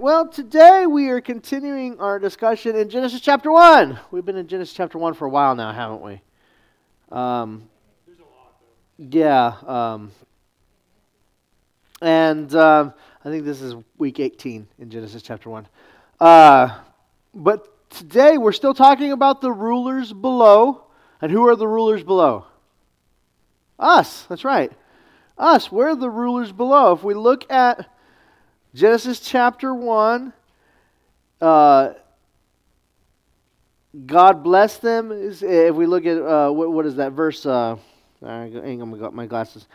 Well, 0.00 0.28
today 0.28 0.86
we 0.86 1.08
are 1.08 1.20
continuing 1.20 1.98
our 1.98 2.20
discussion 2.20 2.76
in 2.76 2.88
Genesis 2.88 3.20
chapter 3.20 3.50
1. 3.50 3.98
We've 4.12 4.24
been 4.24 4.36
in 4.36 4.46
Genesis 4.46 4.72
chapter 4.72 4.96
1 4.96 5.14
for 5.14 5.26
a 5.26 5.28
while 5.28 5.56
now, 5.56 5.72
haven't 5.72 6.02
we? 6.02 6.20
Um, 7.10 7.68
yeah. 8.96 9.56
Um, 9.66 10.12
and 12.00 12.54
um, 12.54 12.94
I 13.24 13.28
think 13.28 13.44
this 13.44 13.60
is 13.60 13.74
week 13.96 14.20
18 14.20 14.68
in 14.78 14.88
Genesis 14.88 15.20
chapter 15.20 15.50
1. 15.50 15.66
Uh, 16.20 16.78
but 17.34 17.90
today 17.90 18.38
we're 18.38 18.52
still 18.52 18.74
talking 18.74 19.10
about 19.10 19.40
the 19.40 19.50
rulers 19.50 20.12
below. 20.12 20.84
And 21.20 21.32
who 21.32 21.44
are 21.48 21.56
the 21.56 21.66
rulers 21.66 22.04
below? 22.04 22.46
Us. 23.80 24.26
That's 24.28 24.44
right. 24.44 24.70
Us. 25.36 25.72
We're 25.72 25.96
the 25.96 26.10
rulers 26.10 26.52
below. 26.52 26.92
If 26.92 27.02
we 27.02 27.14
look 27.14 27.50
at 27.50 27.90
Genesis 28.74 29.20
chapter 29.20 29.74
1, 29.74 30.32
uh, 31.40 31.92
God 34.06 34.42
blessed 34.42 34.82
them. 34.82 35.10
If 35.12 35.74
we 35.74 35.86
look 35.86 36.04
at, 36.04 36.18
uh, 36.18 36.50
what, 36.50 36.72
what 36.72 36.84
is 36.86 36.96
that 36.96 37.12
verse? 37.12 37.46
Uh, 37.46 37.76
I 38.22 38.44
ain't 38.44 38.98
got 39.00 39.14
my 39.14 39.26
glasses. 39.26 39.66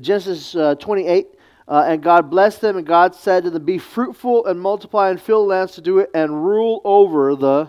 Genesis 0.00 0.54
uh, 0.56 0.74
28. 0.76 1.28
Uh, 1.68 1.84
and 1.86 2.02
God 2.02 2.30
blessed 2.30 2.60
them, 2.60 2.76
and 2.76 2.84
God 2.84 3.14
said 3.14 3.44
to 3.44 3.50
them, 3.50 3.64
Be 3.64 3.78
fruitful 3.78 4.46
and 4.46 4.60
multiply 4.60 5.10
and 5.10 5.22
fill 5.22 5.42
the 5.42 5.50
lands 5.50 5.72
to 5.74 5.80
do 5.80 6.00
it, 6.00 6.10
and 6.12 6.44
rule 6.44 6.80
over 6.84 7.36
the 7.36 7.68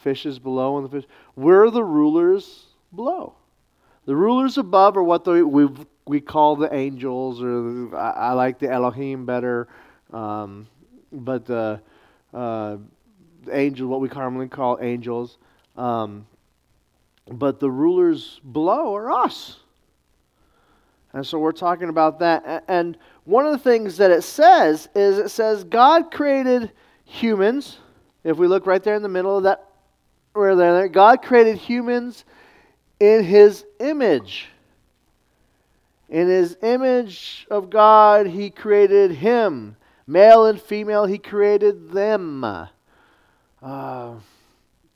fishes 0.00 0.40
below 0.40 0.76
and 0.76 0.84
the 0.84 0.90
fish. 0.90 1.08
We're 1.36 1.70
the 1.70 1.84
rulers 1.84 2.66
below. 2.92 3.36
The 4.06 4.16
rulers 4.16 4.58
above 4.58 4.96
are 4.96 5.04
what 5.04 5.24
we 5.24 5.68
we 6.06 6.20
call 6.20 6.56
the 6.56 6.74
angels, 6.74 7.40
or 7.40 7.94
I, 7.96 8.10
I 8.10 8.32
like 8.32 8.58
the 8.58 8.68
Elohim 8.68 9.24
better. 9.24 9.68
Um, 10.12 10.66
but 11.12 11.46
the 11.46 11.80
uh, 12.34 12.76
angels, 13.50 13.88
what 13.88 14.00
we 14.00 14.08
commonly 14.08 14.48
call 14.48 14.78
angels. 14.80 15.38
Um, 15.76 16.26
but 17.30 17.60
the 17.60 17.70
rulers 17.70 18.40
below 18.52 18.94
are 18.96 19.10
us. 19.10 19.58
And 21.12 21.26
so 21.26 21.38
we're 21.38 21.52
talking 21.52 21.88
about 21.88 22.18
that. 22.20 22.64
And 22.68 22.96
one 23.24 23.46
of 23.46 23.52
the 23.52 23.58
things 23.58 23.96
that 23.96 24.10
it 24.10 24.22
says 24.22 24.88
is 24.94 25.18
it 25.18 25.30
says 25.30 25.64
God 25.64 26.10
created 26.10 26.70
humans. 27.04 27.78
If 28.24 28.36
we 28.36 28.46
look 28.46 28.66
right 28.66 28.82
there 28.82 28.94
in 28.94 29.02
the 29.02 29.08
middle 29.08 29.36
of 29.36 29.44
that, 29.44 29.64
where 30.32 30.54
there, 30.54 30.88
God 30.88 31.22
created 31.22 31.56
humans 31.56 32.24
in 33.00 33.24
his 33.24 33.64
image. 33.80 34.48
In 36.08 36.28
his 36.28 36.56
image 36.62 37.46
of 37.50 37.70
God, 37.70 38.26
he 38.26 38.50
created 38.50 39.10
him. 39.10 39.76
Male 40.08 40.46
and 40.46 40.58
female, 40.58 41.04
he 41.04 41.18
created 41.18 41.90
them. 41.90 42.42
Uh, 43.62 44.14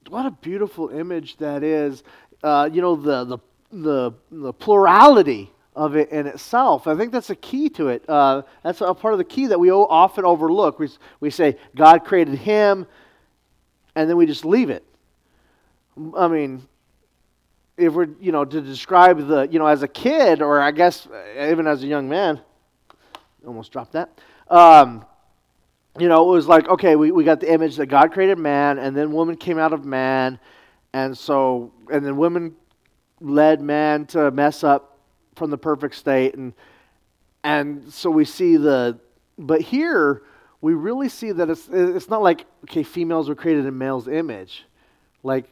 what 0.08 0.24
a 0.24 0.30
beautiful 0.30 0.88
image 0.88 1.36
that 1.36 1.62
is. 1.62 2.02
Uh, 2.42 2.70
you 2.72 2.80
know, 2.80 2.96
the, 2.96 3.24
the, 3.24 3.38
the, 3.70 4.12
the 4.30 4.52
plurality 4.54 5.52
of 5.76 5.96
it 5.96 6.08
in 6.08 6.26
itself. 6.26 6.86
I 6.86 6.96
think 6.96 7.12
that's 7.12 7.28
a 7.28 7.36
key 7.36 7.68
to 7.70 7.88
it. 7.88 8.08
Uh, 8.08 8.40
that's 8.62 8.80
a 8.80 8.94
part 8.94 9.12
of 9.12 9.18
the 9.18 9.24
key 9.24 9.48
that 9.48 9.60
we 9.60 9.70
often 9.70 10.24
overlook. 10.24 10.78
We, 10.78 10.88
we 11.20 11.28
say 11.28 11.58
God 11.76 12.06
created 12.06 12.36
him, 12.36 12.86
and 13.94 14.08
then 14.08 14.16
we 14.16 14.24
just 14.24 14.46
leave 14.46 14.70
it. 14.70 14.82
I 16.16 16.26
mean, 16.26 16.66
if 17.76 17.92
we're, 17.92 18.08
you 18.18 18.32
know, 18.32 18.46
to 18.46 18.60
describe 18.62 19.28
the, 19.28 19.46
you 19.50 19.58
know, 19.58 19.66
as 19.66 19.82
a 19.82 19.88
kid, 19.88 20.40
or 20.40 20.58
I 20.58 20.70
guess 20.70 21.06
even 21.38 21.66
as 21.66 21.82
a 21.82 21.86
young 21.86 22.08
man, 22.08 22.40
almost 23.46 23.72
dropped 23.72 23.92
that. 23.92 24.18
Um, 24.52 25.06
you 25.98 26.08
know, 26.08 26.30
it 26.30 26.34
was 26.34 26.46
like, 26.46 26.68
okay, 26.68 26.94
we, 26.94 27.10
we 27.10 27.24
got 27.24 27.40
the 27.40 27.50
image 27.50 27.76
that 27.76 27.86
God 27.86 28.12
created 28.12 28.36
man, 28.38 28.78
and 28.78 28.94
then 28.94 29.10
woman 29.10 29.34
came 29.34 29.58
out 29.58 29.72
of 29.72 29.86
man, 29.86 30.38
and 30.92 31.16
so, 31.16 31.72
and 31.90 32.04
then 32.04 32.18
women 32.18 32.54
led 33.22 33.62
man 33.62 34.04
to 34.08 34.30
mess 34.30 34.62
up 34.62 34.98
from 35.36 35.48
the 35.48 35.56
perfect 35.56 35.94
state, 35.94 36.34
and, 36.34 36.52
and 37.42 37.90
so 37.90 38.10
we 38.10 38.26
see 38.26 38.58
the, 38.58 38.98
but 39.38 39.62
here, 39.62 40.22
we 40.60 40.74
really 40.74 41.08
see 41.08 41.32
that 41.32 41.48
it's, 41.48 41.66
it's 41.72 42.10
not 42.10 42.20
like, 42.20 42.44
okay, 42.64 42.82
females 42.82 43.30
were 43.30 43.34
created 43.34 43.64
in 43.64 43.78
male's 43.78 44.06
image, 44.06 44.66
like 45.22 45.46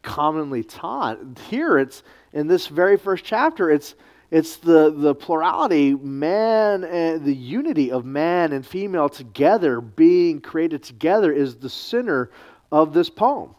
commonly 0.00 0.64
taught. 0.64 1.18
Here, 1.50 1.76
it's, 1.76 2.02
in 2.32 2.46
this 2.46 2.66
very 2.66 2.96
first 2.96 3.26
chapter, 3.26 3.70
it's, 3.70 3.94
it's 4.30 4.56
the, 4.56 4.90
the 4.90 5.14
plurality, 5.14 5.94
man 5.94 6.84
and 6.84 7.24
the 7.24 7.34
unity 7.34 7.92
of 7.92 8.04
man 8.04 8.52
and 8.52 8.66
female 8.66 9.08
together, 9.08 9.80
being 9.80 10.40
created 10.40 10.82
together, 10.82 11.32
is 11.32 11.56
the 11.56 11.70
center 11.70 12.30
of 12.72 12.92
this 12.92 13.08
poem. 13.08 13.54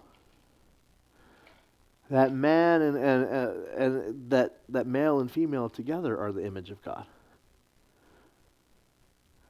That 2.10 2.34
man 2.34 2.82
and, 2.82 2.98
and, 2.98 3.26
uh, 3.26 3.52
and 3.78 4.30
that, 4.30 4.58
that 4.70 4.88
male 4.88 5.20
and 5.20 5.32
female 5.32 5.70
together 5.70 6.18
are 6.18 6.32
the 6.32 6.46
image 6.46 6.70
of 6.70 6.82
God. 6.82 7.06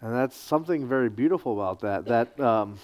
And 0.01 0.13
that's 0.13 0.35
something 0.35 0.87
very 0.87 1.09
beautiful 1.09 1.53
about 1.59 1.79
that. 1.81 2.05
That 2.05 2.39
um, 2.39 2.77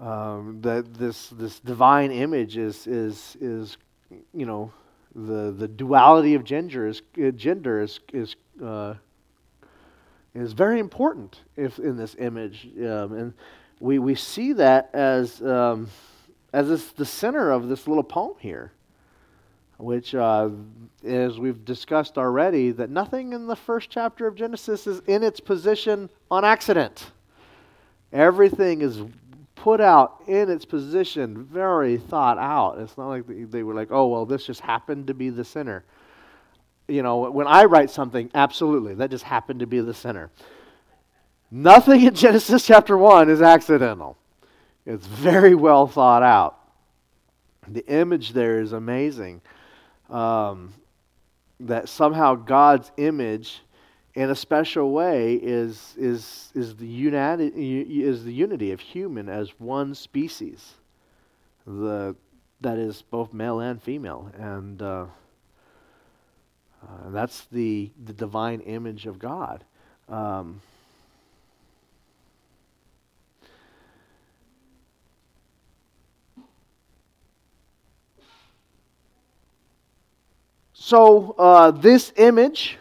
um, 0.00 0.60
that 0.62 0.94
this 0.94 1.28
this 1.28 1.60
divine 1.60 2.10
image 2.10 2.56
is 2.56 2.86
is 2.86 3.36
is 3.38 3.76
you 4.32 4.46
know 4.46 4.72
the 5.14 5.50
the 5.50 5.68
duality 5.68 6.34
of 6.34 6.44
gender 6.44 6.86
is 6.86 7.02
uh, 7.22 7.30
gender 7.30 7.80
is 7.80 8.00
is 8.12 8.36
uh, 8.64 8.94
is 10.34 10.52
very 10.52 10.78
important 10.78 11.40
if 11.56 11.78
in 11.78 11.96
this 11.96 12.14
image, 12.18 12.68
um, 12.78 13.12
and 13.12 13.34
we 13.80 13.98
we 13.98 14.14
see 14.14 14.52
that 14.52 14.90
as 14.92 15.42
um, 15.42 15.88
as 16.52 16.68
this, 16.68 16.92
the 16.92 17.04
center 17.04 17.50
of 17.50 17.68
this 17.68 17.88
little 17.88 18.04
poem 18.04 18.34
here, 18.38 18.72
which 19.78 20.14
uh, 20.14 20.50
as 21.04 21.38
we've 21.38 21.64
discussed 21.64 22.18
already, 22.18 22.70
that 22.70 22.90
nothing 22.90 23.32
in 23.32 23.46
the 23.46 23.56
first 23.56 23.90
chapter 23.90 24.26
of 24.26 24.34
Genesis 24.34 24.86
is 24.86 25.00
in 25.06 25.22
its 25.22 25.40
position 25.40 26.08
on 26.30 26.44
accident. 26.44 27.10
Everything 28.12 28.82
is 28.82 29.02
put 29.60 29.80
out 29.80 30.22
in 30.26 30.50
its 30.50 30.64
position, 30.64 31.44
very 31.44 31.98
thought 31.98 32.38
out. 32.38 32.78
It's 32.78 32.96
not 32.96 33.08
like 33.08 33.24
they 33.50 33.62
were 33.62 33.74
like, 33.74 33.88
oh, 33.90 34.06
well, 34.06 34.24
this 34.24 34.46
just 34.46 34.60
happened 34.62 35.08
to 35.08 35.14
be 35.14 35.28
the 35.28 35.44
center. 35.44 35.84
You 36.88 37.02
know, 37.02 37.30
when 37.30 37.46
I 37.46 37.64
write 37.64 37.90
something, 37.90 38.30
absolutely, 38.34 38.94
that 38.94 39.10
just 39.10 39.24
happened 39.24 39.60
to 39.60 39.66
be 39.66 39.80
the 39.80 39.92
center. 39.92 40.30
Nothing 41.50 42.02
in 42.02 42.14
Genesis 42.14 42.64
chapter 42.64 42.96
1 42.96 43.28
is 43.28 43.42
accidental, 43.42 44.16
it's 44.86 45.06
very 45.06 45.54
well 45.54 45.86
thought 45.86 46.22
out. 46.22 46.58
The 47.68 47.86
image 47.86 48.32
there 48.32 48.60
is 48.60 48.72
amazing. 48.72 49.42
Um, 50.08 50.72
that 51.60 51.90
somehow 51.90 52.34
God's 52.34 52.90
image 52.96 53.60
in 54.14 54.30
a 54.30 54.34
special 54.34 54.92
way 54.92 55.34
is, 55.34 55.94
is, 55.96 56.50
is, 56.54 56.76
the 56.76 56.86
unity, 56.86 58.02
is 58.02 58.24
the 58.24 58.32
unity 58.32 58.72
of 58.72 58.80
human 58.80 59.28
as 59.28 59.50
one 59.58 59.94
species 59.94 60.74
the, 61.66 62.16
that 62.60 62.78
is 62.78 63.02
both 63.02 63.32
male 63.32 63.60
and 63.60 63.80
female. 63.80 64.30
And 64.36 64.82
uh, 64.82 65.06
uh, 66.82 67.10
that's 67.10 67.46
the, 67.52 67.90
the 68.04 68.12
divine 68.12 68.60
image 68.60 69.06
of 69.06 69.18
God. 69.18 69.64
Um, 70.08 70.60
so, 80.72 81.36
uh, 81.38 81.70
this 81.70 82.12
image 82.16 82.76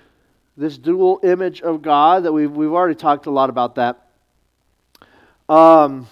this 0.59 0.77
dual 0.77 1.21
image 1.23 1.61
of 1.61 1.81
God 1.81 2.23
that 2.23 2.33
we've, 2.33 2.51
we've 2.51 2.73
already 2.73 2.95
talked 2.95 3.27
a 3.27 3.31
lot 3.31 3.49
about 3.49 3.75
that. 3.75 4.09
Um, 5.47 6.07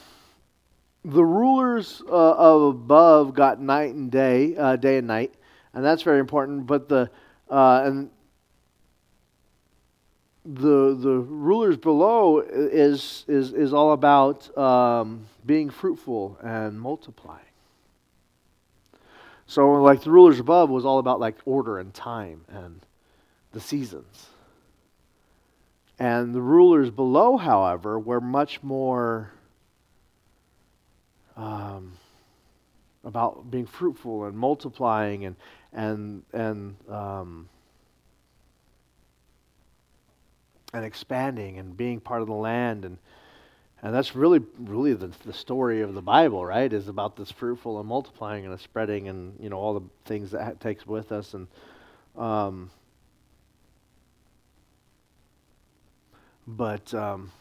the 1.03 1.23
rulers 1.23 2.01
uh, 2.07 2.31
of 2.31 2.61
above 2.75 3.33
got 3.33 3.59
night 3.59 3.93
and 3.93 4.09
day, 4.09 4.55
uh, 4.55 4.77
day 4.77 4.99
and 4.99 5.07
night, 5.07 5.33
and 5.73 5.83
that's 5.83 6.01
very 6.01 6.21
important. 6.21 6.65
But 6.65 6.87
the 6.87 7.11
uh, 7.49 7.81
and 7.85 8.09
the 10.45 10.95
the 10.97 11.19
rulers 11.19 11.75
below 11.75 12.39
is 12.39 13.25
is 13.27 13.51
is 13.51 13.73
all 13.73 13.91
about 13.91 14.57
um, 14.57 15.25
being 15.45 15.69
fruitful 15.69 16.37
and 16.41 16.79
multiplying. 16.79 17.41
So, 19.45 19.73
like 19.73 20.03
the 20.03 20.11
rulers 20.11 20.39
above 20.39 20.69
was 20.69 20.85
all 20.85 20.99
about 20.99 21.19
like 21.19 21.35
order 21.45 21.79
and 21.79 21.93
time 21.93 22.45
and 22.47 22.79
the 23.51 23.59
seasons. 23.59 24.27
And 25.99 26.35
the 26.35 26.41
rulers 26.41 26.91
below, 26.91 27.37
however, 27.37 27.99
were 27.99 28.21
much 28.21 28.63
more 28.63 29.31
um, 31.37 31.93
about 33.03 33.51
being 33.51 33.67
fruitful 33.67 34.25
and 34.25 34.37
multiplying 34.37 35.25
and 35.25 35.35
and 35.73 36.23
and 36.33 36.75
um, 36.89 37.49
and 40.73 40.85
expanding 40.85 41.59
and 41.59 41.77
being 41.77 41.99
part 42.01 42.21
of 42.21 42.27
the 42.27 42.33
land 42.33 42.85
and 42.85 42.97
And 43.83 43.93
that's 43.93 44.15
really, 44.15 44.41
really 44.59 44.93
the, 44.93 45.11
the 45.25 45.33
story 45.33 45.81
of 45.83 45.93
the 45.93 46.01
Bible, 46.01 46.45
right? 46.45 46.71
Is 46.73 46.87
about 46.87 47.15
this 47.15 47.31
fruitful 47.31 47.79
and 47.79 47.87
multiplying 47.87 48.45
and 48.45 48.59
spreading, 48.59 49.07
and 49.07 49.37
you 49.39 49.49
know 49.49 49.57
all 49.57 49.75
the 49.79 49.85
things 50.05 50.31
that 50.31 50.59
takes 50.59 50.87
with 50.87 51.11
us. 51.11 51.35
And 51.35 51.47
um, 52.17 52.71
but 56.47 56.93
um, 56.93 57.31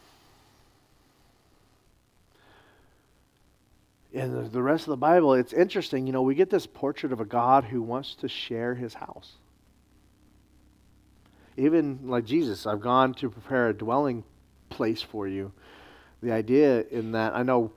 in 4.11 4.51
the, 4.51 4.61
rest 4.61 4.83
of 4.83 4.91
the 4.91 4.97
Bible, 4.97 5.33
it's 5.33 5.53
interesting. 5.53 6.05
You 6.05 6.13
know, 6.13 6.21
we 6.21 6.35
get 6.35 6.49
this 6.49 6.67
portrait 6.67 7.13
of 7.13 7.19
a 7.19 7.25
God 7.25 7.63
who 7.63 7.81
wants 7.81 8.15
to 8.15 8.27
share 8.27 8.75
His 8.75 8.93
house. 8.93 9.33
Even 11.55 11.99
like 12.03 12.25
Jesus, 12.25 12.67
I've 12.67 12.81
gone 12.81 13.13
to 13.15 13.29
prepare 13.29 13.69
a 13.69 13.73
dwelling 13.73 14.23
place 14.69 15.01
for 15.01 15.27
you 15.27 15.51
the 16.21 16.31
idea 16.31 16.83
in 16.91 17.11
that 17.11 17.35
I 17.35 17.43
know 17.43 17.71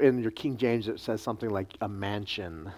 in 0.00 0.18
your 0.18 0.30
King 0.30 0.56
James 0.56 0.88
it 0.88 1.00
says 1.00 1.20
something 1.20 1.50
like 1.50 1.68
a 1.80 1.88
mansion. 1.88 2.70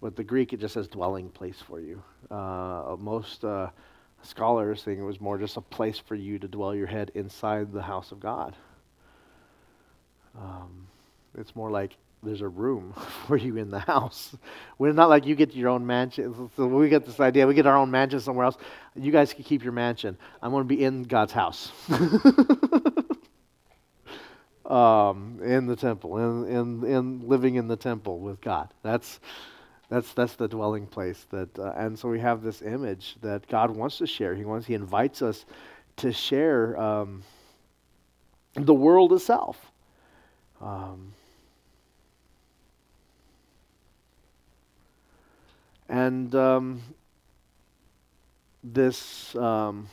With 0.00 0.16
the 0.16 0.24
Greek, 0.24 0.52
it 0.52 0.60
just 0.60 0.74
says 0.74 0.88
dwelling 0.88 1.28
place 1.28 1.60
for 1.66 1.78
you. 1.78 2.02
Uh, 2.30 2.96
most 2.98 3.44
uh, 3.44 3.68
scholars 4.22 4.82
think 4.82 4.98
it 4.98 5.04
was 5.04 5.20
more 5.20 5.38
just 5.38 5.56
a 5.56 5.60
place 5.60 5.98
for 5.98 6.14
you 6.14 6.38
to 6.38 6.48
dwell 6.48 6.74
your 6.74 6.86
head 6.86 7.10
inside 7.14 7.72
the 7.72 7.82
house 7.82 8.12
of 8.12 8.20
God. 8.20 8.56
Um, 10.38 10.86
it's 11.36 11.54
more 11.56 11.70
like 11.70 11.96
there's 12.22 12.42
a 12.42 12.48
room 12.48 12.92
for 13.26 13.36
you 13.36 13.56
in 13.56 13.70
the 13.70 13.78
house. 13.78 14.36
We're 14.78 14.92
not 14.92 15.08
like 15.08 15.26
you 15.26 15.34
get 15.34 15.54
your 15.54 15.70
own 15.70 15.86
mansion. 15.86 16.50
So 16.56 16.66
we 16.66 16.88
get 16.88 17.06
this 17.06 17.20
idea. 17.20 17.46
We 17.46 17.54
get 17.54 17.66
our 17.66 17.76
own 17.76 17.90
mansion 17.90 18.20
somewhere 18.20 18.46
else. 18.46 18.56
You 18.94 19.12
guys 19.12 19.32
can 19.32 19.44
keep 19.44 19.64
your 19.64 19.72
mansion. 19.72 20.18
I'm 20.42 20.50
going 20.50 20.64
to 20.64 20.68
be 20.68 20.82
in 20.84 21.04
God's 21.04 21.32
house. 21.32 21.72
um, 24.66 25.40
in 25.42 25.66
the 25.66 25.76
temple, 25.76 26.18
in, 26.18 26.48
in, 26.48 26.84
in 26.84 27.28
living 27.28 27.54
in 27.56 27.68
the 27.68 27.76
temple 27.76 28.20
with 28.20 28.40
God. 28.40 28.72
That's, 28.82 29.20
that's, 29.90 30.14
that's 30.14 30.34
the 30.36 30.48
dwelling 30.48 30.86
place. 30.86 31.26
That, 31.30 31.58
uh, 31.58 31.72
and 31.76 31.98
so 31.98 32.08
we 32.08 32.20
have 32.20 32.42
this 32.42 32.62
image 32.62 33.16
that 33.20 33.46
God 33.48 33.70
wants 33.70 33.98
to 33.98 34.06
share. 34.06 34.34
He 34.34 34.44
wants, 34.44 34.66
He 34.66 34.74
invites 34.74 35.20
us 35.20 35.44
to 35.96 36.12
share 36.12 36.80
um, 36.80 37.22
the 38.54 38.72
world 38.72 39.12
itself. 39.12 39.70
Um, 40.62 41.12
and 45.88 46.34
um, 46.34 46.80
this 48.62 49.34
um, 49.36 49.88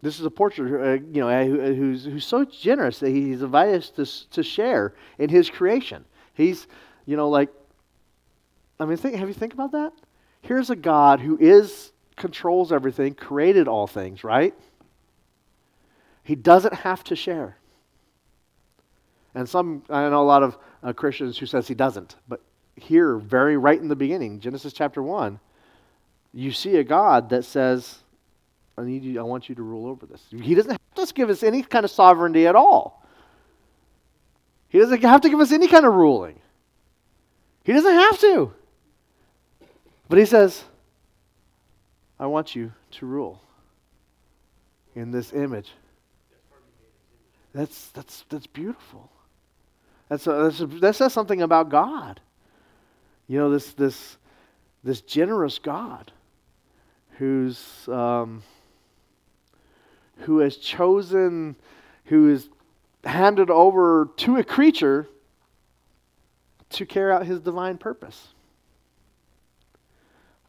this 0.00 0.20
is 0.20 0.26
a 0.26 0.30
portrait, 0.30 0.72
uh, 0.72 1.02
you 1.12 1.20
know, 1.20 1.44
who's, 1.74 2.04
who's 2.04 2.24
so 2.24 2.44
generous 2.44 3.00
that 3.00 3.10
he's 3.10 3.42
invited 3.42 3.74
us 3.76 3.90
to, 3.90 4.30
to 4.30 4.42
share 4.42 4.94
in 5.18 5.28
his 5.28 5.50
creation. 5.50 6.04
He's, 6.34 6.68
you 7.04 7.16
know, 7.16 7.28
like, 7.28 7.50
I 8.80 8.84
mean, 8.84 8.96
think, 8.96 9.16
have 9.16 9.28
you 9.28 9.34
think 9.34 9.54
about 9.54 9.72
that? 9.72 9.92
Here's 10.42 10.70
a 10.70 10.76
God 10.76 11.20
who 11.20 11.36
is, 11.38 11.92
controls 12.16 12.72
everything, 12.72 13.14
created 13.14 13.68
all 13.68 13.86
things, 13.86 14.22
right? 14.22 14.54
He 16.22 16.34
doesn't 16.34 16.74
have 16.74 17.02
to 17.04 17.16
share. 17.16 17.56
And 19.34 19.48
some, 19.48 19.82
I 19.88 20.08
know 20.08 20.22
a 20.22 20.24
lot 20.24 20.42
of 20.42 20.58
uh, 20.82 20.92
Christians 20.92 21.38
who 21.38 21.46
says 21.46 21.66
he 21.66 21.74
doesn't, 21.74 22.16
but 22.28 22.40
here, 22.76 23.16
very 23.16 23.56
right 23.56 23.80
in 23.80 23.88
the 23.88 23.96
beginning, 23.96 24.40
Genesis 24.40 24.72
chapter 24.72 25.02
1, 25.02 25.40
you 26.32 26.52
see 26.52 26.76
a 26.76 26.84
God 26.84 27.30
that 27.30 27.44
says, 27.44 27.98
I 28.76 28.82
need 28.82 29.02
you, 29.02 29.18
I 29.18 29.22
want 29.22 29.48
you 29.48 29.54
to 29.56 29.62
rule 29.62 29.86
over 29.86 30.06
this. 30.06 30.22
He 30.30 30.54
doesn't 30.54 30.70
have 30.70 31.06
to 31.08 31.14
give 31.14 31.30
us 31.30 31.42
any 31.42 31.62
kind 31.62 31.84
of 31.84 31.90
sovereignty 31.90 32.46
at 32.46 32.54
all. 32.54 33.04
He 34.68 34.78
doesn't 34.78 35.02
have 35.02 35.22
to 35.22 35.30
give 35.30 35.40
us 35.40 35.50
any 35.50 35.66
kind 35.66 35.84
of 35.84 35.94
ruling. 35.94 36.38
He 37.64 37.72
doesn't 37.72 37.94
have 37.94 38.20
to. 38.20 38.52
But 40.08 40.18
he 40.18 40.24
says, 40.24 40.64
I 42.18 42.26
want 42.26 42.56
you 42.56 42.72
to 42.92 43.06
rule 43.06 43.40
in 44.94 45.10
this 45.10 45.32
image. 45.32 45.70
That's, 47.52 47.90
that's, 47.90 48.24
that's 48.28 48.46
beautiful. 48.46 49.10
That's, 50.08 50.26
a, 50.26 50.32
that's 50.32 50.60
a, 50.60 50.66
that 50.66 50.96
says 50.96 51.12
something 51.12 51.42
about 51.42 51.68
God. 51.68 52.20
You 53.26 53.38
know, 53.38 53.50
this, 53.50 53.72
this, 53.72 54.16
this 54.82 55.00
generous 55.00 55.58
God 55.58 56.12
who's. 57.18 57.88
Um, 57.88 58.42
who 60.20 60.38
has 60.38 60.56
chosen, 60.56 61.56
who 62.06 62.30
is 62.30 62.48
handed 63.04 63.50
over 63.50 64.08
to 64.16 64.36
a 64.36 64.44
creature 64.44 65.08
to 66.70 66.84
carry 66.84 67.12
out 67.12 67.24
his 67.26 67.40
divine 67.40 67.78
purpose. 67.78 68.28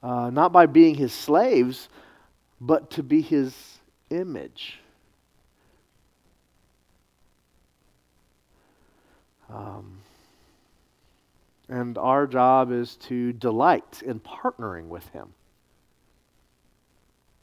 Uh, 0.01 0.30
not 0.30 0.51
by 0.51 0.66
being 0.66 0.96
his 0.96 1.13
slaves, 1.13 1.90
but 2.62 2.90
to 2.92 3.04
be 3.04 3.22
his 3.22 3.80
image. 4.10 4.80
Um, 9.50 10.00
and 11.68 11.98
our 11.98 12.28
job 12.28 12.72
is 12.72 12.96
to 12.96 13.34
delight 13.34 14.01
in 14.06 14.19
partnering 14.19 14.88
with 14.88 15.07
him. 15.10 15.34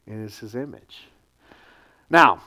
And 0.05 0.25
it's 0.25 0.39
his 0.39 0.55
image. 0.55 1.03
Now, 2.09 2.41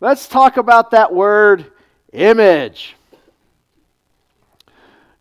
let's 0.00 0.28
talk 0.28 0.56
about 0.56 0.92
that 0.92 1.12
word 1.12 1.72
image. 2.12 2.96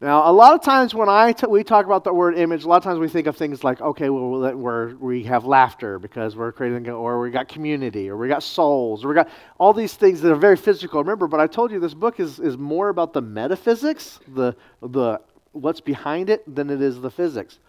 Now, 0.02 0.30
a 0.30 0.32
lot 0.32 0.54
of 0.54 0.64
times 0.64 0.96
when 0.96 1.10
I 1.10 1.34
t- 1.34 1.46
we 1.48 1.62
talk 1.62 1.86
about 1.86 2.06
the 2.06 2.14
word 2.14 2.38
image, 2.38 2.64
a 2.64 2.70
lot 2.70 2.78
of 2.78 2.84
times 2.84 3.00
we 3.00 3.10
think 3.10 3.28
of 3.28 3.36
things 3.36 3.66
like, 3.66 3.82
okay, 3.82 4.10
well, 4.10 4.56
we're, 4.56 4.96
we 4.96 5.24
have 5.24 5.44
laughter 5.44 6.00
because 6.00 6.38
we're 6.38 6.54
creating, 6.54 6.90
or 6.90 7.20
we 7.20 7.32
got 7.32 7.50
community, 7.50 8.10
or 8.10 8.16
we 8.16 8.30
got 8.30 8.42
souls, 8.42 9.04
or 9.04 9.10
we 9.10 9.16
got 9.16 9.28
all 9.58 9.74
these 9.74 9.96
things 9.96 10.22
that 10.22 10.32
are 10.32 10.38
very 10.38 10.56
physical. 10.56 11.02
Remember, 11.04 11.28
but 11.28 11.42
I 11.42 11.48
told 11.48 11.72
you 11.72 11.82
this 11.82 11.94
book 11.94 12.22
is, 12.22 12.40
is 12.40 12.58
more 12.58 12.88
about 12.88 13.12
the 13.12 13.22
metaphysics, 13.22 14.22
the, 14.26 14.56
the 14.82 15.20
what's 15.52 15.82
behind 15.82 16.30
it, 16.30 16.44
than 16.56 16.70
it 16.70 16.82
is 16.82 17.02
the 17.02 17.12
physics. 17.12 17.60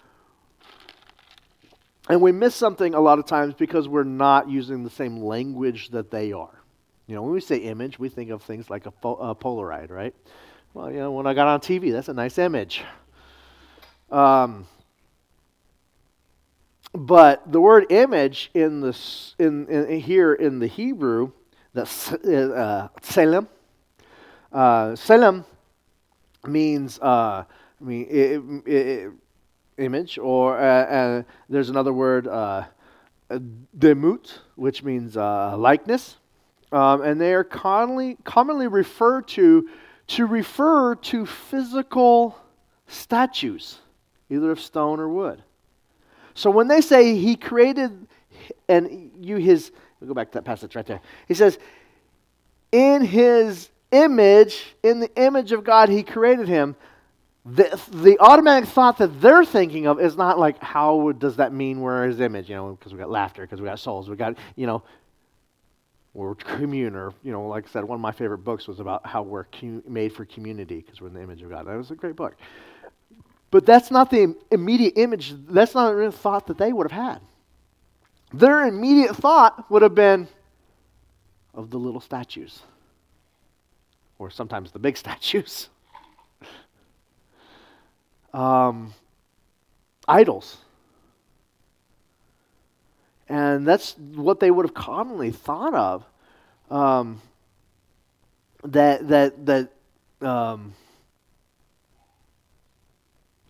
And 2.09 2.23
we 2.23 2.31
miss 2.31 2.55
something 2.55 2.95
a 2.95 3.01
lot 3.01 3.19
of 3.19 3.27
times 3.27 3.55
because 3.55 3.89
we're 3.89 4.05
not 4.05 4.49
using 4.49 4.85
the 4.85 4.91
same 4.91 5.19
language 5.19 5.89
that 5.91 6.13
they 6.13 6.33
are. 6.33 6.63
You 7.09 7.17
know, 7.17 7.23
when 7.23 7.33
we 7.33 7.41
say 7.41 7.57
image, 7.57 7.99
we 7.99 8.09
think 8.09 8.31
of 8.31 8.43
things 8.43 8.71
like 8.71 8.87
a, 8.87 8.91
a 9.09 9.35
Polaroid, 9.35 9.91
right? 9.91 10.15
Well, 10.73 10.91
you 10.91 10.99
know, 10.99 11.11
when 11.11 11.27
I 11.27 11.35
got 11.35 11.49
on 11.49 11.61
TV, 11.61 11.91
that's 11.91 12.09
a 12.09 12.15
nice 12.15 12.39
image. 12.39 12.85
Um, 14.11 14.67
but 16.93 17.51
the 17.51 17.61
word 17.61 17.91
image 17.91 18.51
in 18.55 18.81
the 18.81 18.97
in, 19.39 19.67
in 19.69 20.01
here 20.01 20.33
in 20.33 20.61
the 20.61 20.69
Hebrew, 20.69 21.33
the 21.73 21.83
uh, 21.83 22.89
tselem, 23.01 23.49
uh, 24.53 24.91
tselem 24.91 25.45
means 26.47 26.99
uh, 27.01 27.45
I 27.81 27.85
mean 27.85 29.19
image, 29.81 30.19
or 30.19 30.59
uh, 30.59 30.63
uh, 30.63 31.23
there's 31.49 31.71
another 31.71 31.93
word, 31.93 32.29
uh, 32.29 32.65
demut, 33.31 34.39
which 34.55 34.83
means 34.83 35.17
uh, 35.17 35.57
likeness. 35.57 36.17
Um, 36.73 37.03
and 37.03 37.21
they 37.21 37.35
are 37.35 37.43
commonly, 37.43 38.17
commonly 38.23 38.69
referred 38.69 39.27
to 39.29 39.69
to 40.11 40.27
refer 40.27 40.97
to 40.97 41.25
physical 41.25 42.37
statues, 42.89 43.79
either 44.29 44.51
of 44.51 44.61
stone 44.61 44.99
or 44.99 45.09
wood. 45.09 45.43
So 46.35 46.51
when 46.51 46.69
they 46.69 46.81
say 46.81 47.15
he 47.17 47.37
created 47.37 48.07
and 48.69 49.13
you 49.21 49.37
his, 49.37 49.71
we'll 50.01 50.09
go 50.09 50.15
back 50.15 50.33
to 50.33 50.39
that 50.39 50.45
passage 50.45 50.75
right 50.75 50.87
there. 50.87 51.01
He 51.29 51.35
says, 51.35 51.59
in 52.73 53.05
his 53.05 53.71
image, 53.93 54.75
in 54.83 55.01
the 55.01 55.15
image 55.17 55.53
of 55.53 55.63
God, 55.63 55.89
he 55.89 56.03
created 56.03 56.49
him 56.49 56.75
the, 57.45 57.81
the 57.91 58.19
automatic 58.21 58.69
thought 58.69 58.99
that 58.99 59.21
they're 59.21 59.45
thinking 59.45 59.87
of 59.87 59.99
is 59.99 60.17
not 60.17 60.39
like, 60.39 60.63
how 60.63 61.13
does 61.13 61.37
that 61.37 61.53
mean 61.53 61.81
we're 61.81 62.07
his 62.07 62.21
image? 62.21 62.51
You 62.51 62.57
know, 62.57 62.73
because 62.73 62.93
we 62.93 62.99
got 62.99 63.11
laughter, 63.11 63.43
because 63.43 63.61
we 63.61 63.67
got 63.67 63.79
souls, 63.79 64.11
we 64.11 64.17
got, 64.17 64.37
you 64.57 64.67
know, 64.67 64.83
we're 66.15 66.35
commune, 66.35 66.97
or, 66.97 67.13
you 67.23 67.33
know, 67.33 67.47
like 67.47 67.69
I 67.69 67.71
said, 67.71 67.85
one 67.85 67.97
of 67.97 68.01
my 68.01 68.13
favorite 68.13 68.39
books 68.39 68.67
was 68.67 68.81
about 68.81 69.07
how 69.07 69.23
we're 69.23 69.45
com- 69.45 69.83
made 69.87 70.13
for 70.13 70.25
community 70.25 70.77
because 70.77 71.01
we're 71.01 71.09
in 71.09 71.15
the 71.15 71.23
image 71.23 71.43
of 71.43 71.51
God. 71.51 71.67
That 71.67 71.77
was 71.77 71.91
a 71.91 71.95
great 71.95 72.17
book. 72.17 72.37
But 73.51 73.67
that's 73.67 73.91
not 73.91 74.11
the 74.11 74.35
immediate 74.51 74.95
image, 74.97 75.35
that's 75.49 75.75
not 75.75 75.95
the 75.95 76.13
thought 76.13 76.47
that 76.49 76.59
they 76.59 76.73
would 76.73 76.91
have 76.91 77.05
had. 77.13 77.21
Their 78.33 78.67
immediate 78.67 79.17
thought 79.17 79.71
would 79.71 79.83
have 79.83 79.95
been 79.95 80.29
of 81.55 81.71
the 81.71 81.79
little 81.79 82.01
statues, 82.01 82.61
or 84.19 84.31
sometimes 84.31 84.73
the 84.73 84.79
big 84.79 84.97
statues 84.97 85.69
um, 88.33 88.95
idols. 90.07 90.59
And 93.31 93.67
that's 93.67 93.97
what 93.97 94.41
they 94.41 94.51
would 94.51 94.67
have 94.67 94.75
commonly 94.75 95.31
thought 95.31 95.73
of. 95.73 96.05
Um, 96.69 97.23
that, 98.65 99.07
that, 99.09 99.47
that 99.47 99.71
um, 100.21 100.75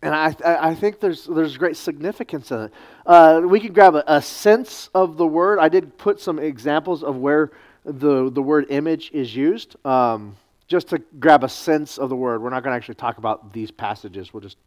and 0.02 0.14
I, 0.14 0.34
I 0.44 0.74
think 0.74 1.00
there's, 1.00 1.24
there's 1.24 1.56
great 1.56 1.78
significance 1.78 2.50
in 2.50 2.60
it. 2.60 2.72
Uh, 3.06 3.40
we 3.44 3.58
can 3.58 3.72
grab 3.72 3.94
a, 3.94 4.04
a, 4.06 4.20
sense 4.20 4.90
of 4.94 5.16
the 5.16 5.26
word. 5.26 5.58
I 5.58 5.70
did 5.70 5.96
put 5.96 6.20
some 6.20 6.38
examples 6.38 7.02
of 7.02 7.16
where 7.16 7.50
the, 7.84 8.30
the 8.30 8.42
word 8.42 8.66
image 8.68 9.10
is 9.12 9.34
used, 9.34 9.76
um, 9.86 10.36
just 10.68 10.88
to 10.88 10.98
grab 11.18 11.42
a 11.42 11.48
sense 11.48 11.96
of 11.96 12.10
the 12.10 12.16
word. 12.16 12.42
We're 12.42 12.50
not 12.50 12.62
going 12.62 12.72
to 12.72 12.76
actually 12.76 12.96
talk 12.96 13.16
about 13.16 13.54
these 13.54 13.70
passages. 13.70 14.34
We'll 14.34 14.42
just 14.42 14.58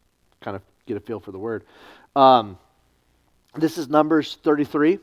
kind 0.41 0.55
of 0.55 0.63
get 0.87 0.97
a 0.97 0.99
feel 0.99 1.19
for 1.19 1.31
the 1.31 1.39
word. 1.39 1.63
Um, 2.15 2.57
this 3.55 3.77
is 3.77 3.87
Numbers 3.87 4.37
33, 4.43 4.99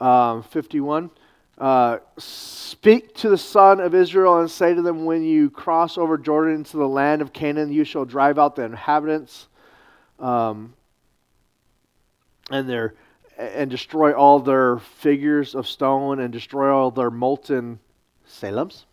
um, 0.00 0.42
51. 0.42 1.10
Uh, 1.58 1.98
Speak 2.18 3.14
to 3.16 3.28
the 3.28 3.38
son 3.38 3.80
of 3.80 3.94
Israel 3.94 4.40
and 4.40 4.50
say 4.50 4.74
to 4.74 4.82
them, 4.82 5.04
When 5.04 5.22
you 5.22 5.50
cross 5.50 5.96
over 5.96 6.18
Jordan 6.18 6.56
into 6.56 6.76
the 6.76 6.88
land 6.88 7.22
of 7.22 7.32
Canaan, 7.32 7.72
you 7.72 7.84
shall 7.84 8.04
drive 8.04 8.38
out 8.38 8.56
the 8.56 8.62
inhabitants 8.62 9.48
um, 10.18 10.74
and 12.50 12.68
their 12.68 12.94
and 13.38 13.70
destroy 13.70 14.12
all 14.12 14.40
their 14.40 14.78
figures 14.78 15.54
of 15.54 15.68
stone 15.68 16.20
and 16.20 16.32
destroy 16.32 16.74
all 16.74 16.90
their 16.90 17.10
molten 17.10 17.78
tselems 18.26 18.84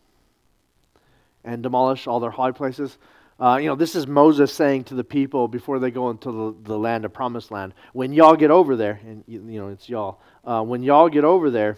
and 1.46 1.64
demolish 1.64 2.08
all 2.08 2.20
their 2.20 2.32
high 2.32 2.52
places. 2.52 2.98
Uh, 3.40 3.58
you 3.62 3.68
know, 3.68 3.76
this 3.76 3.96
is 3.96 4.08
Moses 4.08 4.54
saying 4.54 4.86
to 4.86 4.96
the 4.96 5.04
people 5.04 5.48
before 5.48 5.80
they 5.80 5.92
go 5.92 6.10
into 6.10 6.32
the, 6.32 6.70
the 6.70 6.78
land 6.78 7.06
of 7.06 7.14
promised 7.14 7.52
land, 7.52 7.74
when 7.94 8.14
y'all 8.14 8.36
get 8.36 8.52
over 8.52 8.76
there, 8.76 9.00
and 9.06 9.24
you, 9.28 9.44
you 9.48 9.60
know, 9.60 9.70
it's 9.70 9.90
y'all, 9.90 10.20
uh, 10.46 10.62
when 10.62 10.84
y'all 10.84 11.10
get 11.10 11.24
over 11.24 11.50
there 11.50 11.78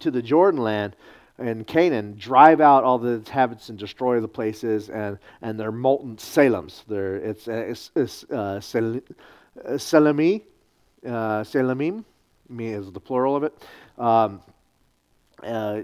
to 0.00 0.10
the 0.10 0.22
Jordan 0.22 0.60
land 0.60 0.96
and 1.38 1.66
Canaan, 1.66 2.16
drive 2.18 2.60
out 2.60 2.84
all 2.84 2.98
the 2.98 3.10
inhabitants 3.10 3.68
and 3.68 3.78
destroy 3.78 4.20
the 4.20 4.28
places 4.28 4.90
and, 4.90 5.18
and 5.42 5.60
their 5.60 5.70
molten 5.70 6.16
tselems. 6.16 6.84
They're, 6.88 7.16
it's, 7.16 7.46
it's, 7.46 7.90
it's 7.94 8.24
uh, 8.24 8.60
Selemi, 8.60 10.42
uh, 11.06 11.44
tselamim, 11.44 12.04
is 12.58 12.90
the 12.90 13.00
plural 13.00 13.36
of 13.36 13.44
it. 13.44 13.54
Um, 13.98 14.42
uh, 15.42 15.82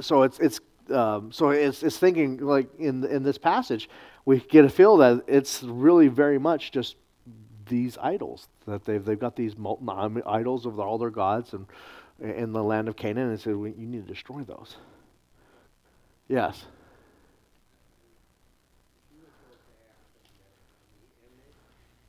so 0.00 0.22
it's 0.22 0.38
it's 0.38 0.60
um, 0.90 1.32
so 1.32 1.50
it's 1.50 1.82
it's 1.82 1.98
thinking 1.98 2.38
like 2.38 2.68
in 2.78 3.04
in 3.04 3.22
this 3.22 3.38
passage, 3.38 3.88
we 4.24 4.40
get 4.40 4.64
a 4.64 4.68
feel 4.68 4.96
that 4.98 5.24
it's 5.26 5.62
really 5.62 6.08
very 6.08 6.38
much 6.38 6.72
just 6.72 6.96
these 7.66 7.96
idols 7.98 8.48
that 8.66 8.84
they've 8.84 9.04
they've 9.04 9.18
got 9.18 9.36
these 9.36 9.56
molten 9.56 10.22
idols 10.26 10.66
of 10.66 10.78
all 10.78 10.98
their 10.98 11.10
gods 11.10 11.52
and 11.52 11.66
in 12.20 12.52
the 12.52 12.62
land 12.62 12.88
of 12.88 12.96
Canaan, 12.96 13.30
and 13.30 13.40
said 13.40 13.50
you 13.50 13.74
need 13.76 14.06
to 14.06 14.12
destroy 14.12 14.42
those. 14.42 14.76
Yes. 16.28 16.64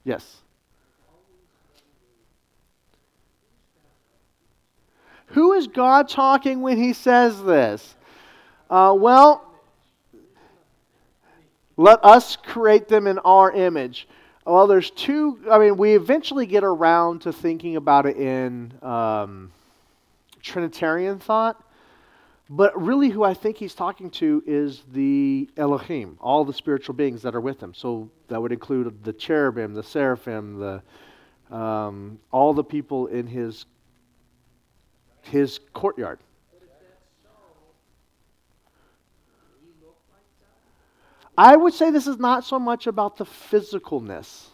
Yes. 0.04 0.38
Who 5.28 5.54
is 5.54 5.68
God 5.68 6.08
talking 6.08 6.62
when 6.62 6.78
he 6.78 6.94
says 6.94 7.44
this? 7.44 7.96
Uh, 8.70 8.96
well, 8.98 9.52
let 11.78 12.04
us 12.04 12.36
create 12.36 12.88
them 12.88 13.08
in 13.08 13.20
our 13.20 13.52
image. 13.52 14.08
Well, 14.46 14.68
there's 14.68 14.92
two. 14.92 15.40
I 15.50 15.58
mean, 15.58 15.78
we 15.78 15.96
eventually 15.96 16.46
get 16.46 16.64
around 16.64 17.22
to 17.22 17.34
thinking 17.34 17.76
about 17.76 18.06
it 18.06 18.18
in 18.18 18.74
um, 18.82 19.52
Trinitarian 20.42 21.20
thought. 21.20 21.62
But 22.48 22.80
really, 22.80 23.10
who 23.10 23.24
I 23.24 23.34
think 23.34 23.58
he's 23.58 23.74
talking 23.74 24.12
to 24.12 24.44
is 24.46 24.84
the 24.94 25.50
Elohim, 25.58 26.18
all 26.22 26.46
the 26.46 26.54
spiritual 26.54 26.94
beings 26.94 27.24
that 27.24 27.34
are 27.34 27.42
with 27.42 27.62
him. 27.62 27.74
So 27.74 28.12
that 28.28 28.40
would 28.40 28.52
include 28.52 29.04
the 29.04 29.14
cherubim, 29.14 29.74
the 29.74 29.82
seraphim, 29.82 30.60
the, 30.60 31.56
um, 31.56 32.20
all 32.32 32.54
the 32.54 32.64
people 32.64 33.08
in 33.08 33.26
his, 33.26 33.66
his 35.24 35.60
courtyard. 35.74 36.20
I 41.38 41.56
would 41.56 41.74
say 41.74 41.92
this 41.92 42.08
is 42.08 42.18
not 42.18 42.46
so 42.46 42.60
much 42.60 42.88
about 42.88 43.18
the 43.18 43.26
physicalness. 43.26 44.48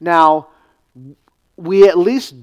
Now, 0.00 0.48
we 1.56 1.88
at 1.88 1.98
least 1.98 2.34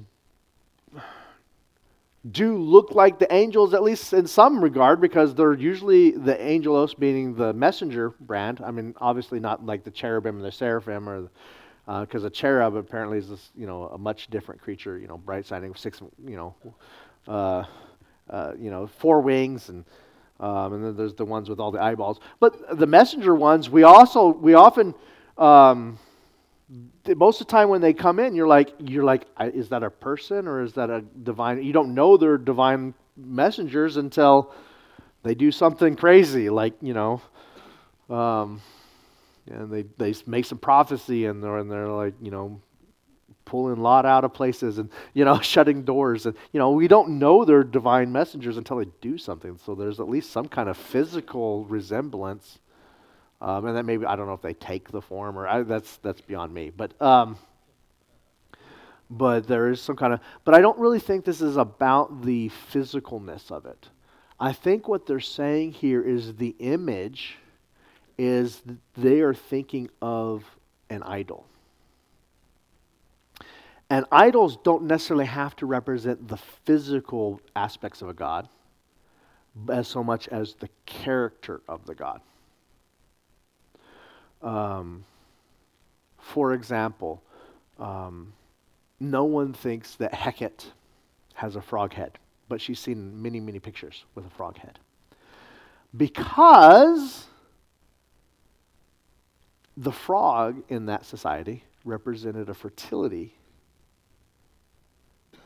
do 2.30 2.56
look 2.56 2.92
like 2.92 3.18
the 3.18 3.32
angels, 3.32 3.74
at 3.74 3.82
least 3.82 4.12
in 4.12 4.26
some 4.26 4.62
regard, 4.62 5.00
because 5.00 5.34
they're 5.34 5.52
usually 5.52 6.12
the 6.12 6.40
angelos, 6.40 6.96
meaning 6.98 7.34
the 7.34 7.52
messenger 7.52 8.10
brand. 8.20 8.60
I 8.64 8.70
mean, 8.70 8.94
obviously 8.98 9.40
not 9.40 9.66
like 9.66 9.84
the 9.84 9.90
cherubim 9.90 10.36
and 10.36 10.44
the 10.44 10.52
seraphim, 10.52 11.08
or 11.08 11.28
because 11.86 12.24
uh, 12.24 12.28
a 12.28 12.30
cherub 12.30 12.76
apparently 12.76 13.18
is 13.18 13.28
this, 13.28 13.50
you 13.54 13.66
know, 13.66 13.88
a 13.88 13.98
much 13.98 14.28
different 14.28 14.60
creature. 14.60 14.98
You 14.98 15.06
know, 15.06 15.18
bright 15.18 15.44
shining, 15.44 15.74
six, 15.74 16.00
you 16.26 16.36
know, 16.36 16.54
uh, 17.28 17.64
uh, 18.30 18.52
you 18.58 18.70
know, 18.70 18.86
four 18.86 19.20
wings, 19.20 19.68
and 19.68 19.84
um, 20.44 20.74
and 20.74 20.84
then 20.84 20.94
there's 20.94 21.14
the 21.14 21.24
ones 21.24 21.48
with 21.48 21.58
all 21.58 21.70
the 21.70 21.82
eyeballs. 21.82 22.20
But 22.38 22.78
the 22.78 22.86
messenger 22.86 23.34
ones, 23.34 23.70
we 23.70 23.82
also 23.82 24.28
we 24.28 24.52
often. 24.52 24.94
Um, 25.38 25.98
most 27.16 27.40
of 27.40 27.46
the 27.46 27.50
time 27.50 27.68
when 27.68 27.80
they 27.80 27.92
come 27.92 28.18
in, 28.18 28.34
you're 28.34 28.46
like, 28.46 28.72
you're 28.78 29.04
like, 29.04 29.26
is 29.40 29.68
that 29.68 29.82
a 29.82 29.90
person 29.90 30.46
or 30.48 30.62
is 30.62 30.74
that 30.74 30.90
a 30.90 31.02
divine? 31.22 31.62
You 31.62 31.72
don't 31.72 31.94
know 31.94 32.16
they're 32.16 32.38
divine 32.38 32.94
messengers 33.16 33.96
until 33.96 34.52
they 35.22 35.34
do 35.34 35.50
something 35.50 35.96
crazy, 35.96 36.50
like 36.50 36.74
you 36.82 36.92
know, 36.92 37.22
um, 38.10 38.60
and 39.50 39.70
they 39.70 39.84
they 39.96 40.14
make 40.26 40.44
some 40.44 40.58
prophecy 40.58 41.24
and 41.24 41.42
they're 41.42 41.56
and 41.58 41.70
they're 41.70 41.88
like, 41.88 42.14
you 42.20 42.30
know, 42.30 42.60
pulling 43.44 43.76
Lot 43.76 44.06
out 44.06 44.24
of 44.24 44.32
places 44.32 44.78
and 44.78 44.90
you 45.12 45.24
know 45.24 45.38
shutting 45.42 45.82
doors 45.82 46.26
and 46.26 46.36
you 46.52 46.58
know 46.58 46.70
we 46.70 46.88
don't 46.88 47.18
know 47.18 47.44
they're 47.44 47.64
divine 47.64 48.12
messengers 48.12 48.56
until 48.56 48.78
they 48.78 48.86
do 49.00 49.18
something. 49.18 49.58
So 49.64 49.74
there's 49.74 50.00
at 50.00 50.08
least 50.08 50.30
some 50.30 50.48
kind 50.48 50.68
of 50.68 50.76
physical 50.76 51.64
resemblance 51.66 52.58
um, 53.44 53.66
and 53.66 53.76
then 53.76 53.84
maybe 53.84 54.06
I 54.06 54.16
don't 54.16 54.26
know 54.26 54.32
if 54.32 54.42
they 54.42 54.54
take 54.54 54.90
the 54.90 55.02
form 55.02 55.38
or 55.38 55.46
I, 55.46 55.62
that's 55.62 55.98
that's 55.98 56.22
beyond 56.22 56.54
me. 56.54 56.70
But 56.70 57.00
um, 57.00 57.36
but 59.10 59.46
there 59.46 59.68
is 59.68 59.80
some 59.82 59.96
kind 59.96 60.14
of. 60.14 60.20
But 60.44 60.54
I 60.54 60.60
don't 60.60 60.78
really 60.78 60.98
think 60.98 61.26
this 61.26 61.42
is 61.42 61.58
about 61.58 62.22
the 62.22 62.50
physicalness 62.72 63.50
of 63.50 63.66
it. 63.66 63.88
I 64.40 64.52
think 64.52 64.88
what 64.88 65.06
they're 65.06 65.20
saying 65.20 65.72
here 65.72 66.02
is 66.02 66.36
the 66.36 66.56
image 66.58 67.36
is 68.16 68.62
they 68.96 69.20
are 69.20 69.34
thinking 69.34 69.90
of 70.00 70.44
an 70.88 71.02
idol. 71.02 71.46
And 73.94 74.06
idols 74.10 74.56
don't 74.56 74.82
necessarily 74.82 75.26
have 75.26 75.54
to 75.54 75.66
represent 75.66 76.26
the 76.26 76.36
physical 76.36 77.40
aspects 77.54 78.02
of 78.02 78.08
a 78.08 78.12
God 78.12 78.48
as 79.68 79.86
so 79.86 80.02
much 80.02 80.26
as 80.26 80.54
the 80.54 80.68
character 80.84 81.60
of 81.68 81.86
the 81.86 81.94
God. 81.94 82.20
Um, 84.42 85.04
for 86.18 86.54
example, 86.54 87.22
um, 87.78 88.32
no 88.98 89.26
one 89.26 89.52
thinks 89.52 89.94
that 89.94 90.12
Hecate 90.12 90.72
has 91.34 91.54
a 91.54 91.62
frog 91.62 91.94
head, 91.94 92.18
but 92.48 92.60
she's 92.60 92.80
seen 92.80 93.22
many, 93.22 93.38
many 93.38 93.60
pictures 93.60 94.06
with 94.16 94.26
a 94.26 94.30
frog 94.30 94.58
head. 94.58 94.80
Because 95.96 97.26
the 99.76 99.92
frog 99.92 100.64
in 100.68 100.86
that 100.86 101.06
society 101.06 101.62
represented 101.84 102.48
a 102.48 102.54
fertility. 102.54 103.36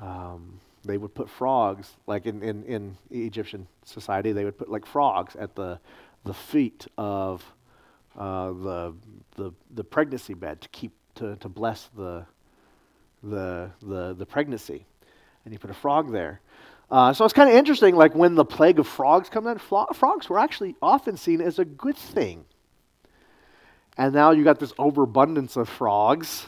Um, 0.00 0.60
they 0.84 0.96
would 0.96 1.14
put 1.14 1.28
frogs, 1.28 1.96
like 2.06 2.26
in, 2.26 2.42
in, 2.42 2.64
in 2.64 2.96
Egyptian 3.10 3.66
society, 3.84 4.32
they 4.32 4.44
would 4.44 4.56
put 4.56 4.70
like 4.70 4.86
frogs 4.86 5.36
at 5.36 5.54
the, 5.54 5.80
the 6.24 6.34
feet 6.34 6.86
of 6.96 7.44
uh, 8.16 8.48
the, 8.48 8.94
the, 9.36 9.52
the 9.74 9.84
pregnancy 9.84 10.34
bed 10.34 10.60
to 10.60 10.68
keep, 10.68 10.92
to, 11.16 11.36
to 11.36 11.48
bless 11.48 11.90
the, 11.96 12.24
the, 13.22 13.70
the, 13.82 14.14
the 14.14 14.26
pregnancy. 14.26 14.86
And 15.44 15.52
he 15.52 15.58
put 15.58 15.70
a 15.70 15.74
frog 15.74 16.12
there. 16.12 16.40
Uh, 16.90 17.12
so 17.12 17.24
it's 17.24 17.34
kind 17.34 17.50
of 17.50 17.56
interesting, 17.56 17.96
like 17.96 18.14
when 18.14 18.34
the 18.34 18.44
plague 18.44 18.78
of 18.78 18.86
frogs 18.86 19.28
come 19.28 19.46
in, 19.46 19.58
frogs 19.58 20.28
were 20.30 20.38
actually 20.38 20.74
often 20.80 21.16
seen 21.16 21.40
as 21.40 21.58
a 21.58 21.64
good 21.64 21.96
thing. 21.96 22.44
And 23.98 24.14
now 24.14 24.30
you 24.30 24.44
got 24.44 24.58
this 24.58 24.72
overabundance 24.78 25.56
of 25.56 25.68
frogs 25.68 26.46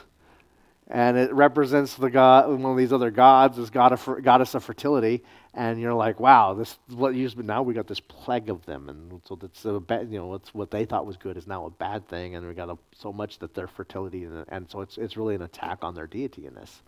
and 0.90 1.16
it 1.16 1.32
represents 1.32 1.94
the 1.94 2.10
god, 2.10 2.48
one 2.48 2.72
of 2.72 2.76
these 2.76 2.92
other 2.92 3.12
gods, 3.12 3.56
this 3.56 3.70
god 3.70 3.92
of, 3.92 4.22
goddess 4.22 4.56
of 4.56 4.64
fertility, 4.64 5.22
and 5.54 5.80
you're 5.80 5.94
like, 5.94 6.18
wow, 6.18 6.52
this 6.52 6.78
what 6.88 7.14
used 7.14 7.38
now 7.38 7.62
we 7.62 7.74
got 7.74 7.86
this 7.86 8.00
plague 8.00 8.50
of 8.50 8.66
them, 8.66 8.88
and 8.88 9.22
so 9.24 9.36
that's 9.36 9.64
a 9.64 9.78
bad, 9.78 10.10
you 10.10 10.18
know, 10.18 10.26
what's 10.26 10.52
what 10.52 10.72
they 10.72 10.84
thought 10.84 11.06
was 11.06 11.16
good 11.16 11.36
is 11.36 11.46
now 11.46 11.64
a 11.64 11.70
bad 11.70 12.08
thing, 12.08 12.34
and 12.34 12.46
we 12.46 12.54
got 12.54 12.68
a, 12.68 12.76
so 12.92 13.12
much 13.12 13.38
that 13.38 13.54
their 13.54 13.68
fertility, 13.68 14.24
and, 14.24 14.44
and, 14.48 14.68
so 14.68 14.80
it's 14.80 14.98
it's 14.98 15.16
really 15.16 15.36
an 15.36 15.42
attack 15.42 15.78
on 15.82 15.94
their 15.94 16.08
deity 16.08 16.46
in 16.46 16.54
this. 16.54 16.82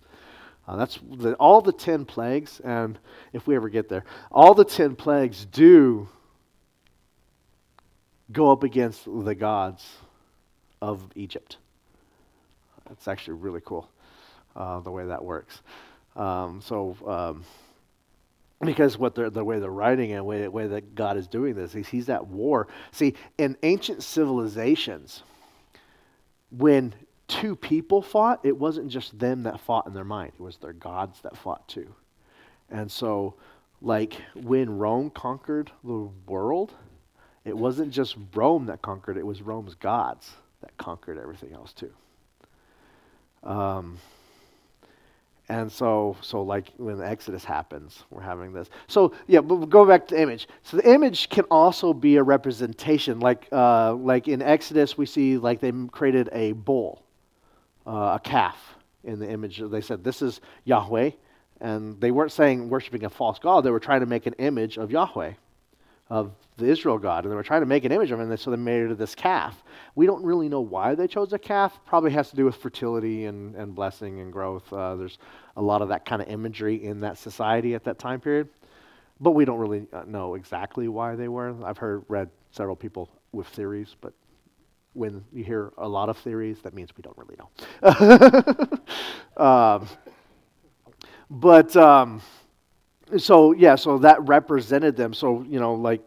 Uh, 0.66 0.76
that's 0.76 0.98
the, 1.12 1.34
all 1.34 1.60
the 1.60 1.72
ten 1.72 2.04
plagues, 2.04 2.60
and 2.64 2.98
if 3.32 3.46
we 3.46 3.54
ever 3.54 3.68
get 3.68 3.88
there, 3.88 4.04
all 4.32 4.52
the 4.52 4.64
ten 4.64 4.96
plagues 4.96 5.44
do 5.44 6.08
go 8.32 8.50
up 8.50 8.64
against 8.64 9.04
the 9.04 9.34
gods 9.34 9.86
of 10.80 11.08
Egypt. 11.14 11.58
It's 12.92 13.08
actually 13.08 13.34
really 13.34 13.60
cool 13.64 13.90
uh, 14.54 14.80
the 14.80 14.90
way 14.90 15.06
that 15.06 15.24
works. 15.24 15.62
Um, 16.16 16.60
so, 16.62 16.96
um, 17.06 17.44
because 18.64 18.96
what 18.96 19.14
the 19.14 19.44
way 19.44 19.58
they're 19.58 19.70
writing 19.70 20.12
and 20.12 20.20
the 20.20 20.24
way, 20.24 20.46
way 20.48 20.66
that 20.68 20.94
God 20.94 21.16
is 21.16 21.26
doing 21.26 21.54
this, 21.54 21.72
he's, 21.72 21.88
he's 21.88 22.08
at 22.08 22.26
war. 22.26 22.68
See, 22.92 23.14
in 23.38 23.56
ancient 23.62 24.02
civilizations, 24.04 25.24
when 26.56 26.94
two 27.26 27.56
people 27.56 28.02
fought, 28.02 28.40
it 28.44 28.56
wasn't 28.56 28.88
just 28.88 29.18
them 29.18 29.42
that 29.44 29.58
fought 29.60 29.86
in 29.86 29.94
their 29.94 30.04
mind, 30.04 30.32
it 30.38 30.42
was 30.42 30.58
their 30.58 30.74
gods 30.74 31.20
that 31.22 31.36
fought 31.36 31.66
too. 31.66 31.92
And 32.70 32.90
so, 32.90 33.34
like 33.80 34.14
when 34.34 34.78
Rome 34.78 35.10
conquered 35.10 35.72
the 35.82 36.08
world, 36.26 36.72
it 37.44 37.56
wasn't 37.56 37.90
just 37.90 38.16
Rome 38.34 38.66
that 38.66 38.80
conquered, 38.80 39.16
it 39.16 39.26
was 39.26 39.42
Rome's 39.42 39.74
gods 39.74 40.30
that 40.60 40.76
conquered 40.76 41.18
everything 41.18 41.52
else 41.52 41.72
too. 41.72 41.92
Um, 43.42 43.98
and 45.48 45.70
so, 45.70 46.16
so 46.22 46.42
like 46.42 46.72
when 46.76 47.02
Exodus 47.02 47.44
happens, 47.44 48.04
we're 48.10 48.22
having 48.22 48.52
this. 48.52 48.70
So 48.86 49.12
yeah, 49.26 49.40
but 49.40 49.66
go 49.66 49.84
back 49.84 50.06
to 50.08 50.14
the 50.14 50.22
image. 50.22 50.48
So 50.62 50.76
the 50.76 50.90
image 50.90 51.28
can 51.28 51.44
also 51.50 51.92
be 51.92 52.16
a 52.16 52.22
representation. 52.22 53.20
Like, 53.20 53.48
uh, 53.52 53.94
like 53.94 54.28
in 54.28 54.40
Exodus, 54.40 54.96
we 54.96 55.06
see 55.06 55.36
like 55.36 55.60
they 55.60 55.72
created 55.90 56.30
a 56.32 56.52
bull, 56.52 57.02
uh, 57.86 58.18
a 58.18 58.20
calf 58.22 58.56
in 59.04 59.18
the 59.18 59.28
image. 59.28 59.60
They 59.62 59.80
said 59.80 60.04
this 60.04 60.22
is 60.22 60.40
Yahweh, 60.64 61.10
and 61.60 62.00
they 62.00 62.12
weren't 62.12 62.32
saying 62.32 62.68
worshiping 62.68 63.04
a 63.04 63.10
false 63.10 63.38
god. 63.38 63.62
They 63.62 63.70
were 63.70 63.80
trying 63.80 64.00
to 64.00 64.06
make 64.06 64.26
an 64.26 64.34
image 64.34 64.78
of 64.78 64.90
Yahweh 64.90 65.32
of 66.12 66.30
the 66.58 66.66
Israel 66.66 66.98
God, 66.98 67.24
and 67.24 67.32
they 67.32 67.34
were 67.34 67.42
trying 67.42 67.62
to 67.62 67.66
make 67.66 67.86
an 67.86 67.90
image 67.90 68.10
of 68.10 68.20
him, 68.20 68.30
and 68.30 68.38
so 68.38 68.50
they 68.50 68.56
made 68.58 68.82
it 68.82 68.90
of 68.90 68.98
this 68.98 69.14
calf. 69.14 69.64
We 69.94 70.04
don't 70.04 70.22
really 70.22 70.46
know 70.46 70.60
why 70.60 70.94
they 70.94 71.06
chose 71.06 71.32
a 71.32 71.38
calf. 71.38 71.80
Probably 71.86 72.10
has 72.10 72.28
to 72.28 72.36
do 72.36 72.44
with 72.44 72.54
fertility 72.56 73.24
and, 73.24 73.56
and 73.56 73.74
blessing 73.74 74.20
and 74.20 74.30
growth. 74.30 74.70
Uh, 74.70 74.94
there's 74.96 75.16
a 75.56 75.62
lot 75.62 75.80
of 75.80 75.88
that 75.88 76.04
kind 76.04 76.20
of 76.20 76.28
imagery 76.28 76.84
in 76.84 77.00
that 77.00 77.16
society 77.16 77.74
at 77.74 77.82
that 77.84 77.98
time 77.98 78.20
period, 78.20 78.50
but 79.20 79.30
we 79.30 79.46
don't 79.46 79.58
really 79.58 79.86
uh, 79.90 80.02
know 80.06 80.34
exactly 80.34 80.86
why 80.86 81.16
they 81.16 81.28
were. 81.28 81.54
I've 81.64 81.78
heard 81.78 82.04
read 82.08 82.28
several 82.50 82.76
people 82.76 83.08
with 83.32 83.46
theories, 83.46 83.96
but 84.02 84.12
when 84.92 85.24
you 85.32 85.44
hear 85.44 85.72
a 85.78 85.88
lot 85.88 86.10
of 86.10 86.18
theories, 86.18 86.58
that 86.60 86.74
means 86.74 86.90
we 86.94 87.00
don't 87.00 87.16
really 87.16 87.38
know. 87.38 88.68
um, 89.42 89.88
but 91.30 91.74
um, 91.74 92.20
so 93.18 93.52
yeah, 93.52 93.74
so 93.74 93.98
that 93.98 94.26
represented 94.26 94.96
them. 94.96 95.14
So 95.14 95.44
you 95.48 95.60
know, 95.60 95.74
like, 95.74 96.00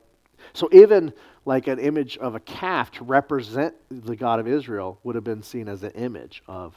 so 0.53 0.69
even 0.71 1.13
like 1.45 1.67
an 1.67 1.79
image 1.79 2.17
of 2.17 2.35
a 2.35 2.39
calf 2.39 2.91
to 2.91 3.03
represent 3.03 3.75
the 3.89 4.15
God 4.15 4.39
of 4.39 4.47
Israel 4.47 4.99
would 5.03 5.15
have 5.15 5.23
been 5.23 5.43
seen 5.43 5.67
as 5.67 5.83
an 5.83 5.91
image 5.91 6.41
of 6.47 6.75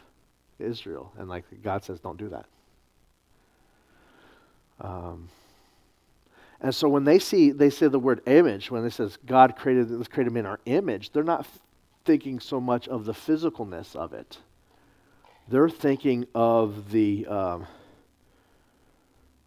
Israel, 0.58 1.12
and 1.18 1.28
like 1.28 1.44
God 1.62 1.84
says, 1.84 2.00
don't 2.00 2.18
do 2.18 2.28
that. 2.28 2.46
Um, 4.80 5.28
and 6.60 6.74
so 6.74 6.88
when 6.88 7.04
they 7.04 7.18
see 7.18 7.50
they 7.50 7.70
say 7.70 7.88
the 7.88 7.98
word 7.98 8.20
image, 8.26 8.70
when 8.70 8.84
it 8.84 8.92
says 8.92 9.18
God 9.26 9.56
created 9.56 9.90
let's 9.90 10.08
create 10.08 10.26
him 10.26 10.36
in 10.36 10.46
our 10.46 10.60
image, 10.66 11.12
they're 11.12 11.22
not 11.22 11.46
thinking 12.04 12.40
so 12.40 12.60
much 12.60 12.88
of 12.88 13.04
the 13.04 13.12
physicalness 13.12 13.94
of 13.94 14.12
it. 14.12 14.38
They're 15.48 15.68
thinking 15.68 16.26
of 16.34 16.90
the 16.90 17.26
um, 17.26 17.66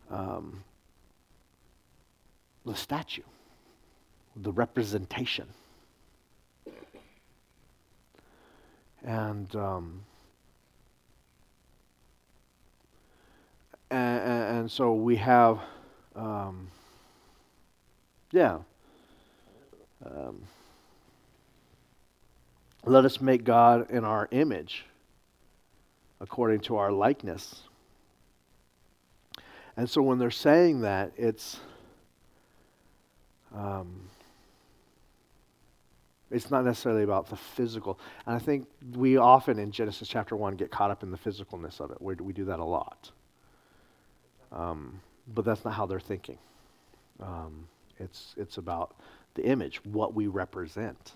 um, 0.10 0.64
the 2.66 2.76
statue, 2.76 3.24
the 4.36 4.52
representation. 4.52 5.48
And, 9.04 9.56
um, 9.56 10.04
and, 13.90 14.60
and, 14.60 14.72
so 14.72 14.94
we 14.94 15.16
have, 15.16 15.60
um, 16.16 16.70
yeah. 18.32 18.60
Um, 20.06 20.44
let 22.86 23.06
us 23.06 23.20
make 23.22 23.44
God 23.44 23.90
in 23.90 24.04
our 24.04 24.28
image, 24.32 24.86
according 26.20 26.62
to 26.62 26.78
our 26.78 26.92
likeness. 26.92 27.64
And 29.78 29.90
so 29.90 30.02
when 30.02 30.20
they're 30.20 30.32
saying 30.32 30.82
that, 30.82 31.12
it's 31.18 31.60
um, 33.56 34.10
it's 36.32 36.50
not 36.50 36.64
necessarily 36.64 37.04
about 37.04 37.30
the 37.30 37.36
physical. 37.36 38.00
And 38.26 38.36
I 38.36 38.40
think 38.40 38.68
we 38.96 39.18
often 39.18 39.60
in 39.60 39.72
Genesis 39.72 40.08
chapter 40.08 40.36
1 40.36 40.56
get 40.56 40.72
caught 40.72 40.90
up 40.90 41.04
in 41.04 41.12
the 41.12 41.18
physicalness 41.18 41.82
of 41.82 41.92
it. 41.92 42.02
We, 42.02 42.16
we 42.16 42.34
do 42.34 42.46
that 42.46 42.60
a 42.60 42.64
lot. 42.64 43.12
Um, 44.52 45.02
but 45.34 45.46
that's 45.46 45.64
not 45.66 45.74
how 45.74 45.86
they're 45.86 46.00
thinking. 46.00 46.38
Um, 47.22 47.68
it's, 48.00 48.34
it's 48.38 48.58
about 48.58 48.96
the 49.36 49.46
image, 49.46 49.84
what 49.86 50.14
we 50.14 50.28
represent. 50.28 51.14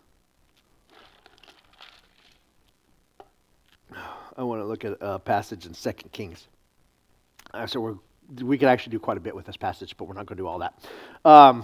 I 4.37 4.43
want 4.43 4.61
to 4.61 4.65
look 4.65 4.83
at 4.83 4.97
a 4.99 5.17
passage 5.17 5.65
in 5.65 5.73
2 5.73 5.91
Kings. 6.11 6.47
Uh, 7.53 7.65
so 7.65 7.79
we're, 7.79 7.95
we 8.41 8.57
could 8.57 8.67
actually 8.67 8.91
do 8.91 8.99
quite 8.99 9.15
a 9.17 9.21
bit 9.21 9.33
with 9.33 9.45
this 9.45 9.55
passage, 9.55 9.95
but 9.95 10.05
we're 10.05 10.13
not 10.13 10.25
going 10.25 10.37
to 10.37 10.43
do 10.43 10.47
all 10.47 10.59
that. 10.59 10.73
Um, 11.23 11.63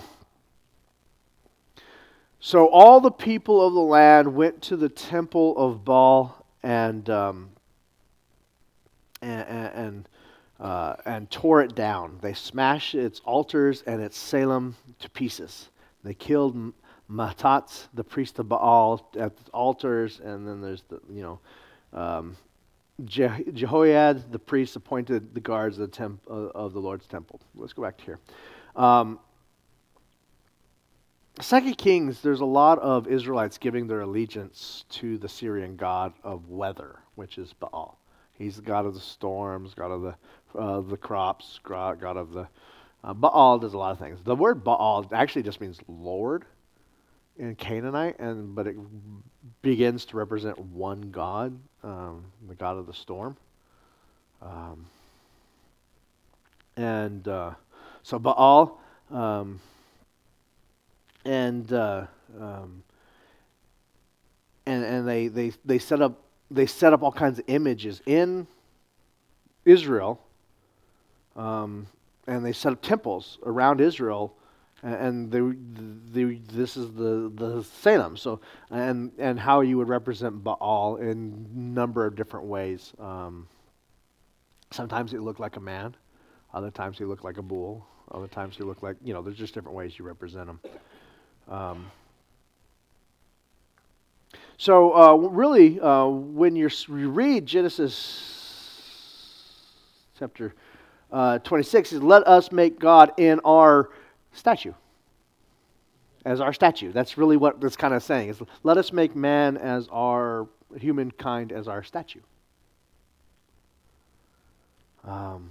so 2.44 2.68
all 2.68 3.00
the 3.00 3.12
people 3.12 3.66
of 3.66 3.74
the 3.74 3.80
land 3.80 4.34
went 4.34 4.64
to 4.64 4.76
the 4.76 4.90
temple 4.90 5.56
of 5.58 5.86
Baal 5.86 6.44
and 6.64 7.08
um, 7.10 7.52
and 9.22 9.48
and, 9.48 10.10
uh, 10.60 10.96
and 11.06 11.30
tore 11.30 11.62
it 11.62 11.76
down. 11.76 12.18
They 12.20 12.34
smashed 12.34 12.96
its 12.96 13.20
altars 13.22 13.84
and 13.84 14.02
its 14.02 14.18
tselem 14.18 14.74
to 15.00 15.10
pieces. 15.12 15.70
They 16.04 16.16
killed 16.16 16.74
Mattan, 17.08 17.88
the 17.94 18.04
priest 18.04 18.40
of 18.40 18.50
Baal, 18.50 19.08
at 19.20 19.38
the 19.38 19.52
altars, 19.52 20.20
and 20.20 20.48
then 20.48 20.62
there's 20.62 20.84
the 20.90 21.00
you 21.14 21.22
know. 21.22 21.40
Um, 21.94 22.36
Je- 23.06 23.46
Jehoiada, 23.54 24.24
the 24.30 24.38
priest, 24.38 24.76
appointed 24.76 25.34
the 25.34 25.40
guards 25.40 25.80
of 25.80 25.90
the, 25.90 25.96
temp- 25.96 26.28
of 26.28 26.74
the 26.74 26.80
Lord's 26.80 27.08
temple. 27.08 27.42
Let's 27.56 27.74
go 27.74 27.82
back 27.82 27.98
to 27.98 28.04
here. 28.04 28.20
Um, 28.76 29.20
Second 31.39 31.78
Kings, 31.78 32.22
there's 32.22 32.41
a 32.41 32.46
lot 32.46 32.78
of 32.80 33.08
Israelites 33.08 33.58
giving 33.58 33.88
their 33.88 34.02
allegiance 34.02 34.84
to 34.89 35.17
the 35.17 35.30
Syrian 35.30 35.78
god 35.78 36.13
of 36.24 36.50
weather, 36.50 37.00
which 37.15 37.38
is 37.38 37.54
Baal. 37.54 37.98
He's 38.34 38.58
the 38.58 38.62
god 38.62 38.86
of 38.86 38.94
the 38.94 39.00
storms, 39.00 39.74
god 39.74 39.91
of 39.91 40.02
the 40.02 40.15
uh, 40.60 40.82
the 40.82 40.98
crops, 40.98 41.60
god, 41.63 42.04
of 42.04 42.34
the 42.34 42.48
uh, 43.04 43.13
Baal 43.13 43.60
does 43.60 43.74
a 43.74 43.78
lot 43.78 43.91
of 43.91 44.00
things. 44.00 44.20
The 44.24 44.36
word 44.36 44.63
Baal 44.63 45.08
actually 45.13 45.44
just 45.44 45.62
means 45.62 45.80
Lord 45.88 46.44
in 47.38 47.56
Canaanite, 47.56 48.20
and 48.20 48.54
but 48.54 48.67
it 48.67 48.76
begins 49.62 50.06
to 50.08 50.17
represent 50.17 50.60
one 50.60 51.12
God, 51.12 51.58
um, 51.82 52.26
the 52.50 52.56
God 52.56 52.78
of 52.78 52.88
the 52.88 52.94
storm. 52.94 53.38
Um, 54.41 54.86
and 56.76 57.26
uh, 57.28 57.52
so 58.04 58.20
Baal. 58.20 58.82
Um, 59.10 59.62
and 61.26 61.72
uh, 61.74 62.06
um, 62.40 62.84
and 64.66 64.84
and 64.84 65.08
they, 65.08 65.28
they 65.28 65.52
they 65.66 65.80
set 65.80 66.02
up 66.02 66.22
they 66.50 66.66
set 66.66 66.94
up 66.94 67.02
all 67.02 67.12
kinds 67.12 67.40
of 67.40 67.46
images 67.48 68.02
in 68.06 68.48
Israel, 69.66 70.22
um, 71.36 71.88
and 72.28 72.46
they 72.46 72.52
set 72.52 72.74
up 72.74 72.82
temples 72.82 73.40
around 73.46 73.80
Israel, 73.80 74.36
and 74.84 75.32
they, 75.32 75.40
they, 76.12 76.36
this 76.52 76.78
is 76.78 76.92
the 76.94 77.32
the 77.36 77.62
tselem. 77.62 78.18
So 78.18 78.42
and 78.70 79.12
and 79.18 79.40
how 79.40 79.62
you 79.62 79.78
would 79.78 79.90
represent 79.90 80.44
Baal 80.44 80.98
in 80.98 81.48
a 81.54 81.58
number 81.58 82.06
of 82.06 82.16
different 82.16 82.48
ways. 82.48 82.94
Um, 83.00 83.48
sometimes 84.72 85.12
he 85.12 85.18
looked 85.18 85.40
like 85.40 85.56
a 85.56 85.62
man, 85.62 85.96
other 86.54 86.72
times 86.72 86.98
he 86.98 87.06
looked 87.06 87.24
like 87.24 87.38
a 87.38 87.44
bull, 87.44 87.86
other 88.12 88.28
times 88.28 88.58
he 88.58 88.64
looked 88.64 88.84
like 88.84 88.98
you 89.04 89.14
know. 89.14 89.22
There's 89.22 89.38
just 89.38 89.54
different 89.54 89.78
ways 89.78 89.98
you 89.98 90.06
represent 90.06 90.50
him. 90.50 90.60
Um, 91.48 91.92
so, 94.58 94.96
uh, 94.96 95.16
really, 95.16 95.80
uh, 95.80 96.06
when 96.06 96.56
you 96.56 96.70
read 96.88 97.48
Genesis 97.48 98.32
chapter 100.20 100.54
uh, 101.12 101.40
26, 101.40 101.94
is 101.94 102.04
let 102.04 102.28
us 102.28 102.52
make 102.52 102.80
God 102.80 103.12
in 103.18 103.40
our 103.44 103.90
statue. 104.34 104.74
As 106.24 106.40
our 106.40 106.54
statue. 106.54 106.92
That's 106.92 107.18
really 107.18 107.38
what 107.38 107.60
that's 107.60 107.76
kind 107.76 107.96
of 107.96 108.04
saying. 108.04 108.30
Is 108.30 108.40
let 108.62 108.78
us 108.78 108.94
make 108.94 109.16
man 109.16 109.58
as 109.58 109.88
our 109.92 110.48
humankind 110.78 111.52
as 111.52 111.68
our 111.68 111.82
statue. 111.82 112.22
Um, 115.04 115.50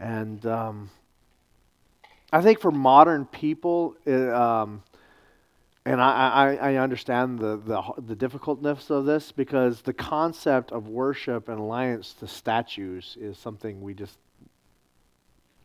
and 0.00 0.44
um, 0.46 0.90
I 2.32 2.42
think 2.42 2.60
for 2.60 2.70
modern 2.70 3.24
people, 3.26 3.96
it, 4.04 4.28
um, 4.30 4.82
and 5.84 6.00
I, 6.00 6.56
I, 6.60 6.72
I 6.72 6.74
understand 6.76 7.38
the, 7.38 7.56
the, 7.58 7.82
the 7.98 8.16
difficultness 8.16 8.90
of 8.90 9.04
this 9.04 9.30
because 9.30 9.82
the 9.82 9.92
concept 9.92 10.72
of 10.72 10.88
worship 10.88 11.48
and 11.48 11.60
alliance 11.60 12.14
to 12.14 12.26
statues 12.26 13.16
is 13.20 13.38
something 13.38 13.80
we 13.80 13.94
just 13.94 14.18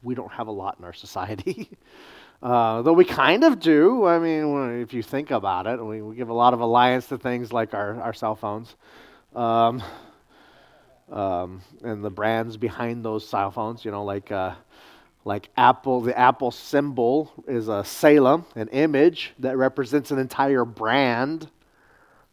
we 0.04 0.16
don't 0.16 0.32
have 0.32 0.48
a 0.48 0.52
lot 0.52 0.78
in 0.80 0.86
our 0.86 0.94
society. 0.94 1.70
uh, 2.44 2.82
though 2.82 2.94
we 2.94 3.06
kind 3.06 3.44
of 3.44 3.60
do. 3.60 4.06
I 4.06 4.20
mean, 4.20 4.82
if 4.82 4.94
you 4.94 5.04
think 5.04 5.32
about 5.32 5.68
it, 5.68 5.84
we, 5.84 6.02
we 6.02 6.16
give 6.16 6.30
a 6.30 6.34
lot 6.34 6.54
of 6.54 6.60
alliance 6.60 7.08
to 7.08 7.18
things 7.18 7.52
like 7.52 7.74
our, 7.74 8.00
our 8.02 8.14
cell 8.14 8.36
phones. 8.36 8.76
Um, 9.36 9.82
um, 11.12 11.62
and 11.84 12.04
the 12.04 12.10
brands 12.10 12.58
behind 12.58 13.04
those 13.04 13.28
cell 13.28 13.52
phones, 13.52 13.84
you 13.84 13.92
know, 13.92 14.04
like 14.04 14.32
uh, 14.32 14.54
like 15.24 15.50
Apple, 15.56 16.02
the 16.02 16.18
Apple 16.18 16.52
symbol 16.52 17.32
is 17.48 17.68
a 17.68 17.84
tselem, 17.84 18.44
an 18.56 18.70
image 18.70 19.34
that 19.40 19.56
represents 19.56 20.12
an 20.12 20.18
entire 20.18 20.66
brand. 20.66 21.50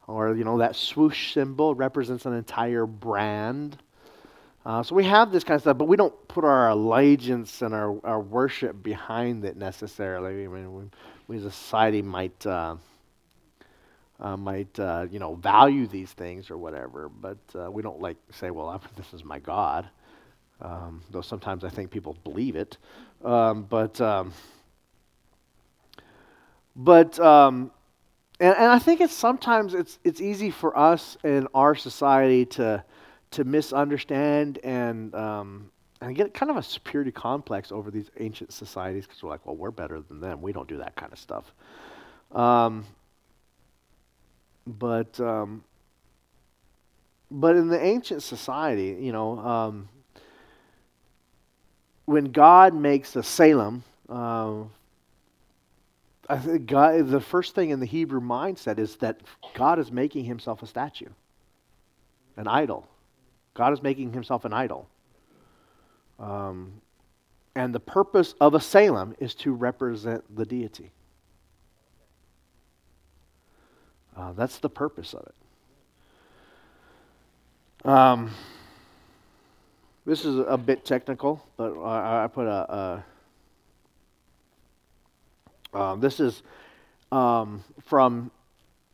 Or, 0.07 0.35
you 0.35 0.44
know, 0.44 0.59
that 0.59 0.74
swoosh 0.74 1.35
symbol 1.35 1.74
represents 1.74 2.24
an 2.24 2.33
entire 2.33 2.87
brand. 2.87 3.77
Uh, 4.64 4.83
so 4.83 4.94
we 4.94 5.05
have 5.05 5.31
this 5.31 5.44
kind 5.44 5.57
of 5.57 5.61
stuff, 5.62 5.77
but 5.77 5.85
we 5.85 5.98
don't 5.98 6.29
put 6.29 6.44
our 6.44 6.70
allegiance 6.70 7.61
and 7.61 7.74
our, 7.74 7.98
our 8.05 8.20
worship 8.20 8.83
behind 8.83 9.44
it 9.44 9.57
necessarily. 9.57 10.44
I 10.44 10.48
mean, 10.48 10.74
we, 10.74 10.85
we 11.27 11.37
as 11.37 11.44
a 11.44 11.51
society 11.51 12.01
might, 12.01 12.46
uh, 12.46 12.77
uh, 14.18 14.37
might 14.38 14.79
uh, 14.81 15.07
you 15.11 15.18
know, 15.18 15.35
value 15.35 15.87
these 15.87 16.12
things 16.12 16.51
or 16.51 16.57
whatever, 16.57 17.11
but 17.11 17.38
uh, 17.55 17.70
we 17.70 17.83
don't 17.83 18.01
like 18.01 18.16
say, 18.31 18.51
well, 18.51 18.81
this 18.96 19.12
is 19.12 19.24
my 19.24 19.38
God 19.38 19.88
um, 20.60 21.02
though 21.10 21.20
sometimes 21.20 21.64
I 21.64 21.68
think 21.68 21.90
people 21.90 22.16
believe 22.24 22.56
it. 22.56 22.78
Um, 23.24 23.64
but 23.64 24.00
um, 24.00 24.32
but 26.76 27.18
um, 27.20 27.70
and, 28.40 28.56
and 28.56 28.70
I 28.70 28.78
think 28.78 29.00
it's 29.00 29.14
sometimes 29.14 29.74
it's 29.74 29.98
it's 30.04 30.20
easy 30.20 30.50
for 30.50 30.76
us 30.76 31.16
in 31.24 31.48
our 31.54 31.74
society 31.74 32.46
to 32.46 32.84
to 33.32 33.44
misunderstand 33.44 34.58
and 34.64 35.14
um, 35.14 35.70
and 36.00 36.14
get 36.14 36.34
kind 36.34 36.50
of 36.50 36.56
a 36.56 36.62
superiority 36.62 37.12
complex 37.12 37.72
over 37.72 37.90
these 37.90 38.10
ancient 38.18 38.52
societies 38.52 39.06
because 39.06 39.22
we're 39.22 39.30
like, 39.30 39.44
well, 39.44 39.56
we're 39.56 39.70
better 39.70 40.00
than 40.00 40.20
them. 40.20 40.40
We 40.40 40.52
don't 40.52 40.68
do 40.68 40.78
that 40.78 40.94
kind 40.96 41.12
of 41.12 41.18
stuff. 41.18 41.52
Um, 42.32 42.84
but 44.66 45.18
but 47.30 47.56
in 47.56 47.68
the 47.68 47.82
ancient 47.82 48.22
society, 48.22 48.96
you 49.00 49.12
know, 49.12 49.38
um, 49.38 49.88
when 52.08 52.32
God 52.32 52.74
makes 52.74 53.14
a 53.16 53.18
tselem, 53.18 53.82
uh, 54.08 54.62
I 56.26 56.38
think 56.38 56.64
God, 56.64 57.06
the 57.08 57.20
first 57.20 57.54
thing 57.54 57.68
in 57.68 57.80
the 57.80 57.86
Hebrew 57.86 58.22
mindset 58.22 58.78
is 58.78 58.96
that 58.96 59.20
God 59.52 59.78
is 59.78 59.92
making 59.92 60.24
himself 60.24 60.62
a 60.62 60.66
statue, 60.66 61.10
an 62.38 62.48
idol. 62.48 62.88
God 63.52 63.74
is 63.74 63.82
making 63.82 64.14
himself 64.14 64.46
an 64.46 64.54
idol. 64.54 64.88
Um, 66.18 66.80
and 67.54 67.74
the 67.74 67.80
purpose 67.80 68.34
of 68.40 68.54
a 68.54 68.58
tselem 68.58 69.14
is 69.18 69.34
to 69.34 69.52
represent 69.52 70.24
the 70.34 70.46
deity. 70.46 70.92
Uh, 74.16 74.32
that's 74.32 74.56
the 74.60 74.70
purpose 74.70 75.12
of 75.12 75.26
it. 77.84 77.86
Um, 77.86 78.30
this 80.08 80.24
is 80.24 80.42
a 80.48 80.56
bit 80.56 80.86
technical, 80.86 81.46
but 81.58 81.74
I, 81.78 82.24
I 82.24 82.26
put 82.28 82.46
a. 82.46 83.04
a 85.74 85.78
um, 85.78 86.00
this 86.00 86.18
is 86.18 86.42
um, 87.12 87.62
from 87.84 88.30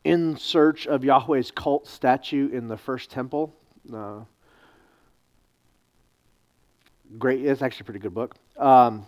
In 0.03 0.35
Search 0.35 0.87
of 0.87 1.05
Yahweh's 1.05 1.51
Cult 1.51 1.87
statue 1.87 2.49
in 2.49 2.67
the 2.67 2.75
First 2.75 3.11
Temple. 3.11 3.55
Uh, 3.93 4.25
great, 7.17 7.45
it's 7.45 7.61
actually 7.61 7.83
a 7.83 7.85
pretty 7.85 8.01
good 8.01 8.13
book. 8.13 8.35
Um, 8.57 9.05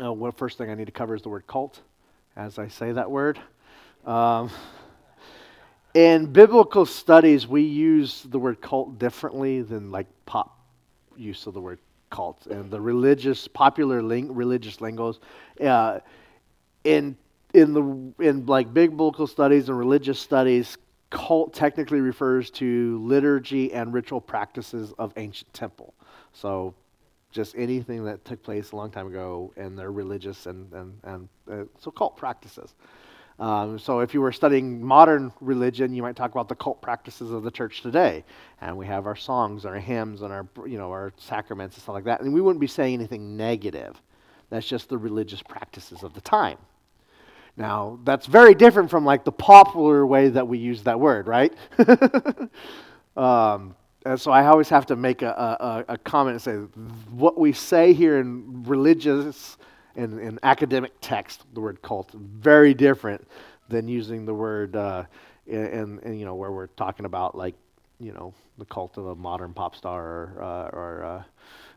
uh, 0.00 0.12
well, 0.12 0.30
first 0.30 0.58
thing 0.58 0.70
I 0.70 0.74
need 0.74 0.86
to 0.86 0.92
cover 0.92 1.16
is 1.16 1.22
the 1.22 1.28
word 1.28 1.48
cult, 1.48 1.80
as 2.36 2.56
I 2.56 2.68
say 2.68 2.92
that 2.92 3.10
word. 3.10 3.40
Um, 4.06 4.48
in 5.92 6.26
biblical 6.26 6.86
studies, 6.86 7.48
we 7.48 7.62
use 7.62 8.22
the 8.22 8.38
word 8.38 8.60
cult 8.60 9.00
differently 9.00 9.60
than 9.62 9.90
like 9.90 10.06
pop 10.24 10.57
use 11.18 11.46
of 11.46 11.54
the 11.54 11.60
word 11.60 11.78
cult 12.10 12.46
and 12.46 12.70
the 12.70 12.80
religious, 12.80 13.48
popular 13.48 14.02
ling- 14.02 14.34
religious 14.34 14.80
lingos. 14.80 15.20
Uh, 15.60 16.00
in 16.84 17.16
in 17.54 17.72
the 17.72 18.24
in 18.24 18.46
like 18.46 18.72
big 18.72 18.90
biblical 18.90 19.26
studies 19.26 19.68
and 19.68 19.78
religious 19.78 20.18
studies, 20.18 20.76
cult 21.10 21.54
technically 21.54 22.00
refers 22.00 22.50
to 22.50 22.98
liturgy 23.02 23.72
and 23.72 23.92
ritual 23.92 24.20
practices 24.20 24.92
of 24.98 25.12
ancient 25.16 25.52
temple. 25.52 25.94
So 26.32 26.74
just 27.30 27.54
anything 27.56 28.04
that 28.04 28.24
took 28.24 28.42
place 28.42 28.72
a 28.72 28.76
long 28.76 28.90
time 28.90 29.06
ago 29.06 29.52
and 29.56 29.78
their 29.78 29.92
religious 29.92 30.46
and, 30.46 30.72
and, 30.72 30.98
and 31.04 31.28
uh, 31.50 31.64
so 31.78 31.90
cult 31.90 32.16
practices. 32.16 32.74
Um, 33.38 33.78
so 33.78 34.00
if 34.00 34.14
you 34.14 34.20
were 34.20 34.32
studying 34.32 34.82
modern 34.82 35.32
religion, 35.40 35.94
you 35.94 36.02
might 36.02 36.16
talk 36.16 36.32
about 36.32 36.48
the 36.48 36.56
cult 36.56 36.82
practices 36.82 37.30
of 37.30 37.44
the 37.44 37.50
church 37.50 37.82
today. 37.82 38.24
And 38.60 38.76
we 38.76 38.86
have 38.86 39.06
our 39.06 39.14
songs, 39.14 39.64
our 39.64 39.76
hymns, 39.76 40.22
and 40.22 40.32
our, 40.32 40.46
you 40.66 40.76
know, 40.76 40.90
our 40.90 41.12
sacraments 41.16 41.76
and 41.76 41.82
stuff 41.82 41.94
like 41.94 42.04
that. 42.04 42.20
And 42.20 42.32
we 42.34 42.40
wouldn't 42.40 42.60
be 42.60 42.66
saying 42.66 42.94
anything 42.94 43.36
negative. 43.36 44.00
That's 44.50 44.66
just 44.66 44.88
the 44.88 44.98
religious 44.98 45.42
practices 45.42 46.02
of 46.02 46.14
the 46.14 46.20
time. 46.20 46.58
Now, 47.56 47.98
that's 48.04 48.26
very 48.26 48.54
different 48.54 48.90
from 48.90 49.04
like 49.04 49.24
the 49.24 49.32
popular 49.32 50.06
way 50.06 50.28
that 50.30 50.46
we 50.46 50.58
use 50.58 50.82
that 50.84 50.98
word, 50.98 51.26
right? 51.26 51.52
um, 53.16 53.74
and 54.06 54.20
so 54.20 54.30
I 54.30 54.46
always 54.46 54.68
have 54.68 54.86
to 54.86 54.96
make 54.96 55.22
a, 55.22 55.84
a, 55.88 55.92
a 55.94 55.98
comment 55.98 56.34
and 56.34 56.42
say, 56.42 56.54
what 57.10 57.38
we 57.38 57.52
say 57.52 57.92
here 57.92 58.20
in 58.20 58.62
religious 58.64 59.58
in, 59.98 60.18
in 60.20 60.38
academic 60.42 60.92
text, 61.00 61.44
the 61.54 61.60
word 61.60 61.82
cult, 61.82 62.12
very 62.12 62.72
different 62.72 63.26
than 63.68 63.88
using 63.88 64.24
the 64.24 64.32
word 64.32 64.76
uh, 64.76 65.04
in, 65.46 65.98
in, 66.00 66.18
you 66.18 66.24
know, 66.24 66.36
where 66.36 66.52
we're 66.52 66.68
talking 66.68 67.04
about 67.04 67.36
like, 67.36 67.54
you 67.98 68.12
know, 68.12 68.32
the 68.58 68.64
cult 68.64 68.96
of 68.96 69.06
a 69.06 69.14
modern 69.14 69.52
pop 69.52 69.74
star 69.74 70.04
or, 70.04 70.42
uh, 70.42 70.76
or 70.76 71.04
uh, 71.04 71.22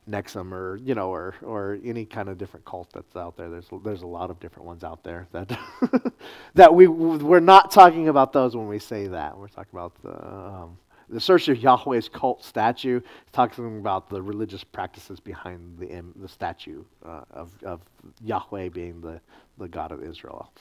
NXIVM 0.10 0.52
or, 0.52 0.78
you 0.78 0.94
know, 0.94 1.10
or, 1.10 1.34
or 1.42 1.80
any 1.84 2.06
kind 2.06 2.30
of 2.30 2.38
different 2.38 2.64
cult 2.64 2.92
that's 2.94 3.16
out 3.16 3.36
there. 3.38 3.50
There's, 3.50 3.68
there's 3.84 4.04
a 4.04 4.08
lot 4.08 4.30
of 4.30 4.40
different 4.40 4.68
ones 4.68 4.84
out 4.84 5.04
there 5.04 5.28
that, 5.32 5.58
that 6.54 6.74
we, 6.74 6.88
we're 6.88 7.40
not 7.40 7.72
talking 7.72 8.08
about 8.08 8.34
those 8.34 8.56
when 8.56 8.68
we 8.68 8.78
say 8.78 9.08
that. 9.08 9.36
We're 9.36 9.48
talking 9.48 9.74
about 9.74 9.96
the, 10.04 10.26
um, 10.26 10.78
the 11.12 11.20
search 11.20 11.50
of 11.50 11.58
Yahweh's 11.58 12.08
cult 12.10 12.44
statue 12.44 12.98
is 12.98 13.32
talking 13.32 13.80
about 13.80 14.10
the 14.10 14.22
religious 14.22 14.64
practices 14.64 15.20
behind 15.20 15.78
the, 15.78 16.02
the 16.16 16.28
statue 16.28 16.84
uh, 17.06 17.22
of, 17.32 17.52
of 17.64 17.82
Yahweh 18.24 18.70
being 18.70 19.02
the, 19.02 19.20
the 19.58 19.68
God 19.68 19.92
of 19.92 20.04
Israel. 20.04 20.52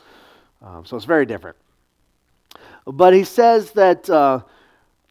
Um, 0.62 0.84
so 0.84 0.96
it's 0.96 1.06
very 1.06 1.24
different. 1.24 1.56
But 2.84 3.14
he 3.14 3.24
says 3.24 3.70
that 3.72 4.10
uh, 4.10 4.40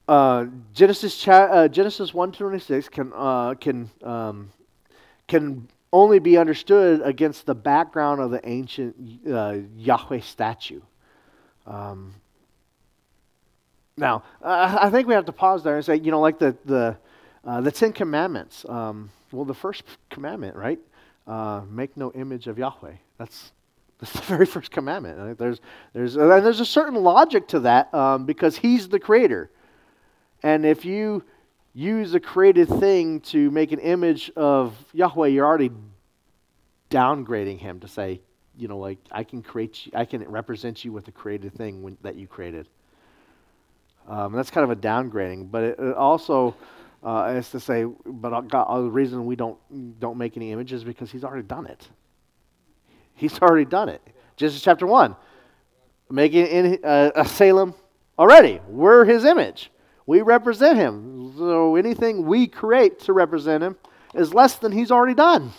uh, 0.08 0.46
Genesis, 0.74 1.18
cha- 1.18 1.46
uh, 1.46 1.68
Genesis 1.68 2.14
126 2.14 2.90
can, 2.90 3.14
uh, 3.16 3.54
can, 3.56 3.90
um, 4.04 4.52
can 5.28 5.68
only 5.94 6.20
be 6.20 6.38
understood 6.38 7.02
against 7.04 7.46
the 7.46 7.56
background 7.56 8.20
of 8.20 8.32
the 8.32 8.48
ancient 8.48 8.96
uh, 9.32 9.58
Yahweh 9.78 10.20
statue. 10.20 10.82
Um, 11.66 12.14
now, 14.00 14.24
uh, 14.42 14.78
I 14.82 14.90
think 14.90 15.08
we 15.08 15.14
have 15.14 15.26
to 15.26 15.32
pause 15.32 15.64
there 15.64 15.76
and 15.76 15.86
say, 15.86 15.98
you 15.98 16.10
know, 16.12 16.22
like 16.22 16.40
the, 16.40 16.56
the, 16.66 16.98
uh, 17.46 17.62
the 17.62 17.72
Ten 17.72 17.92
Commandments. 17.92 18.66
Um, 18.68 19.10
well, 19.32 19.46
the 19.46 19.54
first 19.54 19.84
commandment, 20.10 20.56
right? 20.56 20.80
Uh, 21.28 21.62
make 21.70 21.96
no 21.96 22.12
image 22.14 22.48
of 22.48 22.58
Yahweh. 22.58 22.94
That's, 23.18 23.52
that's 24.00 24.14
the 24.14 24.22
very 24.22 24.46
first 24.46 24.72
commandment. 24.72 25.20
Right? 25.20 25.38
There's, 25.38 25.60
there's, 25.94 26.16
and 26.16 26.30
there's 26.44 26.62
a 26.62 26.66
certain 26.66 26.96
logic 26.96 27.48
to 27.50 27.60
that 27.62 27.94
um, 27.94 28.26
because 28.26 28.58
He's 28.58 28.88
the 28.88 29.00
creator. 29.00 29.52
And 30.42 30.66
if 30.66 30.86
you 30.86 31.24
use 31.74 32.14
a 32.14 32.20
created 32.20 32.70
thing 32.70 33.20
to 33.20 33.52
make 33.52 33.72
an 33.72 33.80
image 33.80 34.32
of 34.36 34.74
Yahweh, 34.94 35.28
you're 35.28 35.46
already 35.46 35.72
downgrading 36.90 37.60
Him 37.60 37.82
to 37.82 37.88
say, 37.88 38.22
you 38.58 38.68
know, 38.68 38.78
like, 38.78 38.98
I 39.12 39.24
can 39.24 39.42
create 39.42 39.86
you, 39.86 39.92
I 39.96 40.06
can 40.06 40.24
represent 40.24 40.84
you 40.84 40.92
with 40.92 41.08
a 41.08 41.12
created 41.12 41.54
thing 41.54 41.82
when, 41.82 41.98
that 42.02 42.16
you 42.16 42.28
created. 42.28 42.68
Um, 44.10 44.34
that's 44.34 44.50
kind 44.50 44.64
of 44.64 44.72
a 44.72 44.82
downgrading, 44.82 45.52
but 45.52 45.64
it, 45.64 45.80
it 45.80 45.96
also 45.96 46.56
uh, 47.04 47.36
is 47.38 47.50
to 47.52 47.60
say, 47.60 47.86
but 48.06 48.42
God, 48.48 48.84
the 48.84 48.90
reason 48.90 49.24
we 49.26 49.36
don't 49.36 49.58
don't 50.00 50.18
make 50.18 50.36
any 50.36 50.52
images 50.52 50.84
because 50.84 51.12
He's 51.12 51.24
already 51.24 51.44
done 51.44 51.68
it. 51.68 51.88
He's 53.14 53.40
already 53.40 53.66
done 53.66 53.88
it. 53.88 54.02
Genesis 54.36 54.64
chapter 54.64 54.88
one, 54.88 55.16
making 56.10 56.48
in, 56.48 56.80
uh, 56.84 57.12
a 57.16 57.24
tselem 57.24 57.76
already. 58.18 58.60
We're 58.68 59.06
His 59.06 59.26
image. 59.26 59.72
We 60.08 60.22
represent 60.22 60.76
Him. 60.76 61.36
So 61.38 61.76
anything 61.76 62.26
we 62.26 62.48
create 62.48 63.00
to 63.02 63.14
represent 63.14 63.64
Him 63.64 63.78
is 64.16 64.34
less 64.34 64.56
than 64.56 64.72
He's 64.72 64.90
already 64.90 65.14
done. 65.14 65.52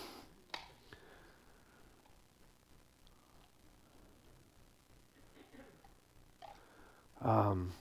Um, 7.23 7.73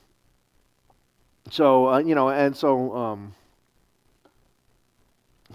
so 1.52 1.90
uh, 1.90 2.00
you 2.00 2.16
know, 2.16 2.30
and 2.30 2.56
so 2.56 2.96
um, 2.96 3.36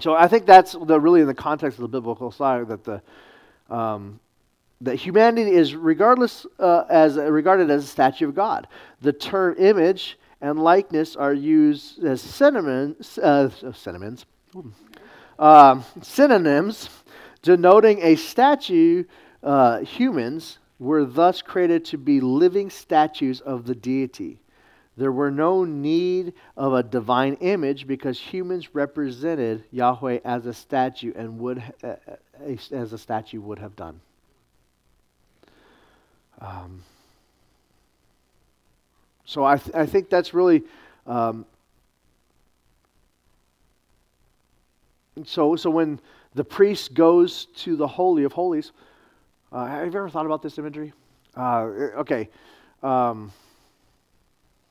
so 0.01 0.15
I 0.15 0.29
think 0.29 0.47
that's 0.47 0.73
the 0.73 0.99
really 0.99 1.21
in 1.21 1.27
the 1.27 1.35
context 1.35 1.79
of 1.79 1.83
the 1.83 1.89
biblical 1.89 2.31
side 2.31 2.69
that 2.69 2.85
the 2.85 3.03
um, 3.71 4.21
that 4.81 4.97
humanity 4.97 5.51
is 5.51 5.75
regardless 5.75 6.47
uh, 6.59 6.85
as 6.89 7.17
regarded 7.17 7.71
as 7.71 7.85
a 7.85 7.87
statue 7.87 8.29
of 8.29 8.35
God. 8.35 8.67
The 9.01 9.13
term 9.13 9.57
image 9.59 10.19
and 10.41 10.63
likeness 10.63 11.17
are 11.17 11.33
used 11.33 12.05
as 12.05 12.21
synonyms, 12.21 13.19
uh, 13.19 13.51
synonyms, 13.73 14.27
um, 15.39 15.85
synonyms 16.03 16.91
denoting 17.43 18.01
a 18.03 18.17
statue. 18.17 19.05
Uh, 19.43 19.81
humans 19.81 20.59
were 20.79 21.05
thus 21.05 21.41
created 21.41 21.85
to 21.85 21.99
be 21.99 22.21
living 22.21 22.69
statues 22.69 23.41
of 23.41 23.67
the 23.67 23.75
deity. 23.75 24.41
There 24.97 25.11
were 25.11 25.31
no 25.31 25.65
need 25.65 26.35
of 26.57 26.73
a 26.73 26.83
divine 26.83 27.35
image 27.41 27.87
because 27.87 28.19
humans 28.19 28.75
represented 28.75 29.65
Yahweh 29.73 30.21
as 30.25 30.47
a 30.47 30.55
statue 30.55 31.13
and 31.17 31.39
would 31.41 31.63
uh, 31.83 31.97
as 32.71 32.93
a 32.93 32.99
statue 32.99 33.41
would 33.41 33.59
have 33.59 33.75
done. 33.75 34.01
Um, 36.41 36.83
so 39.25 39.45
I, 39.45 39.57
th- 39.57 39.75
I 39.75 39.87
think 39.87 40.11
that's 40.11 40.35
really. 40.35 40.63
Um, 41.07 41.47
so, 45.25 45.57
so 45.57 45.71
when 45.71 46.01
the 46.35 46.45
priest 46.45 46.95
goes 46.95 47.47
to 47.57 47.77
the 47.77 47.87
Holy 47.87 48.25
of 48.25 48.33
Holies, 48.33 48.73
uh, 49.53 49.67
have 49.67 49.93
you 49.93 49.99
ever 49.99 50.09
thought 50.09 50.27
about 50.27 50.43
this 50.43 50.59
imagery? 50.59 50.93
Uh, 51.37 51.63
okay. 51.99 52.29
Um, 52.83 53.33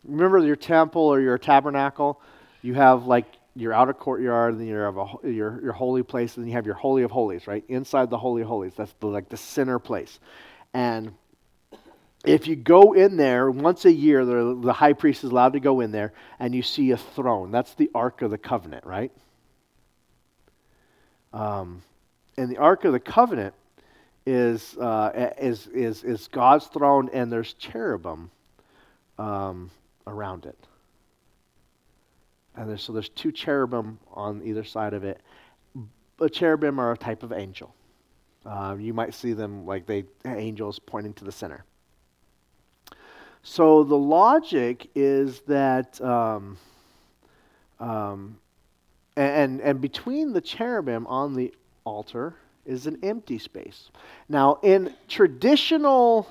remember 0.04 0.39
your 0.39 0.56
temple 0.56 1.02
or 1.02 1.20
your 1.20 1.38
tabernacle? 1.38 2.22
You 2.62 2.74
have 2.76 3.06
like 3.06 3.26
your 3.56 3.74
outer 3.74 3.94
courtyard, 3.94 4.54
and 4.54 4.62
then 4.62 4.68
you 4.68 4.76
have 4.76 4.98
a, 4.98 5.08
your, 5.24 5.62
your 5.62 5.74
holy 5.74 6.04
place, 6.04 6.36
and 6.36 6.44
then 6.44 6.50
you 6.50 6.56
have 6.56 6.66
your 6.66 6.76
Holy 6.76 7.04
of 7.04 7.12
Holies, 7.12 7.46
right? 7.46 7.63
Inside 7.68 8.10
the 8.10 8.18
Holy 8.18 8.42
of 8.42 8.48
Holies. 8.48 8.74
That's 8.76 8.94
the, 9.00 9.08
like 9.08 9.30
the 9.30 9.38
center 9.38 9.78
place. 9.80 10.20
And 10.74 11.13
if 12.26 12.48
you 12.48 12.56
go 12.56 12.94
in 12.94 13.16
there 13.16 13.52
once 13.52 13.86
a 13.86 13.92
year, 13.92 14.26
the, 14.26 14.60
the 14.60 14.74
high 14.74 14.94
priest 14.94 15.24
is 15.24 15.30
allowed 15.30 15.54
to 15.54 15.60
go 15.60 15.82
in 15.82 15.92
there, 15.92 16.13
and 16.39 16.56
you 16.56 16.63
see 16.63 16.92
a 16.92 16.98
throne. 16.98 17.52
That's 17.52 17.76
the 17.76 17.92
Ark 17.94 18.22
of 18.22 18.32
the 18.32 18.38
Covenant, 18.38 18.86
right? 18.86 19.12
Um, 21.32 21.84
and 22.38 22.50
the 22.50 22.58
Ark 22.58 22.86
of 22.86 22.94
the 22.94 23.00
Covenant 23.00 23.54
is, 24.26 24.76
uh, 24.78 25.34
is, 25.38 25.68
is, 25.68 26.04
is 26.04 26.28
God's 26.28 26.66
throne, 26.68 27.10
and 27.13 27.32
there's 27.32 27.54
cherubim 27.54 28.32
um, 29.20 29.70
around 30.08 30.46
it. 30.46 30.58
And 32.56 32.70
there's, 32.70 32.84
so 32.84 32.94
there's 32.94 33.10
two 33.10 33.32
cherubim 33.32 34.00
on 34.13 34.42
either 34.44 34.63
side 34.63 34.94
of 34.94 35.04
it. 35.04 35.22
A 36.20 36.30
cherubim 36.30 36.80
are 36.80 36.92
a 36.92 36.98
type 36.98 37.24
of 37.24 37.32
angel. 37.32 37.74
Uh, 38.46 38.76
you 38.80 38.94
might 38.94 39.13
see 39.13 39.34
them 39.34 39.66
like 39.66 39.86
they 39.86 40.04
angels 40.26 40.78
pointing 40.80 41.13
to 41.13 41.26
the 41.26 41.32
center. 41.32 41.63
So 43.42 43.84
the 43.84 43.98
logic 43.98 44.89
is 44.96 45.42
that, 45.42 46.00
um, 46.02 46.58
um, 47.80 48.38
and, 49.18 49.60
and 49.62 49.82
between 49.82 50.32
the 50.32 50.42
cherubim 50.42 51.08
on 51.08 51.34
the 51.34 51.54
altar 51.84 52.36
is 52.66 52.88
an 52.88 53.00
empty 53.04 53.38
space. 53.38 53.89
Now, 54.30 54.60
in 54.63 54.94
traditional 55.08 56.28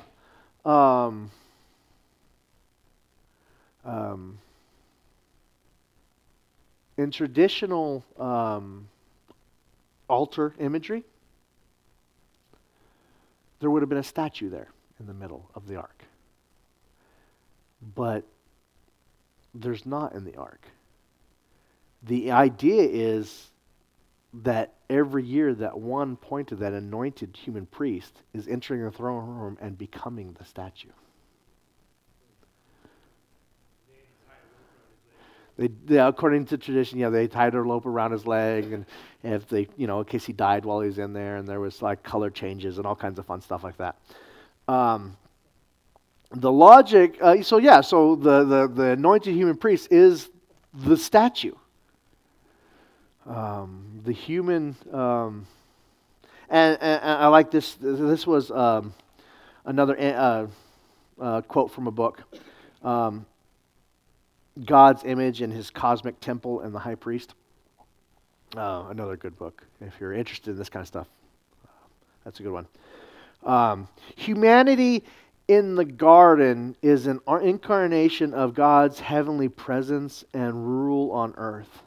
um, 0.64 1.30
um, 3.84 4.38
in 6.96 7.10
traditional 7.10 8.04
um, 8.18 8.88
altar 10.08 10.54
imagery, 10.58 11.04
there 13.60 13.70
would 13.70 13.82
have 13.82 13.88
been 13.88 13.98
a 13.98 14.02
statue 14.02 14.50
there 14.50 14.68
in 15.00 15.06
the 15.06 15.14
middle 15.14 15.48
of 15.54 15.66
the 15.66 15.76
ark 15.76 16.04
but 17.94 18.24
there's 19.54 19.84
not 19.84 20.14
in 20.14 20.24
the 20.24 20.36
ark. 20.36 20.66
The 22.04 22.30
idea 22.30 22.82
is 22.82 23.50
that 24.42 24.74
every 24.88 25.24
year 25.24 25.54
that 25.54 25.78
one 25.78 26.16
pointed, 26.16 26.60
that 26.60 26.72
anointed 26.72 27.36
human 27.36 27.66
priest, 27.66 28.22
is 28.32 28.48
entering 28.48 28.82
the 28.82 28.90
throne 28.90 29.28
room 29.28 29.58
and 29.60 29.76
becoming 29.76 30.34
the 30.38 30.44
statue. 30.44 30.88
They, 35.62 35.68
they, 35.84 35.98
according 35.98 36.46
to 36.46 36.58
tradition, 36.58 36.98
yeah, 36.98 37.08
they 37.08 37.28
tied 37.28 37.54
a 37.54 37.62
rope 37.62 37.86
around 37.86 38.10
his 38.10 38.26
leg, 38.26 38.72
and 38.72 38.84
if 39.22 39.46
they, 39.46 39.68
you 39.76 39.86
know, 39.86 40.00
in 40.00 40.06
case 40.06 40.24
he 40.24 40.32
died 40.32 40.64
while 40.64 40.80
he 40.80 40.88
was 40.88 40.98
in 40.98 41.12
there, 41.12 41.36
and 41.36 41.46
there 41.46 41.60
was 41.60 41.80
like 41.80 42.02
color 42.02 42.30
changes 42.30 42.78
and 42.78 42.86
all 42.86 42.96
kinds 42.96 43.16
of 43.20 43.26
fun 43.26 43.40
stuff 43.40 43.62
like 43.62 43.76
that. 43.76 43.94
Um, 44.66 45.16
the 46.32 46.50
logic, 46.50 47.16
uh, 47.20 47.42
so 47.42 47.58
yeah, 47.58 47.80
so 47.80 48.16
the, 48.16 48.42
the, 48.42 48.66
the 48.66 48.86
anointed 48.90 49.36
human 49.36 49.56
priest 49.56 49.92
is 49.92 50.30
the 50.74 50.96
statue. 50.96 51.54
Um, 53.24 54.00
the 54.02 54.12
human, 54.12 54.74
um, 54.92 55.46
and, 56.50 56.76
and, 56.82 57.04
I 57.04 57.28
like 57.28 57.52
this. 57.52 57.76
This 57.80 58.26
was 58.26 58.50
um, 58.50 58.94
another 59.64 59.96
uh, 59.96 60.46
uh, 61.20 61.40
quote 61.42 61.70
from 61.70 61.86
a 61.86 61.92
book 61.92 62.20
um, 62.82 63.26
God's 64.64 65.04
image 65.04 65.42
in 65.42 65.50
his 65.50 65.70
cosmic 65.70 66.20
temple 66.20 66.60
and 66.60 66.74
the 66.74 66.78
high 66.78 66.94
priest. 66.94 67.34
Uh, 68.56 68.86
another 68.90 69.16
good 69.16 69.38
book. 69.38 69.64
If 69.80 69.94
you're 70.00 70.12
interested 70.12 70.50
in 70.50 70.58
this 70.58 70.68
kind 70.68 70.82
of 70.82 70.88
stuff, 70.88 71.06
that's 72.24 72.38
a 72.40 72.42
good 72.42 72.52
one. 72.52 72.66
Um, 73.44 73.88
humanity 74.14 75.04
in 75.48 75.74
the 75.74 75.84
garden 75.84 76.76
is 76.82 77.06
an 77.06 77.20
incarnation 77.42 78.34
of 78.34 78.54
God's 78.54 79.00
heavenly 79.00 79.48
presence 79.48 80.24
and 80.32 80.54
rule 80.54 81.10
on 81.10 81.34
earth. 81.36 81.82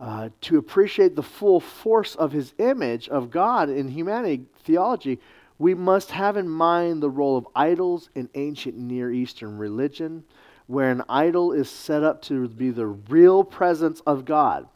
Uh, 0.00 0.30
to 0.40 0.58
appreciate 0.58 1.14
the 1.14 1.22
full 1.22 1.60
force 1.60 2.16
of 2.16 2.32
his 2.32 2.54
image 2.58 3.08
of 3.08 3.30
God 3.30 3.70
in 3.70 3.86
humanity 3.86 4.46
theology, 4.64 5.20
we 5.58 5.74
must 5.74 6.10
have 6.10 6.36
in 6.36 6.48
mind 6.48 7.00
the 7.00 7.10
role 7.10 7.36
of 7.36 7.46
idols 7.54 8.10
in 8.16 8.28
ancient 8.34 8.76
Near 8.76 9.12
Eastern 9.12 9.56
religion, 9.56 10.24
where 10.72 10.90
an 10.90 11.02
idol 11.06 11.52
is 11.52 11.68
set 11.68 12.02
up 12.02 12.22
to 12.22 12.48
be 12.48 12.70
the 12.70 12.86
real 12.86 13.44
presence 13.44 14.00
of 14.06 14.24
God. 14.24 14.66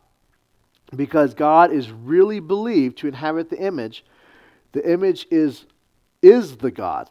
Because 0.94 1.32
God 1.32 1.72
is 1.72 1.90
really 1.90 2.38
believed 2.38 2.98
to 2.98 3.08
inhabit 3.08 3.48
the 3.48 3.58
image, 3.58 4.04
the 4.72 4.92
image 4.92 5.26
is, 5.30 5.64
is 6.20 6.58
the 6.58 6.70
God 6.70 7.08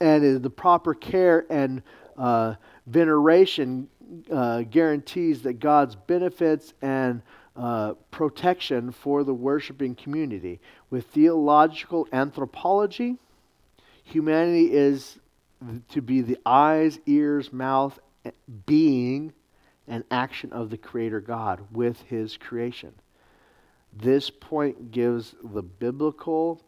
and 0.00 0.42
the 0.42 0.50
proper 0.50 0.94
care 0.94 1.46
and 1.48 1.80
uh, 2.18 2.54
veneration 2.88 3.88
uh, 4.32 4.62
guarantees 4.62 5.42
that 5.42 5.60
God's 5.60 5.94
benefits 5.94 6.74
and 6.82 7.22
uh, 7.54 7.92
protection 8.10 8.90
for 8.90 9.22
the 9.22 9.32
worshiping 9.32 9.94
community. 9.94 10.58
With 10.90 11.06
theological 11.06 12.08
anthropology, 12.12 13.16
humanity 14.02 14.72
is 14.72 15.19
to 15.90 16.00
be 16.00 16.22
the 16.22 16.38
eyes, 16.46 16.98
ears, 17.06 17.52
mouth, 17.52 17.98
eh, 18.24 18.30
being, 18.66 19.32
and 19.86 20.04
action 20.10 20.52
of 20.52 20.70
the 20.70 20.76
Creator 20.76 21.20
God 21.20 21.60
with 21.72 22.00
His 22.02 22.36
creation. 22.36 22.92
This 23.92 24.30
point 24.30 24.92
gives 24.92 25.34
the 25.42 25.62
biblical 25.62 26.60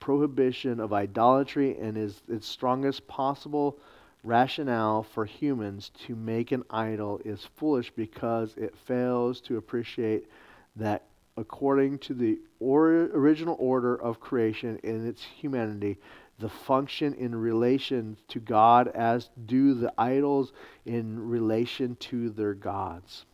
prohibition 0.00 0.78
of 0.78 0.92
idolatry 0.92 1.76
and 1.78 1.98
is 1.98 2.22
its 2.28 2.46
strongest 2.46 3.06
possible 3.08 3.78
rationale 4.22 5.02
for 5.02 5.24
humans 5.24 5.90
to 6.06 6.14
make 6.14 6.52
an 6.52 6.64
idol 6.70 7.20
is 7.24 7.48
foolish 7.56 7.90
because 7.96 8.54
it 8.56 8.76
fails 8.76 9.40
to 9.40 9.56
appreciate 9.56 10.28
that 10.76 11.04
according 11.36 11.98
to 11.98 12.14
the 12.14 12.38
or, 12.60 13.04
original 13.14 13.56
order 13.58 13.94
of 13.94 14.20
creation 14.20 14.78
in 14.82 15.06
its 15.06 15.22
humanity, 15.22 15.96
the 16.38 16.48
function 16.48 17.14
in 17.14 17.34
relation 17.34 18.16
to 18.28 18.38
God 18.38 18.88
as 18.88 19.28
do 19.46 19.74
the 19.74 19.92
idols 19.98 20.52
in 20.86 21.28
relation 21.28 21.96
to 21.96 22.30
their 22.30 22.54
gods. 22.54 23.24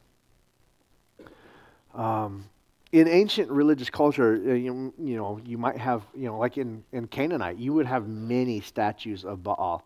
Um, 1.95 2.47
in 2.93 3.09
ancient 3.09 3.51
religious 3.51 3.91
culture, 3.91 4.35
uh, 4.35 4.53
you, 4.53 4.95
you, 4.99 5.17
know, 5.17 5.41
you 5.45 5.59
might 5.59 5.77
have, 5.77 6.03
you 6.15 6.27
know, 6.27 6.39
like 6.39 6.59
in, 6.59 6.83
in 6.93 7.07
Canaanite, 7.07 7.59
you 7.59 7.73
would 7.73 7.87
have 7.87 8.09
many 8.09 8.61
statues 8.61 9.25
of 9.25 9.43
Baal. 9.43 9.83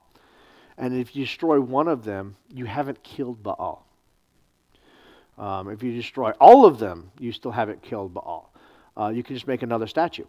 And 0.76 0.94
if 0.94 1.16
you 1.16 1.24
destroy 1.24 1.60
one 1.60 1.88
of 1.88 2.04
them, 2.04 2.36
you 2.52 2.66
haven't 2.66 3.02
killed 3.02 3.42
Baal. 3.42 3.84
Um, 5.38 5.70
if 5.70 5.82
you 5.82 5.92
destroy 5.92 6.30
all 6.40 6.66
of 6.66 6.78
them, 6.78 7.10
you 7.18 7.32
still 7.32 7.50
haven't 7.50 7.82
killed 7.82 8.14
Baal. 8.14 8.52
Uh, 8.96 9.08
you 9.08 9.22
can 9.22 9.34
just 9.34 9.46
make 9.46 9.62
another 9.62 9.86
statue. 9.86 10.24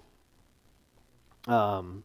Um, 1.47 2.03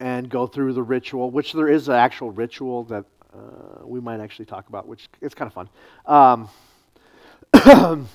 and 0.00 0.28
go 0.28 0.46
through 0.46 0.72
the 0.72 0.82
ritual, 0.82 1.30
which 1.30 1.52
there 1.52 1.68
is 1.68 1.88
an 1.88 1.94
actual 1.94 2.30
ritual 2.30 2.84
that 2.84 3.04
uh, 3.34 3.84
we 3.84 4.00
might 4.00 4.20
actually 4.20 4.44
talk 4.44 4.68
about, 4.68 4.86
which 4.86 5.08
it's 5.20 5.34
kind 5.34 5.50
of 5.50 5.54
fun. 5.54 5.68
Um, 6.06 6.48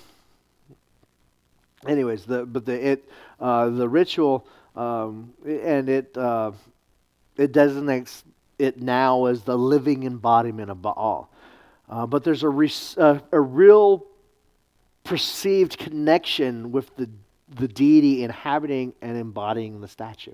anyways, 1.88 2.26
the 2.26 2.46
but 2.46 2.66
the 2.66 2.92
it 2.92 3.10
uh, 3.40 3.70
the 3.70 3.88
ritual 3.88 4.48
um, 4.76 5.34
and 5.46 5.90
it 5.90 6.18
uh, 6.18 6.52
it 7.38 7.52
designates 7.52 8.24
it 8.60 8.82
now 8.82 9.26
as 9.26 9.42
the 9.44 9.58
living 9.58 10.04
embodiment 10.04 10.70
of 10.72 10.82
Baal. 10.82 11.30
Uh, 11.90 12.06
but 12.06 12.24
there's 12.24 12.44
a, 12.44 13.22
a 13.32 13.42
real 13.42 14.06
perceived 15.04 15.78
connection 15.78 16.72
with 16.72 16.96
the, 16.96 17.10
the 17.56 17.68
deity 17.68 18.24
inhabiting 18.24 18.94
and 19.02 19.18
embodying 19.18 19.82
the 19.82 19.88
statue. 19.88 20.34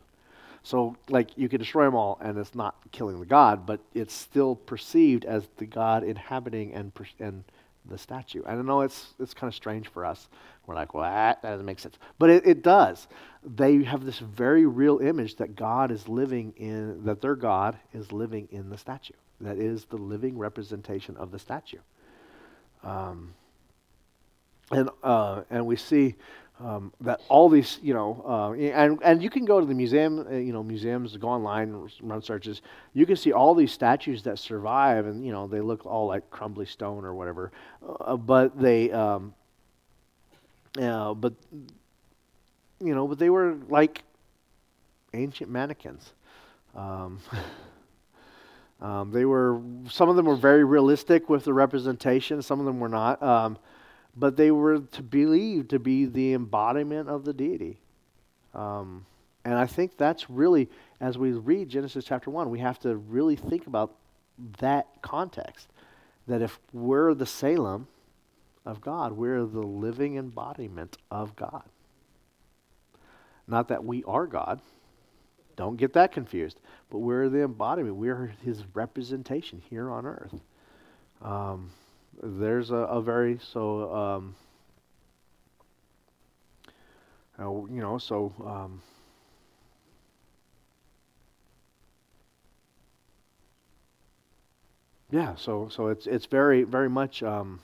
So, 0.64 0.96
like, 1.10 1.38
you 1.38 1.48
can 1.50 1.60
destroy 1.60 1.86
them 1.86 1.96
all, 1.96 2.20
and 2.22 2.38
it's 2.38 2.54
not 2.54 2.76
killing 2.92 3.20
the 3.20 3.26
god, 3.26 3.66
but 3.66 3.80
it's 3.94 4.14
still 4.14 4.56
perceived 4.56 5.26
as 5.26 5.48
the 5.58 5.66
god 5.66 6.04
inhabiting 6.04 6.74
and, 6.74 6.92
and 7.20 7.44
the 7.86 7.98
statue. 7.98 8.44
And 8.46 8.60
I 8.60 8.62
know, 8.62 8.82
it's, 8.82 9.14
it's 9.20 9.34
kind 9.34 9.50
of 9.50 9.56
strange 9.56 9.88
for 9.88 10.06
us. 10.06 10.28
We're 10.68 10.76
like, 10.76 10.94
well, 10.94 11.04
that, 11.04 11.42
that 11.42 11.52
doesn't 11.52 11.66
make 11.66 11.80
sense. 11.80 11.98
But 12.20 12.30
it, 12.30 12.46
it 12.46 12.62
does. 12.62 13.08
They 13.44 13.84
have 13.84 14.06
this 14.06 14.20
very 14.20 14.66
real 14.66 15.00
image 15.00 15.38
that 15.38 15.56
God 15.56 15.92
is 15.92 16.08
living 16.08 16.54
in, 16.58 17.04
that 17.06 17.22
their 17.22 17.36
God 17.36 17.78
is 17.94 18.12
living 18.12 18.48
in 18.52 18.70
the 18.70 18.78
statue. 18.78 19.14
That 19.42 19.58
is 19.58 19.86
the 19.86 19.98
living 19.98 20.38
representation 20.38 21.16
of 21.18 21.32
the 21.32 21.40
statue. 21.40 21.80
Um, 22.84 23.34
and, 24.72 24.90
uh, 25.02 25.42
and 25.50 25.66
we 25.66 25.76
see 25.76 26.16
um, 26.60 26.92
that 27.02 27.22
all 27.30 27.48
these, 27.48 27.80
you 27.82 27.94
know, 27.94 28.24
uh, 28.28 28.52
and, 28.54 29.00
and 29.02 29.24
you 29.24 29.30
can 29.30 29.46
go 29.46 29.60
to 29.60 29.66
the 29.66 29.74
museum, 29.74 30.26
uh, 30.30 30.36
you 30.36 30.52
know, 30.52 30.62
museums, 30.62 31.16
go 31.16 31.30
online, 31.30 31.90
run 32.02 32.22
searches. 32.22 32.62
You 32.94 33.06
can 33.06 33.16
see 33.16 33.32
all 33.32 33.56
these 33.56 33.72
statues 33.72 34.24
that 34.24 34.40
survive, 34.40 35.06
and, 35.06 35.26
you 35.26 35.32
know, 35.32 35.48
they 35.48 35.62
look 35.62 35.86
all 35.86 36.08
like 36.08 36.30
crumbly 36.30 36.66
stone 36.66 37.06
or 37.06 37.14
whatever. 37.14 37.52
Uh, 38.02 38.18
but 38.18 38.60
they, 38.60 38.92
um, 38.92 39.34
uh, 40.80 41.14
but, 41.14 41.34
you 42.82 42.94
know, 42.94 43.08
but 43.08 43.20
they 43.20 43.30
were 43.30 43.58
like 43.70 44.04
ancient 45.14 45.50
mannequins. 45.50 46.12
Um, 46.76 47.22
um, 48.82 49.12
they 49.12 49.24
were, 49.24 49.62
some 49.90 50.10
of 50.10 50.18
them 50.18 50.26
were 50.26 50.36
very 50.36 50.66
realistic 50.66 51.30
with 51.30 51.46
the 51.46 51.54
representation, 51.54 52.42
some 52.42 52.60
of 52.60 52.66
them 52.66 52.82
were 52.82 52.90
not. 52.90 53.60
But 54.20 54.36
they 54.36 54.52
were 54.52 54.80
to 54.80 55.02
believe 55.02 55.70
to 55.70 55.80
be 55.80 56.06
the 56.06 56.34
embodiment 56.34 57.08
of 57.08 57.24
the 57.24 57.32
deity. 57.32 57.80
Um, 58.54 59.06
and 59.46 59.54
I 59.58 59.66
think 59.66 59.98
that's 59.98 60.30
really, 60.30 60.70
as 61.00 61.18
we 61.18 61.32
read 61.32 61.70
Genesis 61.70 62.04
chapter 62.04 62.30
1, 62.30 62.50
we 62.50 62.60
have 62.60 62.80
to 62.80 62.98
really 62.98 63.38
think 63.38 63.66
about 63.66 63.96
that 64.60 64.88
context. 65.02 65.70
That 66.28 66.42
if 66.42 66.60
we're 66.74 67.14
the 67.14 67.26
tselem 67.26 67.86
of 68.66 68.82
God, 68.82 69.14
we're 69.14 69.46
the 69.46 69.62
living 69.62 70.18
embodiment 70.18 70.98
of 71.10 71.36
God. 71.38 71.64
Not 73.48 73.70
that 73.70 73.84
we 73.86 74.04
are 74.04 74.28
God. 74.28 74.60
Don't 75.56 75.78
get 75.78 75.94
that 75.94 76.12
confused. 76.12 76.60
But 76.90 77.00
we're 77.00 77.30
the 77.30 77.44
embodiment. 77.44 77.96
We're 77.96 78.34
his 78.44 78.64
representation 78.74 79.62
here 79.70 79.90
on 79.90 80.06
earth. 80.06 80.36
Um, 81.22 81.72
there's 82.22 82.72
a, 82.72 82.76
a 82.76 83.02
very 83.02 83.40
so 83.42 83.94
um, 83.94 84.36
uh, 87.40 87.50
you 87.50 87.82
know 87.82 87.98
so 87.98 88.34
um, 88.46 88.82
yeah 95.12 95.36
so 95.36 95.70
so 95.70 95.88
it's 95.88 96.08
it's 96.08 96.26
very 96.26 96.64
very 96.64 96.90
much 96.90 97.24
um, 97.24 97.60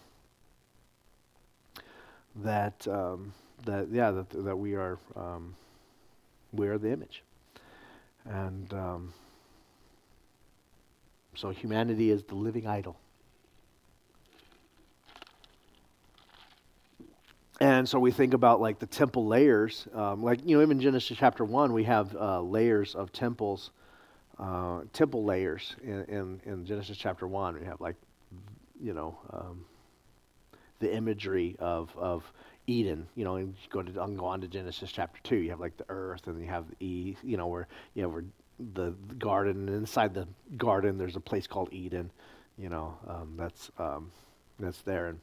that 2.35 2.87
um, 2.87 3.33
that 3.65 3.87
yeah 3.91 4.11
that 4.11 4.29
that 4.29 4.55
we 4.55 4.75
are 4.75 4.97
um, 5.15 5.55
we 6.53 6.67
are 6.67 6.77
the 6.77 6.91
image. 6.91 7.23
And 8.25 8.73
um, 8.73 9.13
so 11.35 11.49
humanity 11.49 12.09
is 12.09 12.23
the 12.23 12.35
living 12.35 12.65
idol 12.65 12.97
And 17.61 17.87
so 17.87 17.99
we 17.99 18.11
think 18.11 18.33
about 18.33 18.59
like 18.59 18.79
the 18.79 18.85
temple 18.85 19.27
layers, 19.27 19.87
um, 19.93 20.21
like 20.21 20.39
you 20.45 20.57
know, 20.57 20.63
even 20.63 20.79
Genesis 20.79 21.17
chapter 21.17 21.45
one, 21.45 21.71
we 21.71 21.85
have 21.85 22.13
uh, 22.15 22.41
layers 22.41 22.95
of 22.95 23.13
temples, 23.13 23.71
uh, 24.37 24.81
temple 24.91 25.23
layers 25.23 25.75
in, 25.81 26.03
in, 26.05 26.41
in, 26.45 26.65
Genesis 26.65 26.97
chapter 26.97 27.27
one. 27.27 27.57
We 27.57 27.65
have 27.65 27.79
like, 27.79 27.95
you 28.81 28.93
know, 28.93 29.17
um, 29.31 29.65
the 30.79 30.93
imagery 30.93 31.55
of 31.59 31.95
of 31.97 32.29
Eden. 32.67 33.07
You 33.15 33.23
know, 33.23 33.37
and 33.37 33.55
go 33.69 33.81
to 33.81 33.91
go 33.91 34.25
on 34.25 34.41
to 34.41 34.49
Genesis 34.49 34.91
chapter 34.91 35.21
two. 35.23 35.37
You 35.37 35.51
have 35.51 35.61
like 35.61 35.77
the 35.77 35.85
earth, 35.87 36.27
and 36.27 36.41
you 36.41 36.47
have 36.47 36.65
the 36.79 37.15
you 37.23 37.37
know 37.37 37.47
where 37.47 37.69
you 37.93 38.01
know 38.01 38.09
where 38.09 38.25
the 38.73 38.91
garden, 39.17 39.69
and 39.69 39.77
inside 39.77 40.13
the 40.13 40.27
garden, 40.57 40.97
there's 40.97 41.15
a 41.15 41.21
place 41.21 41.47
called 41.47 41.69
Eden. 41.71 42.11
You 42.57 42.67
know, 42.67 42.97
um, 43.07 43.35
that's 43.37 43.71
um, 43.77 44.11
that's 44.59 44.81
there, 44.81 45.07
and 45.07 45.19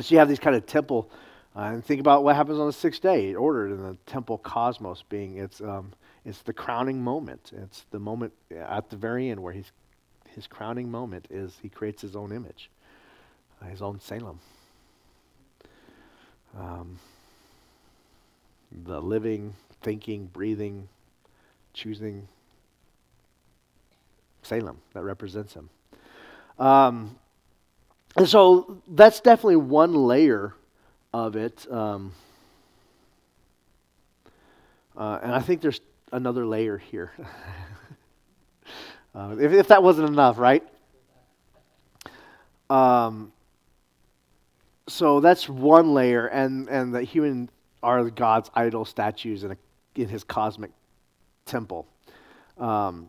so 0.00 0.12
you 0.12 0.18
have 0.18 0.28
these 0.28 0.40
kind 0.40 0.56
of 0.56 0.66
temple 0.66 1.08
uh, 1.54 1.60
and 1.60 1.84
think 1.84 2.00
about 2.00 2.24
what 2.24 2.34
happens 2.34 2.58
on 2.58 2.66
the 2.66 2.72
sixth 2.72 3.02
day, 3.02 3.34
ordered 3.34 3.72
in 3.72 3.82
the 3.82 3.96
temple 4.06 4.38
cosmos 4.38 5.02
being 5.08 5.36
it's, 5.36 5.60
um, 5.60 5.92
it's 6.24 6.42
the 6.42 6.52
crowning 6.52 7.02
moment. 7.02 7.52
It's 7.54 7.84
the 7.90 7.98
moment 7.98 8.32
at 8.50 8.88
the 8.88 8.96
very 8.96 9.28
end 9.28 9.42
where 9.42 9.52
he's, 9.52 9.70
his 10.30 10.46
crowning 10.46 10.90
moment 10.90 11.26
is 11.30 11.58
he 11.62 11.68
creates 11.68 12.00
his 12.00 12.16
own 12.16 12.32
image, 12.32 12.70
uh, 13.60 13.66
his 13.66 13.82
own 13.82 13.98
tselem. 13.98 14.36
Um, 16.58 16.98
the 18.84 19.00
living, 19.00 19.54
thinking, 19.82 20.26
breathing, 20.26 20.88
choosing 21.74 22.28
tselem 24.42 24.76
that 24.94 25.02
represents 25.02 25.54
him. 25.54 25.68
Um, 26.58 27.16
and 28.16 28.28
so 28.28 28.82
that's 28.88 29.20
definitely 29.20 29.56
one 29.56 29.94
layer 29.94 30.54
of 31.12 31.36
it. 31.36 31.70
Um, 31.70 32.12
uh, 34.96 35.18
and 35.22 35.32
I 35.32 35.40
think 35.40 35.60
there's 35.60 35.80
another 36.12 36.46
layer 36.46 36.78
here. 36.78 37.12
uh, 39.14 39.36
if, 39.38 39.52
if, 39.52 39.68
that 39.68 39.82
wasn't 39.82 40.08
enough, 40.08 40.38
right? 40.38 40.62
Um, 42.68 43.32
so 44.88 45.20
that's 45.20 45.48
one 45.48 45.94
layer, 45.94 46.26
and, 46.26 46.68
and 46.68 46.94
that 46.94 47.04
human 47.04 47.48
are 47.82 48.08
God's 48.10 48.50
idol 48.54 48.84
statues 48.84 49.44
in, 49.44 49.52
a, 49.52 49.56
in 49.96 50.08
his 50.08 50.24
cosmic 50.24 50.70
temple. 51.46 51.86
Um, 52.58 53.08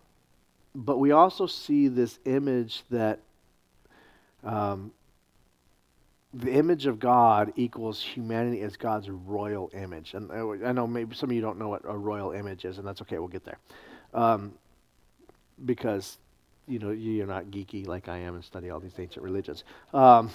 but 0.75 0.97
we 0.97 1.11
also 1.11 1.45
see 1.45 1.87
this 1.87 2.19
image 2.25 2.83
that 2.89 3.19
um, 4.43 4.91
the 6.33 6.51
image 6.51 6.87
of 6.87 6.99
God 6.99 7.53
equals 7.55 8.01
humanity 8.01 8.61
as 8.61 8.75
God's 8.75 9.09
royal 9.09 9.69
image. 9.73 10.15
And 10.15 10.31
I 10.65 10.71
know 10.71 10.87
maybe 10.87 11.15
some 11.15 11.29
of 11.29 11.35
you 11.35 11.41
don't 11.41 11.59
know 11.59 11.69
what 11.69 11.83
a 11.85 11.95
royal 11.95 12.31
image 12.31 12.65
is, 12.65 12.79
and 12.79 12.87
that's 12.87 13.01
okay, 13.03 13.19
we'll 13.19 13.27
get 13.27 13.45
there. 13.45 13.59
Um, 14.13 14.53
because, 15.65 16.17
you 16.67 16.79
know, 16.79 16.89
you're 16.89 17.27
not 17.27 17.45
geeky 17.45 17.85
like 17.85 18.09
I 18.09 18.17
am 18.17 18.33
and 18.33 18.43
study 18.43 18.71
all 18.71 18.79
these 18.79 18.97
ancient 18.97 19.23
religions. 19.23 19.63
Um, 19.93 20.31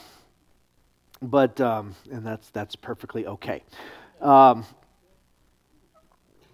but, 1.20 1.61
um, 1.61 1.96
and 2.12 2.24
that's, 2.24 2.51
that's 2.51 2.76
perfectly 2.76 3.26
okay. 3.26 3.64
Um, 4.20 4.64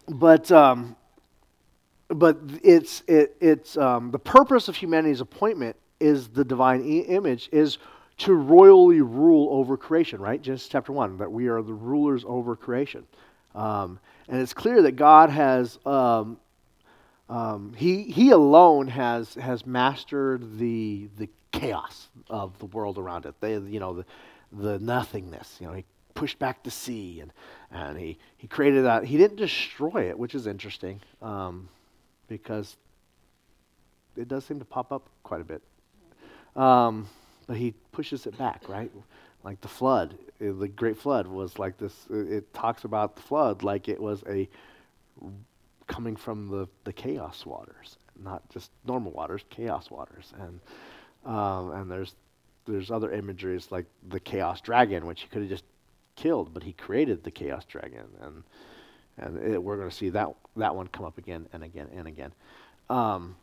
but, 0.09 0.51
um, 0.51 0.97
but 2.09 2.38
it's, 2.62 3.03
it, 3.07 3.36
it's, 3.40 3.76
um, 3.76 4.11
the 4.11 4.18
purpose 4.18 4.68
of 4.68 4.76
humanity's 4.76 5.20
appointment 5.20 5.76
is 6.01 6.28
the 6.28 6.45
divine 6.45 6.80
I- 6.80 7.07
image, 7.11 7.51
is 7.53 7.78
to 8.17 8.35
royally 8.35 9.01
rule 9.01 9.49
over 9.51 9.77
creation, 9.77 10.21
right? 10.21 10.41
Genesis 10.41 10.69
chapter 10.69 10.93
1, 10.93 11.19
that 11.19 11.31
we 11.31 11.49
are 11.49 11.62
the 11.62 11.73
rulers 11.73 12.25
over 12.27 12.55
creation. 12.55 13.05
Um, 13.55 13.99
and 14.29 14.41
it's 14.41 14.55
clear 14.55 14.83
that 14.83 14.93
God 14.93 15.31
has, 15.31 15.79
um, 15.85 16.39
um, 17.29 17.73
he, 17.77 18.05
he 18.05 18.31
alone 18.31 18.89
has, 18.89 19.35
has 19.35 19.67
mastered 19.67 20.59
the, 20.59 21.09
the 21.17 21.29
chaos 21.53 22.09
of 22.31 22.59
the 22.59 22.67
world 22.67 22.99
around 22.99 23.27
it. 23.27 23.35
They, 23.41 23.55
you 23.55 23.81
know, 23.81 23.95
the, 23.95 24.05
the 24.53 24.79
nothingness. 24.79 25.57
You 25.61 25.69
know, 25.69 25.73
he 25.73 25.85
pushed 26.15 26.39
back 26.39 26.62
the 26.62 26.71
sea 26.71 27.21
and, 27.21 27.33
and 27.71 27.99
he, 27.99 28.19
he 28.37 28.47
created 28.47 28.85
that. 28.85 29.05
He 29.05 29.17
didn't 29.17 29.37
destroy 29.37 30.09
it, 30.09 30.19
which 30.19 30.35
is 30.35 30.47
interesting 30.47 31.01
um, 31.21 31.69
because 32.29 32.77
it 34.17 34.29
does 34.29 34.45
seem 34.45 34.61
to 34.61 34.65
pop 34.65 34.93
up 34.93 35.09
quite 35.25 35.41
a 35.41 35.45
bit. 35.45 35.62
But 37.47 37.57
he 37.57 37.74
pushes 37.92 38.26
it 38.26 38.36
back, 38.38 38.68
right? 38.68 38.90
Like 39.42 39.61
the 39.61 39.68
flood, 39.68 40.16
uh, 40.40 40.53
the 40.59 40.68
great 40.68 40.97
flood 40.97 41.26
was 41.26 41.59
like 41.59 41.76
this. 41.78 42.07
Uh, 42.11 42.16
it 42.16 42.53
talks 42.55 42.84
about 42.84 43.16
the 43.16 43.22
flood 43.22 43.62
like 43.62 43.88
it 43.88 44.01
was 44.01 44.22
a 44.28 44.49
coming 45.86 46.16
from 46.16 46.49
the, 46.49 46.66
the 46.84 46.92
chaos 46.92 47.45
waters, 47.45 47.99
not 48.22 48.49
just 48.49 48.70
normal 48.86 49.12
waters, 49.12 49.42
chaos 49.51 49.90
waters. 49.90 50.32
And 50.38 50.61
um, 51.30 51.72
and 51.72 51.90
there's 51.90 52.14
there's 52.66 52.90
other 52.90 53.12
imageries 53.12 53.70
like 53.70 53.86
the 54.09 54.20
chaos 54.20 54.61
dragon, 54.61 55.07
which 55.07 55.22
he 55.22 55.28
could 55.28 55.42
have 55.42 55.51
just 55.51 55.64
killed, 56.16 56.55
but 56.55 56.62
he 56.62 56.72
created 56.72 57.24
the 57.24 57.30
chaos 57.30 57.64
dragon, 57.64 58.07
and 58.22 58.42
and 59.18 59.55
it, 59.55 59.62
we're 59.62 59.76
going 59.76 59.88
to 59.88 59.95
see 59.95 60.11
that 60.11 60.28
that 60.57 60.74
one 60.74 60.86
come 60.88 61.05
up 61.05 61.18
again 61.18 61.47
and 61.53 61.62
again 61.62 61.88
and 61.95 62.09
again. 62.09 62.32
Um, 62.88 63.36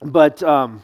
but 0.00 0.42
um, 0.42 0.82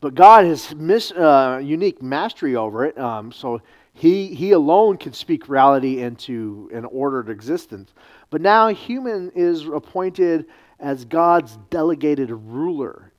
but 0.00 0.14
God 0.14 0.44
has 0.46 0.74
mis, 0.74 1.12
uh, 1.12 1.60
unique 1.62 2.02
mastery 2.02 2.56
over 2.56 2.86
it. 2.86 2.98
Um, 2.98 3.32
so 3.32 3.60
he 3.92 4.34
he 4.34 4.52
alone 4.52 4.96
can 4.96 5.12
speak 5.12 5.48
reality 5.48 6.00
into 6.00 6.70
an 6.72 6.84
ordered 6.86 7.28
existence. 7.28 7.92
But 8.30 8.40
now 8.40 8.68
human 8.68 9.30
is 9.34 9.66
appointed 9.66 10.46
as 10.78 11.04
God's 11.04 11.58
delegated 11.68 12.30
ruler, 12.30 13.12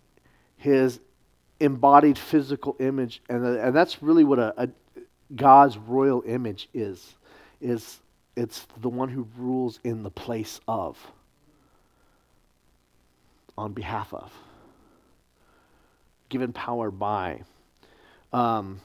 his 0.57 0.99
embodied 1.59 2.17
physical 2.17 2.75
image, 2.79 3.21
and 3.29 3.45
and 3.45 3.75
that's 3.75 4.01
really 4.01 4.23
what 4.23 4.39
a, 4.39 4.53
a 4.63 4.69
God's 5.35 5.77
royal 5.77 6.23
image 6.25 6.67
is. 6.73 7.15
Is 7.59 7.99
it's 8.35 8.65
the 8.81 8.89
one 8.89 9.09
who 9.09 9.27
rules 9.37 9.79
in 9.83 10.01
the 10.01 10.09
place 10.09 10.59
of, 10.67 10.97
on 13.55 13.73
behalf 13.73 14.11
of 14.13 14.31
given 16.31 16.51
power 16.51 16.89
by. 16.89 17.43
Um, 18.33 18.81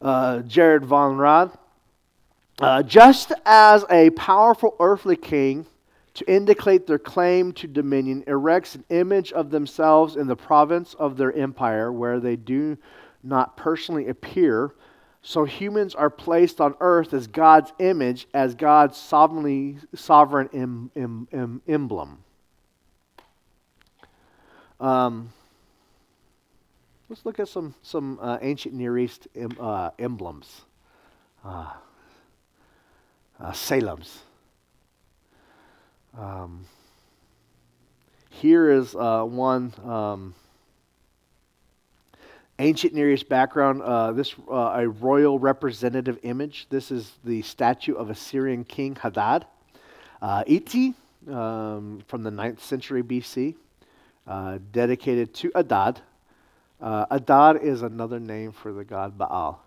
uh, 0.00 0.38
Gerhard 0.40 0.86
von 0.86 1.18
Rad. 1.18 1.50
Uh, 2.58 2.82
just 2.82 3.32
as 3.44 3.84
a 3.90 4.10
powerful 4.10 4.76
earthly 4.78 5.16
king, 5.16 5.66
to 6.14 6.30
indicate 6.30 6.86
their 6.86 6.98
claim 6.98 7.52
to 7.52 7.66
dominion, 7.66 8.22
erects 8.26 8.74
an 8.74 8.84
image 8.90 9.32
of 9.32 9.50
themselves 9.50 10.16
in 10.16 10.26
the 10.26 10.36
province 10.36 10.94
of 10.94 11.16
their 11.16 11.32
empire 11.32 11.90
where 11.90 12.20
they 12.20 12.36
do 12.36 12.76
not 13.22 13.56
personally 13.56 14.08
appear, 14.08 14.74
so 15.22 15.44
humans 15.44 15.94
are 15.94 16.10
placed 16.10 16.60
on 16.60 16.74
earth 16.80 17.14
as 17.14 17.26
God's 17.26 17.72
image, 17.78 18.26
as 18.34 18.54
God's 18.54 18.96
sovereignly, 18.98 19.78
sovereign 19.94 20.50
em, 20.52 20.90
em, 20.96 21.28
em, 21.32 21.62
emblem. 21.66 22.18
Um, 24.82 25.32
let's 27.08 27.24
look 27.24 27.38
at 27.38 27.46
some 27.46 27.72
some 27.82 28.18
uh, 28.20 28.38
ancient 28.42 28.74
Near 28.74 28.98
East 28.98 29.28
em, 29.36 29.56
uh, 29.60 29.90
emblems. 29.98 30.62
Uh, 31.44 31.70
uh 33.40 33.52
tselems. 33.52 34.18
Um, 36.18 36.66
here 38.30 38.70
is 38.70 38.96
uh, 38.96 39.22
one 39.22 39.72
um, 39.84 40.34
ancient 42.58 42.92
Near 42.92 43.12
East 43.12 43.28
background. 43.28 43.82
Uh, 43.82 44.10
this 44.10 44.34
a 44.50 44.88
royal 44.88 45.38
representative 45.38 46.18
image. 46.24 46.66
This 46.70 46.90
is 46.90 47.12
the 47.24 47.42
statue 47.42 47.94
of 47.94 48.10
Assyrian 48.10 48.64
king 48.64 48.96
Hadad, 48.96 49.46
Iti, 50.48 50.94
um, 51.30 52.02
from 52.08 52.24
the 52.24 52.30
9th 52.30 52.58
century 52.58 53.04
BC. 53.04 53.54
Uh, 54.24 54.58
dedicated 54.70 55.34
to 55.34 55.50
Adad. 55.56 56.00
Uh, 56.80 57.06
Adad 57.10 57.56
is 57.60 57.82
another 57.82 58.20
name 58.20 58.52
for 58.52 58.72
the 58.72 58.84
god 58.84 59.18
Baal, 59.18 59.60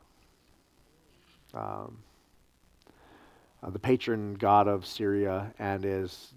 um, 1.53 1.97
uh, 3.61 3.69
the 3.69 3.79
patron 3.79 4.35
god 4.35 4.69
of 4.69 4.85
Syria, 4.85 5.53
and 5.59 5.83
is 5.83 6.33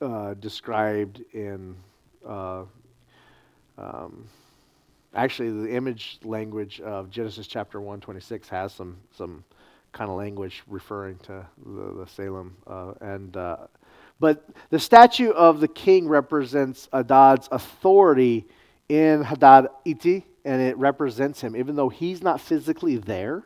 uh, 0.00 0.34
described 0.34 1.24
in. 1.32 1.74
Uh, 2.24 2.62
um, 3.76 4.28
actually, 5.12 5.50
the 5.50 5.74
image 5.74 6.20
language 6.22 6.80
of 6.82 7.10
Genesis 7.10 7.48
chapter 7.48 7.80
126 7.80 8.48
has 8.48 8.72
some 8.72 8.96
some 9.10 9.42
kind 9.90 10.08
of 10.08 10.16
language 10.16 10.62
referring 10.68 11.18
to 11.18 11.44
the, 11.66 11.94
the 11.94 12.04
tselem 12.04 12.52
and 13.00 13.36
but 14.24 14.42
the 14.70 14.78
statue 14.78 15.32
of 15.32 15.60
the 15.60 15.68
king 15.68 16.08
represents 16.08 16.88
Adad's 16.94 17.46
authority 17.52 18.46
in 18.88 19.22
Hadad 19.22 19.68
Iti, 19.84 20.24
and 20.46 20.62
it 20.62 20.78
represents 20.78 21.42
him. 21.42 21.54
Even 21.54 21.76
though 21.76 21.90
he's 21.90 22.22
not 22.22 22.40
physically 22.40 22.96
there, 22.96 23.42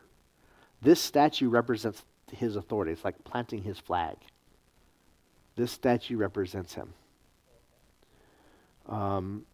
this 0.80 1.00
statue 1.00 1.48
represents 1.48 2.04
his 2.30 2.54
authority. 2.54 2.92
It's 2.92 3.04
like 3.04 3.24
planting 3.24 3.64
his 3.64 3.80
flag. 3.80 4.18
This 5.56 5.72
statue 5.72 6.16
represents 6.16 6.74
him. 6.74 6.94
Um, 8.88 9.46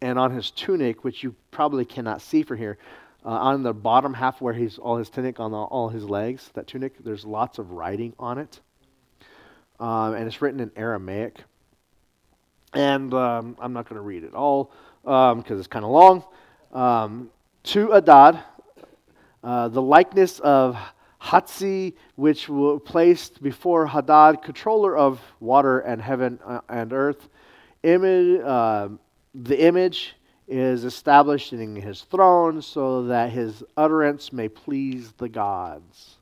and 0.00 0.20
on 0.20 0.30
his 0.30 0.52
tunic, 0.52 1.02
which 1.02 1.24
you 1.24 1.34
probably 1.50 1.84
cannot 1.84 2.22
see 2.22 2.44
from 2.44 2.58
here, 2.58 2.78
uh, 3.24 3.30
on 3.30 3.64
the 3.64 3.74
bottom 3.74 4.14
half 4.14 4.40
where 4.40 4.54
he's 4.54 4.78
all 4.78 4.98
his 4.98 5.10
tunic 5.10 5.40
on 5.40 5.52
all 5.52 5.88
his 5.88 6.04
legs, 6.04 6.48
that 6.54 6.68
tunic, 6.68 7.02
there's 7.02 7.24
lots 7.24 7.58
of 7.58 7.72
writing 7.72 8.12
on 8.20 8.38
it 8.38 8.60
um, 9.80 10.14
and 10.14 10.26
it's 10.26 10.40
written 10.40 10.60
in 10.60 10.70
Aramaic. 10.76 11.38
And 12.72 13.14
um, 13.14 13.56
I'm 13.60 13.72
not 13.72 13.88
going 13.88 13.96
to 13.96 14.02
read 14.02 14.24
it 14.24 14.34
all 14.34 14.72
because 15.02 15.50
um, 15.52 15.58
it's 15.58 15.68
kind 15.68 15.84
of 15.84 15.90
long. 15.90 16.24
Um, 16.72 17.30
to 17.64 17.92
Adad, 17.92 18.42
uh, 19.42 19.68
the 19.68 19.82
likeness 19.82 20.40
of 20.40 20.76
Hatzi, 21.20 21.94
which 22.16 22.48
was 22.48 22.80
placed 22.84 23.42
before 23.42 23.86
Hadad, 23.86 24.42
controller 24.42 24.96
of 24.96 25.20
water 25.40 25.80
and 25.80 26.00
heaven 26.00 26.38
uh, 26.44 26.60
and 26.68 26.92
earth. 26.92 27.28
Image, 27.82 28.40
uh, 28.44 28.88
the 29.34 29.64
image 29.64 30.16
is 30.46 30.84
established 30.84 31.52
in 31.52 31.76
his 31.76 32.02
throne 32.02 32.60
so 32.60 33.04
that 33.04 33.30
his 33.30 33.62
utterance 33.76 34.32
may 34.32 34.48
please 34.48 35.12
the 35.12 35.28
gods. 35.28 36.18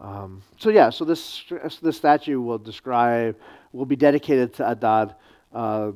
Um, 0.00 0.42
so 0.58 0.70
yeah, 0.70 0.90
so 0.90 1.04
this 1.04 1.44
this 1.80 1.96
statue 1.96 2.40
will 2.40 2.58
describe 2.58 3.36
will 3.72 3.86
be 3.86 3.96
dedicated 3.96 4.54
to 4.54 4.70
Adad 4.70 5.14
uh, 5.52 5.92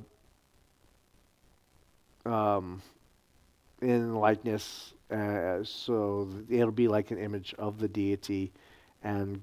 um, 2.25 2.83
in 3.83 4.15
likeness. 4.15 4.95
Uh, 5.11 5.65
so 5.65 6.29
it'll 6.49 6.71
be 6.71 6.89
like 6.89 7.11
an 7.11 7.19
image 7.19 7.55
of 7.59 7.79
the 7.79 7.89
deity 7.89 8.53
and 9.03 9.43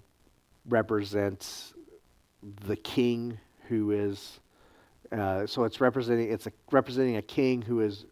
represents 0.67 1.73
the 2.65 2.75
king 2.75 3.37
who 3.67 3.91
is. 3.91 4.39
Uh, 5.11 5.45
so 5.45 5.63
it's 5.63 5.79
representing 5.79 6.31
it's 6.31 6.47
a, 6.47 6.51
representing 6.71 7.17
a 7.17 7.21
king 7.21 7.61
who 7.61 7.81
is 7.81 8.05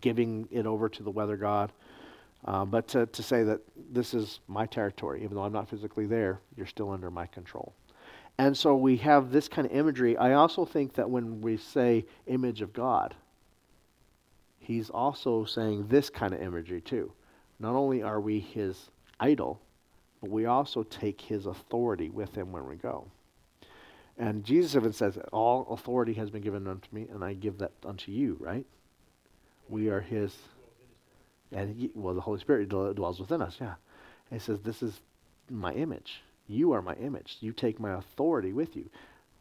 giving 0.00 0.48
it 0.50 0.66
over 0.66 0.88
to 0.88 1.02
the 1.02 1.10
weather 1.10 1.36
god. 1.36 1.72
Uh, 2.44 2.64
but 2.64 2.88
to, 2.88 3.06
to 3.06 3.22
say 3.22 3.44
that 3.44 3.60
this 3.92 4.14
is 4.14 4.40
my 4.48 4.66
territory, 4.66 5.22
even 5.22 5.36
though 5.36 5.44
I'm 5.44 5.52
not 5.52 5.68
physically 5.68 6.06
there, 6.06 6.40
you're 6.56 6.66
still 6.66 6.90
under 6.90 7.10
my 7.10 7.26
control. 7.26 7.72
And 8.38 8.56
so 8.56 8.74
we 8.74 8.96
have 8.98 9.30
this 9.30 9.48
kind 9.48 9.66
of 9.66 9.72
imagery. 9.72 10.16
I 10.16 10.32
also 10.32 10.64
think 10.64 10.94
that 10.94 11.08
when 11.08 11.40
we 11.40 11.56
say 11.56 12.04
image 12.26 12.62
of 12.62 12.72
God, 12.72 13.14
he's 14.58 14.90
also 14.90 15.44
saying 15.44 15.86
this 15.88 16.10
kind 16.10 16.34
of 16.34 16.40
imagery 16.40 16.80
too. 16.80 17.12
Not 17.60 17.74
only 17.74 18.02
are 18.02 18.20
we 18.20 18.40
his 18.40 18.90
idol, 19.20 19.60
but 20.20 20.30
we 20.30 20.46
also 20.46 20.82
take 20.82 21.20
his 21.20 21.46
authority 21.46 22.10
with 22.10 22.34
him 22.34 22.50
when 22.50 22.66
we 22.66 22.76
go. 22.76 23.06
And 24.18 24.44
Jesus 24.44 24.74
even 24.74 24.92
says, 24.92 25.18
All 25.32 25.66
authority 25.70 26.14
has 26.14 26.30
been 26.30 26.42
given 26.42 26.66
unto 26.66 26.88
me, 26.92 27.08
and 27.12 27.24
I 27.24 27.34
give 27.34 27.58
that 27.58 27.72
unto 27.84 28.12
you, 28.12 28.36
right? 28.40 28.66
We 29.68 29.88
are 29.88 30.00
his 30.00 30.36
and 31.52 31.76
he, 31.76 31.90
well, 31.94 32.14
the 32.14 32.20
Holy 32.20 32.40
Spirit 32.40 32.68
dwells 32.68 33.20
within 33.20 33.42
us, 33.42 33.58
yeah. 33.60 33.74
And 34.30 34.40
he 34.40 34.44
says, 34.44 34.60
This 34.60 34.82
is 34.82 35.00
my 35.50 35.72
image. 35.72 36.22
You 36.48 36.72
are 36.72 36.82
my 36.82 36.94
image. 36.94 37.36
You 37.40 37.52
take 37.52 37.78
my 37.78 37.92
authority 37.92 38.52
with 38.52 38.74
you. 38.76 38.88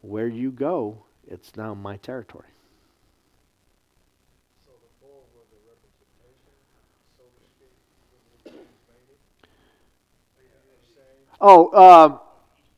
Where 0.01 0.28
you 0.28 0.51
go, 0.51 1.03
it's 1.28 1.55
now 1.55 1.74
my 1.74 1.97
territory. 1.97 2.49
So 4.66 4.72
the 4.74 4.89
bull 4.99 5.24
was 5.36 5.47
a 5.53 5.62
representation, 5.70 6.55
so 7.18 7.24
speak, 8.45 8.66
Oh, 11.39 11.72
um, 11.74 12.20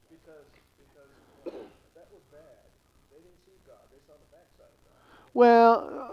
because, 0.10 0.48
because 0.78 1.12
that 1.96 2.08
was 2.12 2.22
bad. 2.32 2.64
They 3.12 3.18
didn't 3.18 3.42
see 3.46 3.58
God. 3.68 3.82
They 3.92 4.00
saw 4.08 4.14
the 4.14 4.30
backside 4.32 4.72
of 4.72 4.82
God. 4.86 5.00
Well, 5.34 6.04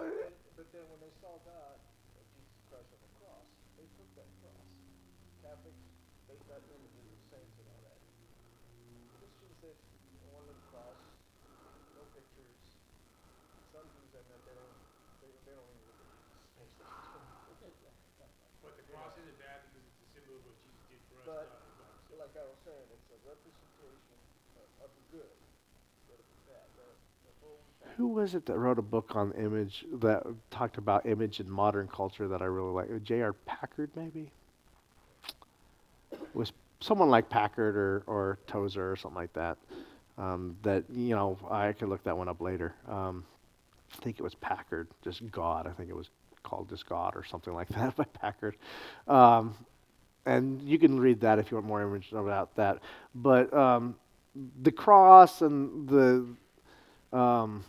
But, 21.30 21.46
like 22.18 22.34
I 22.34 22.42
was 22.42 22.58
saying, 22.66 22.86
it's 22.90 23.08
a 23.14 23.18
representation 23.22 24.18
of 24.82 24.90
the 24.92 25.04
good, 25.14 25.36
but 26.10 26.18
of 26.18 26.26
the 26.26 26.38
bad. 26.50 26.66
The, 26.74 26.88
the 27.22 27.32
whole 27.38 27.60
Who 28.00 28.08
was 28.08 28.34
it 28.34 28.46
that 28.46 28.56
wrote 28.56 28.78
a 28.78 28.82
book 28.82 29.14
on 29.14 29.32
image 29.32 29.84
that 30.00 30.22
talked 30.50 30.78
about 30.78 31.04
image 31.04 31.38
in 31.38 31.50
modern 31.50 31.86
culture 31.86 32.26
that 32.28 32.40
I 32.40 32.46
really 32.46 32.72
like? 32.72 33.02
J.R. 33.02 33.34
Packard, 33.44 33.90
maybe? 33.94 34.30
It 36.10 36.18
was 36.32 36.50
someone 36.80 37.10
like 37.10 37.28
Packard 37.28 37.76
or, 37.76 38.02
or 38.06 38.38
Tozer 38.46 38.90
or 38.90 38.96
something 38.96 39.20
like 39.20 39.34
that. 39.34 39.58
Um, 40.16 40.56
that, 40.62 40.84
you 40.90 41.14
know, 41.14 41.36
I 41.50 41.72
could 41.72 41.90
look 41.90 42.02
that 42.04 42.16
one 42.16 42.26
up 42.26 42.40
later. 42.40 42.74
Um, 42.88 43.22
I 43.92 44.02
think 44.02 44.18
it 44.18 44.22
was 44.22 44.34
Packard, 44.34 44.88
just 45.04 45.30
God. 45.30 45.66
I 45.66 45.70
think 45.72 45.90
it 45.90 45.94
was 45.96 46.08
called 46.42 46.70
just 46.70 46.86
God 46.88 47.14
or 47.14 47.22
something 47.22 47.52
like 47.52 47.68
that 47.76 47.96
by 47.96 48.04
Packard. 48.04 48.56
Um, 49.08 49.54
and 50.24 50.62
you 50.62 50.78
can 50.78 50.98
read 50.98 51.20
that 51.20 51.38
if 51.38 51.50
you 51.50 51.58
want 51.58 51.66
more 51.66 51.82
information 51.82 52.16
about 52.16 52.56
that. 52.56 52.78
But 53.14 53.52
um, 53.52 53.94
the 54.62 54.72
cross 54.72 55.42
and 55.42 55.86
the 55.86 56.26
um, 57.14 57.62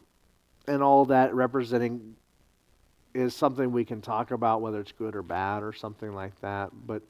and 0.67 0.83
all 0.83 1.05
that 1.05 1.33
representing 1.33 2.15
is 3.13 3.35
something 3.35 3.71
we 3.71 3.85
can 3.85 4.01
talk 4.01 4.31
about 4.31 4.61
whether 4.61 4.79
it's 4.79 4.91
good 4.91 5.15
or 5.15 5.21
bad 5.21 5.63
or 5.63 5.73
something 5.73 6.13
like 6.13 6.39
that. 6.41 6.69
But 6.85 7.01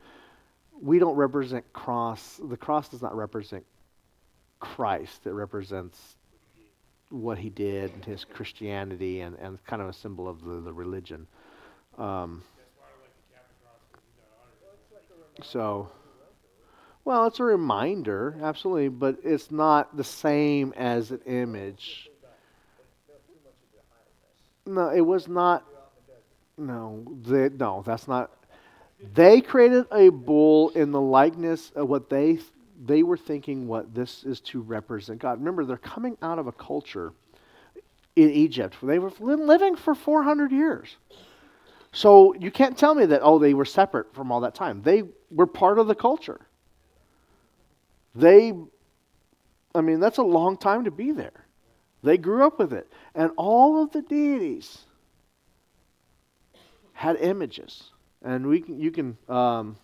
we 0.82 1.00
don't 1.00 1.16
represent 1.16 1.72
cross. 1.74 2.40
The 2.44 2.58
cross 2.58 2.90
does 2.90 3.02
not 3.02 3.16
represent 3.16 3.64
Christ. 4.60 5.26
It 5.26 5.32
represents 5.32 6.16
what 7.10 7.38
he 7.38 7.50
did 7.50 7.94
and 7.94 8.06
his 8.06 8.24
Christianity 8.24 9.22
and, 9.22 9.36
and 9.38 9.64
kind 9.66 9.82
of 9.82 9.90
a 9.90 9.94
symbol 9.94 10.28
of 10.28 10.44
the, 10.44 10.62
the 10.62 10.74
religion. 10.74 11.28
Um, 11.98 12.42
so, 15.44 15.90
well, 17.04 17.26
it's 17.26 17.40
a 17.40 17.44
reminder, 17.44 18.38
absolutely, 18.42 18.90
but 18.90 19.18
it's 19.24 19.52
not 19.52 19.98
the 19.98 20.04
same 20.04 20.74
as 20.78 21.12
an 21.12 21.22
image. 21.26 22.11
No, 24.66 24.90
it 24.90 25.02
was 25.02 25.28
not. 25.28 25.66
No, 26.58 27.04
they, 27.24 27.50
no, 27.50 27.84
that's 27.86 28.08
not. 28.08 28.32
They 29.14 29.42
created 29.42 29.86
a 29.92 30.10
bull 30.10 30.70
in 30.70 30.92
the 30.92 31.02
likeness 31.02 31.72
of 31.76 31.90
what 31.90 32.10
they 32.10 32.40
they 32.84 33.04
were 33.04 33.18
thinking 33.18 33.68
what 33.68 33.94
this 33.94 34.24
is 34.24 34.40
to 34.42 34.62
represent 34.62 35.20
God. 35.20 35.40
Remember, 35.40 35.66
they're 35.66 35.78
coming 35.78 36.18
out 36.22 36.40
of 36.40 36.48
a 36.48 36.52
culture 36.52 37.14
in 38.16 38.30
Egypt. 38.32 38.76
They 38.82 39.00
were 39.00 39.12
living 39.20 39.76
for 39.76 39.94
400 39.94 40.52
years. 40.52 40.96
So 41.94 42.34
you 42.34 42.52
can't 42.52 42.78
tell 42.78 42.96
me 42.96 43.06
that, 43.06 43.22
oh, 43.24 43.38
they 43.38 43.54
were 43.54 43.66
separate 43.66 44.14
from 44.14 44.32
all 44.32 44.42
that 44.42 44.56
time. 44.56 44.82
They 44.82 45.04
were 45.30 45.46
part 45.46 45.78
of 45.78 45.88
the 45.88 45.96
culture. 45.96 46.42
They, 48.16 48.54
I 49.76 49.82
mean, 49.82 50.00
that's 50.00 50.18
a 50.18 50.24
long 50.24 50.58
time 50.58 50.86
to 50.86 50.92
be 50.92 51.12
there. 51.12 51.46
They 52.04 52.18
grew 52.18 52.46
up 52.46 52.60
with 52.60 52.74
it. 52.74 52.92
And 53.16 53.32
all 53.38 53.82
of 53.82 53.92
the 53.92 54.02
deities 54.02 54.80
had 56.94 57.18
images. 57.18 57.84
And 58.24 58.48
we 58.48 58.62
can, 58.62 58.80
you 58.80 58.92
can, 58.92 59.18
um, 59.28 59.76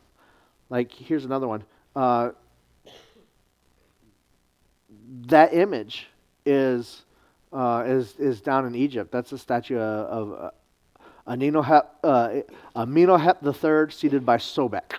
like, 0.70 0.91
here's 0.91 1.26
another 1.26 1.47
one. 1.47 1.63
Uh, 1.95 2.32
that 5.28 5.53
image 5.53 6.07
is, 6.45 7.03
uh, 7.51 7.84
is, 7.88 8.15
is 8.18 8.41
down 8.41 8.65
in 8.65 8.76
Egypt. 8.76 9.11
That's 9.11 9.32
a 9.32 9.38
statue 9.38 9.78
of, 9.78 10.32
of 10.32 10.51
Amenhotep, 11.28 11.97
uh, 12.03 12.36
Amenhotep 12.76 13.43
III 13.43 13.91
seated 13.91 14.26
by 14.26 14.38
Sobek, 14.38 14.93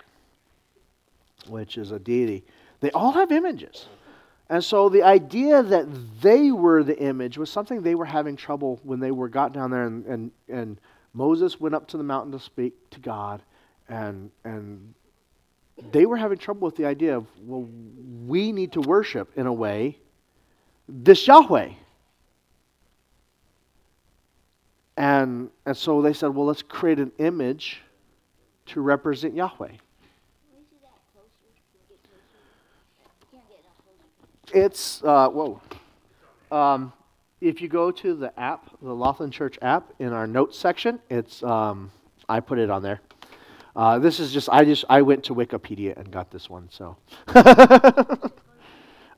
which 1.47 1.77
is 1.77 1.91
a 1.91 1.99
deity. 1.99 2.43
They 2.81 2.91
all 2.91 3.11
have 3.11 3.31
images. 3.31 3.87
And 4.49 4.63
so 4.63 4.89
the 4.89 5.03
idea 5.03 5.61
that 5.61 5.87
they 6.21 6.51
were 6.51 6.83
the 6.83 6.97
image 6.97 7.37
was 7.37 7.51
something 7.51 7.81
they 7.81 7.95
were 7.95 8.05
having 8.05 8.35
trouble 8.35 8.79
when 8.83 8.99
they 8.99 9.11
were 9.11 9.29
got 9.29 9.53
down 9.53 9.69
there 9.69 9.85
and, 9.85 10.05
and, 10.05 10.31
and 10.47 10.81
Moses 11.13 11.59
went 11.59 11.75
up 11.75 11.87
to 11.89 11.97
the 11.97 12.03
mountain 12.03 12.31
to 12.31 12.39
speak 12.39 12.73
to 12.91 12.99
God 12.99 13.43
and 13.87 14.31
and 14.43 14.93
they 15.91 16.05
were 16.05 16.17
having 16.17 16.37
trouble 16.37 16.65
with 16.65 16.75
the 16.75 16.85
idea 16.85 17.15
of 17.15 17.25
well 17.41 17.67
we 18.25 18.51
need 18.51 18.71
to 18.73 18.81
worship 18.81 19.31
in 19.35 19.45
a 19.45 19.53
way 19.53 19.97
this 20.89 21.27
Yahweh. 21.27 21.69
And, 24.97 25.49
and 25.65 25.77
so 25.77 26.01
they 26.01 26.13
said, 26.13 26.27
well, 26.27 26.45
let's 26.45 26.61
create 26.61 26.99
an 26.99 27.11
image 27.19 27.81
to 28.67 28.81
represent 28.81 29.35
Yahweh. 29.35 29.71
It's, 34.53 35.03
uh, 35.03 35.29
whoa. 35.29 35.61
Um, 36.51 36.93
if 37.41 37.61
you 37.61 37.67
go 37.67 37.91
to 37.91 38.15
the 38.15 38.37
app, 38.39 38.69
the 38.81 38.93
Laughlin 38.93 39.31
Church 39.31 39.57
app, 39.61 39.93
in 39.99 40.13
our 40.13 40.27
notes 40.27 40.57
section, 40.57 40.99
it's, 41.09 41.43
um, 41.43 41.91
I 42.27 42.39
put 42.39 42.59
it 42.59 42.69
on 42.69 42.81
there. 42.81 43.01
Uh, 43.75 43.99
this 43.99 44.19
is 44.19 44.33
just, 44.33 44.49
I 44.49 44.65
just, 44.65 44.85
I 44.89 45.01
went 45.01 45.23
to 45.25 45.35
Wikipedia 45.35 45.95
and 45.97 46.11
got 46.11 46.31
this 46.31 46.49
one, 46.49 46.67
so. 46.71 46.97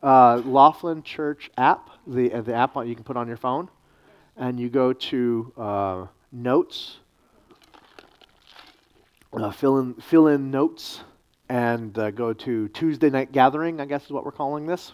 uh, 0.04 0.42
Laughlin 0.46 1.04
Church 1.04 1.50
app, 1.58 1.90
the, 2.06 2.30
the 2.30 2.54
app 2.54 2.76
you 2.86 2.94
can 2.96 3.04
put 3.04 3.18
on 3.18 3.28
your 3.28 3.38
phone 3.38 3.70
and 4.38 4.60
you 4.60 4.70
go 4.70 4.94
to 4.94 5.54
uh, 5.58 6.06
notes, 6.32 6.98
uh, 9.34 9.52
fill 9.52 9.80
in 9.80 9.94
fill 9.96 10.28
in 10.28 10.52
notes, 10.52 11.02
and 11.50 11.98
uh, 11.98 12.12
go 12.12 12.34
to 12.34 12.68
Tuesday 12.70 13.10
night 13.10 13.32
gathering. 13.32 13.80
I 13.80 13.86
guess 13.86 14.06
is 14.06 14.12
what 14.12 14.26
we're 14.26 14.32
calling 14.32 14.66
this, 14.66 14.94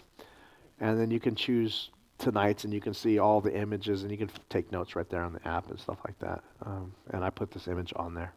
and 0.80 0.98
then 1.00 1.10
you 1.10 1.20
can 1.20 1.34
choose 1.34 1.90
tonight's, 2.18 2.64
and 2.64 2.72
you 2.72 2.80
can 2.80 2.94
see 2.94 3.18
all 3.18 3.40
the 3.40 3.54
images, 3.56 4.02
and 4.02 4.10
you 4.10 4.18
can 4.18 4.30
take 4.48 4.70
notes 4.72 4.96
right 4.96 5.08
there 5.08 5.22
on 5.22 5.32
the 5.32 5.48
app 5.48 5.70
and 5.70 5.78
stuff 5.78 5.98
like 6.04 6.18
that. 6.18 6.42
Um, 6.62 6.92
and 7.10 7.24
I 7.24 7.30
put 7.30 7.50
this 7.50 7.68
image 7.68 7.92
on 7.96 8.14
there. 8.14 8.32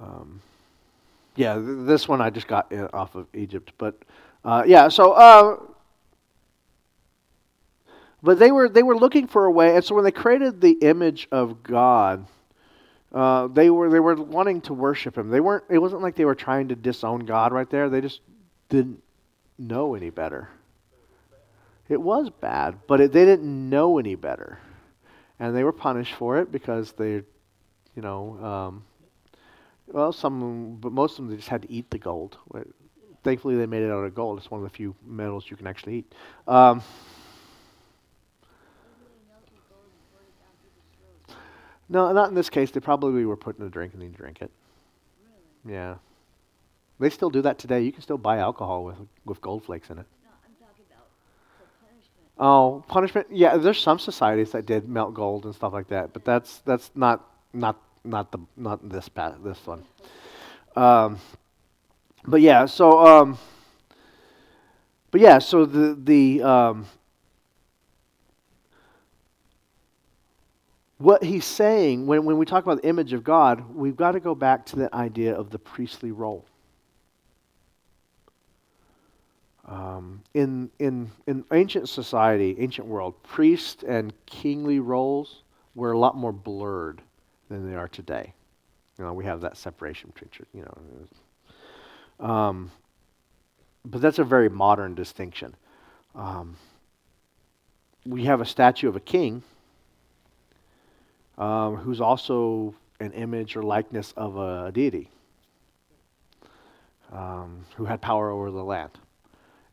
Um, 0.00 0.40
yeah, 1.36 1.54
th- 1.54 1.86
this 1.86 2.08
one 2.08 2.20
I 2.20 2.30
just 2.30 2.48
got 2.48 2.72
uh, 2.72 2.88
off 2.92 3.14
of 3.14 3.26
Egypt, 3.34 3.72
but 3.78 3.96
uh, 4.44 4.64
yeah. 4.66 4.88
So 4.88 5.12
uh, 5.12 5.56
but 8.22 8.38
they 8.38 8.50
were 8.50 8.68
they 8.68 8.82
were 8.82 8.96
looking 8.96 9.26
for 9.26 9.44
a 9.44 9.50
way, 9.50 9.74
and 9.76 9.84
so 9.84 9.94
when 9.94 10.04
they 10.04 10.10
created 10.10 10.60
the 10.60 10.72
image 10.72 11.28
of 11.30 11.62
God, 11.62 12.26
uh, 13.12 13.46
they 13.46 13.70
were 13.70 13.88
they 13.88 14.00
were 14.00 14.16
wanting 14.16 14.60
to 14.62 14.74
worship 14.74 15.16
Him. 15.16 15.30
They 15.30 15.40
weren't. 15.40 15.64
It 15.70 15.78
wasn't 15.78 16.02
like 16.02 16.16
they 16.16 16.24
were 16.24 16.34
trying 16.34 16.68
to 16.68 16.74
disown 16.74 17.20
God 17.20 17.52
right 17.52 17.68
there. 17.70 17.88
They 17.88 18.00
just 18.00 18.20
didn't 18.68 19.02
know 19.58 19.94
any 19.94 20.10
better. 20.10 20.48
It 21.88 22.00
was 22.00 22.30
bad, 22.30 22.78
but 22.86 23.00
it, 23.00 23.12
they 23.12 23.24
didn't 23.24 23.70
know 23.70 23.98
any 23.98 24.16
better, 24.16 24.58
and 25.38 25.56
they 25.56 25.62
were 25.62 25.72
punished 25.72 26.14
for 26.14 26.38
it 26.38 26.50
because 26.50 26.92
they, 26.92 27.22
you 27.94 28.02
know, 28.02 28.38
um, 28.44 28.84
well, 29.86 30.12
some, 30.12 30.78
but 30.80 30.90
most 30.90 31.12
of 31.12 31.16
them 31.18 31.28
they 31.28 31.36
just 31.36 31.48
had 31.48 31.62
to 31.62 31.70
eat 31.70 31.90
the 31.90 31.98
gold. 31.98 32.38
Thankfully, 33.22 33.56
they 33.56 33.66
made 33.66 33.82
it 33.82 33.90
out 33.90 34.04
of 34.04 34.14
gold. 34.14 34.38
It's 34.38 34.50
one 34.50 34.62
of 34.62 34.70
the 34.70 34.76
few 34.76 34.94
metals 35.04 35.48
you 35.48 35.56
can 35.56 35.66
actually 35.66 35.98
eat. 35.98 36.14
Um, 36.48 36.82
No, 41.88 42.12
not 42.12 42.28
in 42.28 42.34
this 42.34 42.50
case. 42.50 42.70
They 42.70 42.80
probably 42.80 43.24
were 43.24 43.36
putting 43.36 43.64
a 43.64 43.68
drink 43.68 43.92
and 43.94 44.02
they 44.02 44.08
drink 44.08 44.42
it. 44.42 44.50
Really? 45.64 45.74
Yeah. 45.76 45.96
They 46.98 47.10
still 47.10 47.30
do 47.30 47.42
that 47.42 47.58
today. 47.58 47.82
You 47.82 47.92
can 47.92 48.02
still 48.02 48.18
buy 48.18 48.38
alcohol 48.38 48.84
with 48.84 48.96
with 49.24 49.40
gold 49.40 49.64
flakes 49.64 49.90
in 49.90 49.98
it. 49.98 50.06
No, 50.24 50.30
I'm 50.44 50.54
talking 50.54 50.84
about 50.90 51.06
punishment. 51.80 52.28
Oh, 52.38 52.84
punishment. 52.88 53.26
Yeah, 53.30 53.56
there's 53.56 53.80
some 53.80 53.98
societies 53.98 54.52
that 54.52 54.64
did 54.66 54.88
melt 54.88 55.14
gold 55.14 55.44
and 55.44 55.54
stuff 55.54 55.72
like 55.72 55.88
that, 55.88 56.12
but 56.12 56.24
that's 56.24 56.58
that's 56.60 56.90
not 56.94 57.28
not 57.52 57.76
not 58.04 58.32
the 58.32 58.38
not 58.56 58.88
this 58.88 59.10
this 59.42 59.66
one. 59.66 59.84
Um, 60.74 61.18
but 62.26 62.40
yeah, 62.40 62.64
so 62.66 63.06
um, 63.06 63.38
but 65.10 65.20
yeah, 65.20 65.38
so 65.38 65.66
the 65.66 65.98
the 66.02 66.42
um, 66.42 66.86
what 70.98 71.22
he's 71.22 71.44
saying, 71.44 72.06
when, 72.06 72.24
when 72.24 72.38
we 72.38 72.46
talk 72.46 72.64
about 72.64 72.80
the 72.80 72.88
image 72.88 73.12
of 73.12 73.22
God, 73.22 73.74
we've 73.74 73.96
got 73.96 74.12
to 74.12 74.20
go 74.20 74.34
back 74.34 74.64
to 74.66 74.76
the 74.76 74.94
idea 74.94 75.34
of 75.34 75.50
the 75.50 75.58
priestly 75.58 76.10
role. 76.10 76.46
Um, 79.66 80.22
in, 80.32 80.70
in, 80.78 81.10
in 81.26 81.44
ancient 81.52 81.88
society, 81.88 82.56
ancient 82.58 82.86
world, 82.86 83.20
priest 83.24 83.82
and 83.82 84.12
kingly 84.26 84.78
roles 84.78 85.42
were 85.74 85.92
a 85.92 85.98
lot 85.98 86.16
more 86.16 86.32
blurred 86.32 87.02
than 87.48 87.68
they 87.68 87.76
are 87.76 87.88
today. 87.88 88.32
You 88.98 89.04
know, 89.04 89.12
we 89.12 89.24
have 89.24 89.40
that 89.40 89.56
separation 89.56 90.12
between, 90.14 90.46
you 90.54 90.62
know. 92.20 92.26
Um, 92.26 92.70
but 93.84 94.00
that's 94.00 94.18
a 94.18 94.24
very 94.24 94.48
modern 94.48 94.94
distinction. 94.94 95.54
Um, 96.14 96.56
we 98.06 98.24
have 98.24 98.40
a 98.40 98.46
statue 98.46 98.88
of 98.88 98.96
a 98.96 99.00
king 99.00 99.42
um, 101.38 101.76
who's 101.76 102.00
also 102.00 102.74
an 103.00 103.12
image 103.12 103.56
or 103.56 103.62
likeness 103.62 104.12
of 104.16 104.36
a, 104.36 104.72
deity 104.72 105.10
um, 107.12 107.64
who 107.76 107.84
had 107.84 108.00
power 108.00 108.30
over 108.30 108.50
the 108.50 108.64
land. 108.64 108.90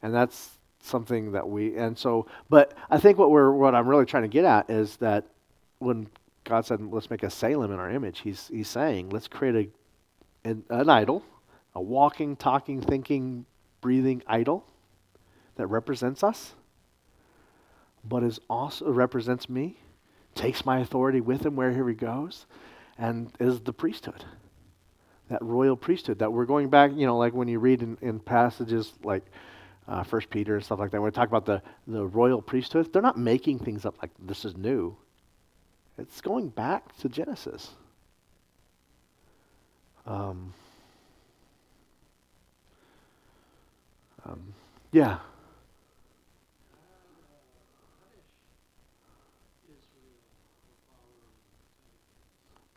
And 0.04 0.14
that's 0.14 0.60
something 0.84 1.32
that 1.32 1.48
we 1.48 1.78
and 1.78 1.98
so 1.98 2.28
but 2.50 2.74
I 2.90 2.98
think 2.98 3.18
what 3.18 3.32
we're 3.32 3.52
what 3.52 3.74
I'm 3.74 3.88
really 3.88 4.06
trying 4.06 4.24
to 4.24 4.30
get 4.30 4.44
at 4.44 4.70
is 4.70 4.98
that 4.98 5.26
when 5.80 6.10
God 6.44 6.66
said 6.66 6.82
let's 6.82 7.10
make 7.10 7.24
a 7.24 7.28
tselem 7.28 7.74
in 7.74 7.80
our 7.80 7.90
image, 7.90 8.20
he's 8.20 8.50
he's 8.50 8.68
saying 8.68 9.10
let's 9.10 9.28
create 9.28 9.56
a 9.56 10.50
an, 10.50 10.64
an 10.70 10.90
idol, 10.90 11.24
a 11.74 11.82
walking, 11.82 12.36
talking, 12.36 12.82
thinking, 12.82 13.46
breathing 13.82 14.22
idol 14.28 14.66
that 15.56 15.68
represents 15.68 16.24
us, 16.24 16.54
but 18.04 18.24
is 18.24 18.40
also 18.50 18.92
represents 18.92 19.50
me, 19.50 19.78
takes 20.36 20.66
my 20.66 20.80
authority 20.80 21.22
with 21.22 21.46
him 21.46 21.56
wherever 21.56 21.88
he 21.88 21.96
goes, 21.96 22.46
and 22.98 23.32
is 23.40 23.62
the 23.62 23.74
priesthood. 23.74 24.26
That 25.30 25.42
royal 25.42 25.78
priesthood 25.78 26.20
that 26.20 26.34
we're 26.34 26.46
going 26.46 26.70
back, 26.70 26.92
you 26.94 27.06
know, 27.06 27.18
like 27.18 27.34
when 27.34 27.48
you 27.48 27.60
read 27.60 27.82
in, 27.82 27.98
in 28.02 28.20
passages 28.20 28.94
like 29.04 29.24
uh, 29.88 30.04
First 30.04 30.30
Peter 30.30 30.56
and 30.56 30.64
stuff 30.64 30.80
like 30.80 30.92
that, 30.92 31.02
when 31.02 31.12
we 31.12 31.12
talk 31.12 31.28
about 31.28 31.46
the, 31.46 31.62
the 31.88 32.06
royal 32.06 32.42
priesthood, 32.42 32.92
they're 32.94 33.02
not 33.02 33.18
making 33.18 33.60
things 33.60 33.86
up 33.86 33.96
like 34.02 34.12
this 34.20 34.46
is 34.46 34.56
new. 34.56 34.96
It's 35.98 36.22
going 36.22 36.50
back 36.50 36.96
to 37.00 37.10
Genesis. 37.10 37.70
Um, 40.06 40.54
um, 44.26 44.54
yeah. 44.92 45.20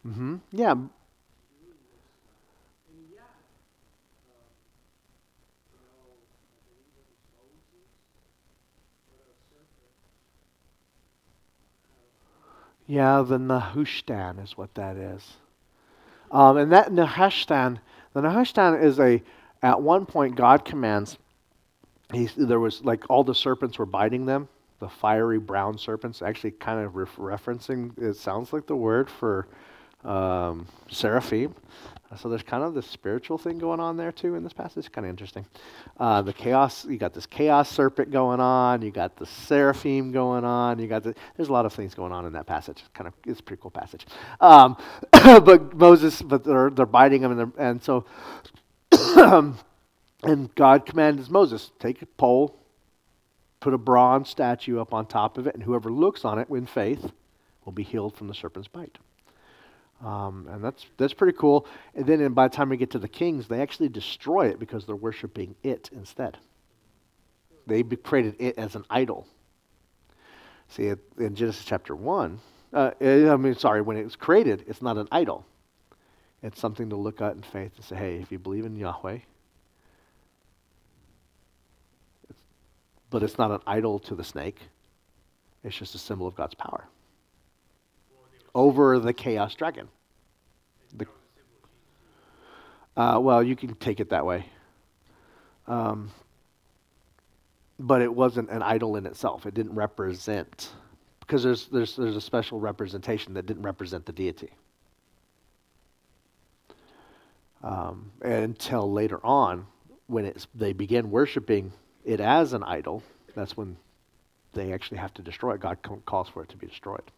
Mm-hmm. 0.07 0.37
Yeah. 0.53 0.75
Yeah, 12.87 13.23
the 13.23 13.39
Nehushtan 13.39 14.43
is 14.43 14.57
what 14.57 14.75
that 14.75 14.97
is. 14.97 15.35
Um, 16.31 16.57
and 16.57 16.73
that 16.73 16.91
Nehushtan, 16.91 17.79
the 18.13 18.21
Nehushtan 18.21 18.83
is 18.83 19.01
a, 19.01 19.23
at 19.63 19.81
one 19.81 20.07
point, 20.07 20.37
God 20.37 20.65
commands, 20.65 21.19
he's, 22.13 22.35
there 22.37 22.61
was 22.61 22.85
like 22.85 23.05
all 23.09 23.25
the 23.25 23.35
serpents 23.35 23.79
were 23.79 23.87
biting 23.87 24.27
them, 24.27 24.49
the 24.79 24.89
fiery 24.89 25.39
brown 25.39 25.79
serpents, 25.79 26.23
actually 26.23 26.53
kind 26.53 26.85
of 26.85 26.97
ref- 26.97 27.17
referencing, 27.17 27.97
it 28.01 28.17
sounds 28.17 28.53
like 28.53 28.67
the 28.67 28.77
word 28.77 29.11
for 29.11 29.49
um, 30.05 30.67
seraphim. 30.91 31.55
So 32.17 32.29
there's 32.29 32.45
kind 32.45 32.63
of 32.63 32.73
this 32.73 32.87
spiritual 32.87 33.37
thing 33.37 33.59
going 33.59 33.81
on 33.81 33.97
there 33.97 34.13
too 34.13 34.37
in 34.37 34.45
this 34.45 34.53
passage. 34.53 34.91
Kind 34.93 35.07
of 35.07 35.11
interesting. 35.11 35.45
Uh, 35.99 36.23
the 36.23 36.33
chaos, 36.33 36.85
you 36.85 36.99
got 36.99 37.13
this 37.13 37.27
chaos 37.27 37.69
serpent 37.69 38.13
going 38.13 38.39
on. 38.39 38.81
You 38.81 38.93
got 38.93 39.17
the 39.17 39.27
seraphim 39.27 40.13
going 40.13 40.45
on. 40.45 40.79
You 40.79 40.87
got 40.87 41.03
the, 41.03 41.15
there's 41.37 41.49
a 41.49 41.53
lot 41.53 41.67
of 41.67 41.73
things 41.73 41.95
going 41.95 42.13
on 42.13 42.25
in 42.25 42.33
that 42.35 42.47
passage. 42.47 42.79
It's 42.79 42.89
Kind 42.95 43.09
of, 43.09 43.15
it's 43.27 43.41
a 43.41 43.43
pretty 43.43 43.61
cool 43.61 43.73
passage. 43.73 44.07
Um, 44.41 44.77
but 45.13 45.75
Moses, 45.75 46.23
but 46.23 46.45
they're 46.45 46.71
they're 46.71 46.87
biting 46.87 47.23
him, 47.23 47.39
and, 47.39 47.53
and 47.59 47.83
so, 47.83 48.07
and 50.23 50.55
God 50.55 50.87
commands 50.87 51.29
Moses 51.29 51.73
take 51.81 52.03
a 52.03 52.07
pole, 52.07 52.57
put 53.59 53.75
a 53.75 53.79
bronze 53.79 54.29
statue 54.29 54.81
up 54.81 54.95
on 54.95 55.07
top 55.07 55.39
of 55.39 55.49
it, 55.49 55.55
and 55.55 55.65
whoever 55.65 55.91
looks 55.91 56.25
on 56.25 56.39
it 56.39 56.49
in 56.51 56.67
faith 56.67 57.11
will 57.65 57.73
be 57.73 57.83
healed 57.83 58.15
from 58.15 58.29
the 58.29 58.35
serpent's 58.35 58.69
bite. 58.69 58.99
Um, 60.05 60.47
and 60.51 60.63
that's 60.63 60.85
that's 60.99 61.15
pretty 61.15 61.37
cool. 61.39 61.67
And 61.95 62.07
then 62.07 62.21
and 62.21 62.35
by 62.35 62.49
the 62.49 62.55
time 62.55 62.69
we 62.69 62.77
get 62.77 62.91
to 62.91 62.99
the 62.99 63.09
kings, 63.09 63.49
they 63.49 63.61
actually 63.61 63.89
destroy 63.89 64.49
it 64.49 64.59
because 64.59 64.85
they're 64.85 64.95
worshiping 64.95 65.55
it 65.63 65.89
instead. 65.93 66.37
They 67.67 67.83
created 67.83 68.37
it 68.39 68.59
as 68.59 68.75
an 68.75 68.85
idol. 68.91 69.27
See, 70.69 70.93
in 71.19 71.35
Genesis 71.35 71.65
chapter 71.65 71.95
1, 71.95 72.39
uh, 72.73 72.91
eh, 73.01 73.31
I 73.31 73.37
mean, 73.37 73.55
sorry, 73.55 73.81
when 73.81 73.97
it 73.97 74.05
was 74.05 74.17
created, 74.17 74.65
it's 74.67 74.83
not 74.83 74.99
an 74.99 75.09
idol. 75.11 75.45
It's 76.43 76.61
something 76.61 76.91
to 76.91 76.97
look 76.97 77.21
at 77.21 77.35
in 77.35 77.43
faith 77.43 77.73
and 77.77 77.85
say, 77.85 77.97
hey, 77.97 78.17
if 78.17 78.31
you 78.31 78.39
believe 78.39 78.67
in 78.67 78.77
Yahweh, 78.77 79.19
it's, 82.29 82.41
but 83.11 83.23
it's 83.23 83.39
not 83.39 83.51
an 83.53 83.61
idol 83.67 83.99
to 84.01 84.15
the 84.15 84.25
snake, 84.25 84.61
it's 85.65 85.77
just 85.77 85.95
a 85.95 85.99
symbol 85.99 86.27
of 86.27 86.35
God's 86.35 86.55
power 86.55 86.87
over 88.57 88.99
the 88.99 89.13
chaos 89.13 89.55
dragon. 89.55 89.87
The, 90.97 91.07
uh, 92.97 93.21
well, 93.21 93.43
you 93.43 93.55
can 93.55 93.75
take 93.75 94.01
it 94.01 94.09
that 94.09 94.25
way. 94.25 94.47
Um, 95.67 96.11
but 97.79 98.01
it 98.01 98.13
wasn't 98.13 98.49
an 98.49 98.63
idol 98.63 98.97
in 98.97 99.05
itself. 99.05 99.45
It 99.45 99.53
didn't 99.53 99.75
represent, 99.75 100.71
because 101.21 101.43
there's, 101.43 101.67
there's, 101.67 101.97
there's 101.97 102.17
a 102.17 102.21
special 102.21 102.59
representation 102.59 103.35
that 103.35 103.45
didn't 103.45 103.63
represent 103.63 104.07
the 104.07 104.13
deity. 104.13 104.51
Um, 107.63 108.11
until 108.23 108.91
later 108.91 109.21
on, 109.23 109.67
when 110.07 110.25
it's, 110.25 110.47
they 110.55 110.73
begin 110.73 111.11
worshiping 111.11 111.73
it 112.07 112.21
as 112.21 112.55
an 112.55 112.63
idol, 112.63 113.03
that's 113.35 113.55
when 113.55 113.77
they 114.55 114.73
actually 114.73 114.99
have 114.99 115.13
to 115.15 115.23
destroy 115.23 115.55
it. 115.55 115.61
God 115.61 115.79
calls 116.07 116.31
for 116.31 116.43
it 116.43 116.49
to 116.51 116.57
be 116.57 116.69
destroyed. 116.69 117.11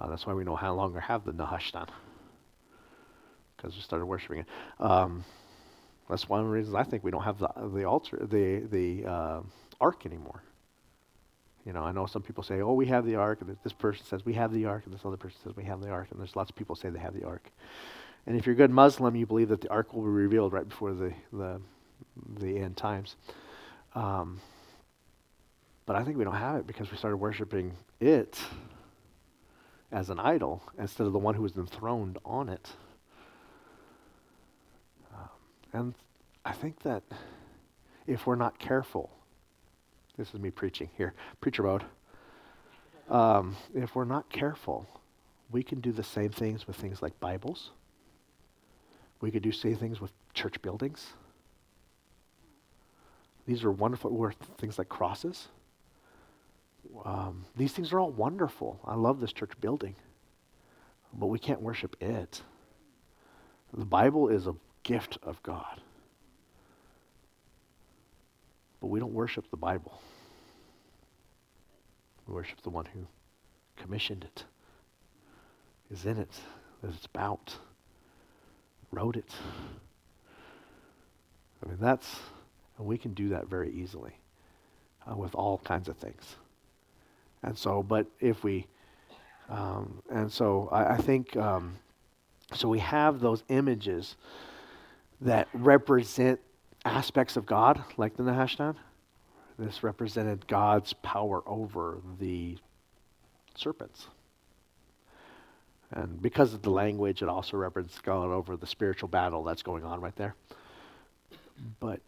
Uh, 0.00 0.08
that's 0.08 0.26
why 0.26 0.32
we 0.32 0.44
no 0.44 0.54
longer 0.54 1.00
have 1.00 1.24
the 1.24 1.32
Nehushtan, 1.32 1.88
because 3.56 3.74
we 3.74 3.82
started 3.82 4.06
worshiping 4.06 4.40
it. 4.40 4.46
Um, 4.80 5.24
that's 6.08 6.28
one 6.28 6.40
of 6.40 6.46
the 6.46 6.52
reasons 6.52 6.74
I 6.74 6.82
think 6.82 7.04
we 7.04 7.10
don't 7.10 7.22
have 7.22 7.38
the 7.38 7.50
the 7.74 7.84
altar, 7.84 8.18
the 8.26 8.66
the 8.70 9.06
uh, 9.06 9.40
ark 9.80 10.06
anymore. 10.06 10.42
You 11.66 11.74
know, 11.74 11.82
I 11.82 11.92
know 11.92 12.06
some 12.06 12.22
people 12.22 12.42
say, 12.42 12.62
"Oh, 12.62 12.72
we 12.72 12.86
have 12.86 13.04
the 13.04 13.16
ark," 13.16 13.42
and 13.42 13.56
this 13.62 13.74
person 13.74 14.06
says 14.06 14.24
we 14.24 14.32
have 14.34 14.52
the 14.52 14.64
ark, 14.64 14.84
and 14.86 14.94
this 14.94 15.04
other 15.04 15.18
person 15.18 15.38
says 15.44 15.54
we 15.54 15.64
have 15.64 15.82
the 15.82 15.90
ark, 15.90 16.08
and 16.10 16.18
there's 16.18 16.34
lots 16.34 16.50
of 16.50 16.56
people 16.56 16.74
say 16.74 16.88
they 16.88 16.98
have 16.98 17.14
the 17.14 17.26
ark. 17.26 17.50
And 18.26 18.36
if 18.36 18.46
you're 18.46 18.54
a 18.54 18.56
good 18.56 18.70
Muslim, 18.70 19.14
you 19.16 19.26
believe 19.26 19.48
that 19.48 19.60
the 19.60 19.70
ark 19.70 19.92
will 19.92 20.02
be 20.02 20.08
revealed 20.08 20.52
right 20.52 20.68
before 20.68 20.94
the 20.94 21.12
the, 21.32 21.60
the 22.38 22.58
end 22.58 22.76
times. 22.76 23.16
Um, 23.94 24.40
but 25.84 25.96
I 25.96 26.04
think 26.04 26.16
we 26.16 26.24
don't 26.24 26.34
have 26.34 26.56
it 26.56 26.66
because 26.66 26.90
we 26.90 26.96
started 26.96 27.18
worshiping 27.18 27.72
it 28.00 28.40
as 29.92 30.10
an 30.10 30.20
idol 30.20 30.62
instead 30.78 31.06
of 31.06 31.12
the 31.12 31.18
one 31.18 31.34
who 31.34 31.42
was 31.42 31.56
enthroned 31.56 32.18
on 32.24 32.48
it. 32.48 32.70
Um, 35.12 35.28
and 35.72 35.94
I 36.44 36.52
think 36.52 36.80
that 36.82 37.02
if 38.06 38.26
we're 38.26 38.36
not 38.36 38.58
careful, 38.58 39.10
this 40.16 40.32
is 40.32 40.40
me 40.40 40.50
preaching 40.50 40.90
here, 40.96 41.14
preacher 41.40 41.62
mode. 41.62 41.84
Um, 43.08 43.56
if 43.74 43.94
we're 43.94 44.04
not 44.04 44.30
careful, 44.30 44.86
we 45.50 45.62
can 45.62 45.80
do 45.80 45.92
the 45.92 46.02
same 46.02 46.30
things 46.30 46.66
with 46.66 46.76
things 46.76 47.02
like 47.02 47.18
Bibles. 47.18 47.70
We 49.20 49.30
could 49.30 49.42
do 49.42 49.52
same 49.52 49.76
things 49.76 50.00
with 50.00 50.12
church 50.32 50.62
buildings. 50.62 51.14
These 53.46 53.64
are 53.64 53.72
wonderful 53.72 54.32
things 54.58 54.78
like 54.78 54.88
crosses. 54.88 55.48
Um, 57.04 57.44
these 57.56 57.72
things 57.72 57.92
are 57.92 58.00
all 58.00 58.10
wonderful. 58.10 58.80
I 58.84 58.94
love 58.94 59.20
this 59.20 59.32
church 59.32 59.52
building, 59.60 59.94
but 61.12 61.26
we 61.26 61.38
can't 61.38 61.60
worship 61.62 61.96
it. 62.00 62.42
The 63.72 63.84
Bible 63.84 64.28
is 64.28 64.46
a 64.46 64.54
gift 64.82 65.18
of 65.22 65.42
God, 65.42 65.80
but 68.80 68.88
we 68.88 68.98
don't 68.98 69.12
worship 69.12 69.50
the 69.50 69.56
Bible. 69.56 70.00
We 72.26 72.34
worship 72.34 72.60
the 72.62 72.70
one 72.70 72.86
who 72.86 73.06
commissioned 73.76 74.24
it, 74.24 74.44
is 75.90 76.06
in 76.06 76.18
it, 76.18 76.32
that 76.82 76.94
it's 76.94 77.06
about, 77.06 77.54
wrote 78.90 79.16
it. 79.16 79.32
I 81.64 81.68
mean, 81.68 81.78
that's, 81.80 82.18
and 82.78 82.86
we 82.86 82.98
can 82.98 83.14
do 83.14 83.30
that 83.30 83.48
very 83.48 83.70
easily 83.70 84.12
uh, 85.10 85.16
with 85.16 85.34
all 85.34 85.58
kinds 85.58 85.88
of 85.88 85.96
things. 85.96 86.36
And 87.42 87.56
so, 87.56 87.82
but 87.82 88.06
if 88.20 88.44
we, 88.44 88.66
um, 89.48 90.02
and 90.10 90.30
so 90.30 90.68
I, 90.70 90.94
I 90.94 90.96
think, 90.98 91.36
um, 91.36 91.76
so 92.54 92.68
we 92.68 92.80
have 92.80 93.20
those 93.20 93.42
images 93.48 94.16
that 95.20 95.48
represent 95.52 96.40
aspects 96.84 97.36
of 97.36 97.46
God, 97.46 97.82
like 97.96 98.16
the 98.16 98.22
Nehushtan. 98.22 98.76
This 99.58 99.82
represented 99.82 100.46
God's 100.46 100.94
power 100.94 101.42
over 101.46 101.98
the 102.18 102.56
serpents. 103.54 104.06
And 105.92 106.22
because 106.22 106.54
of 106.54 106.62
the 106.62 106.70
language, 106.70 107.20
it 107.20 107.28
also 107.28 107.56
represents 107.56 108.00
God 108.00 108.30
over 108.30 108.56
the 108.56 108.66
spiritual 108.66 109.08
battle 109.08 109.42
that's 109.42 109.62
going 109.62 109.84
on 109.84 110.00
right 110.00 110.14
there. 110.16 110.34
But, 111.78 112.00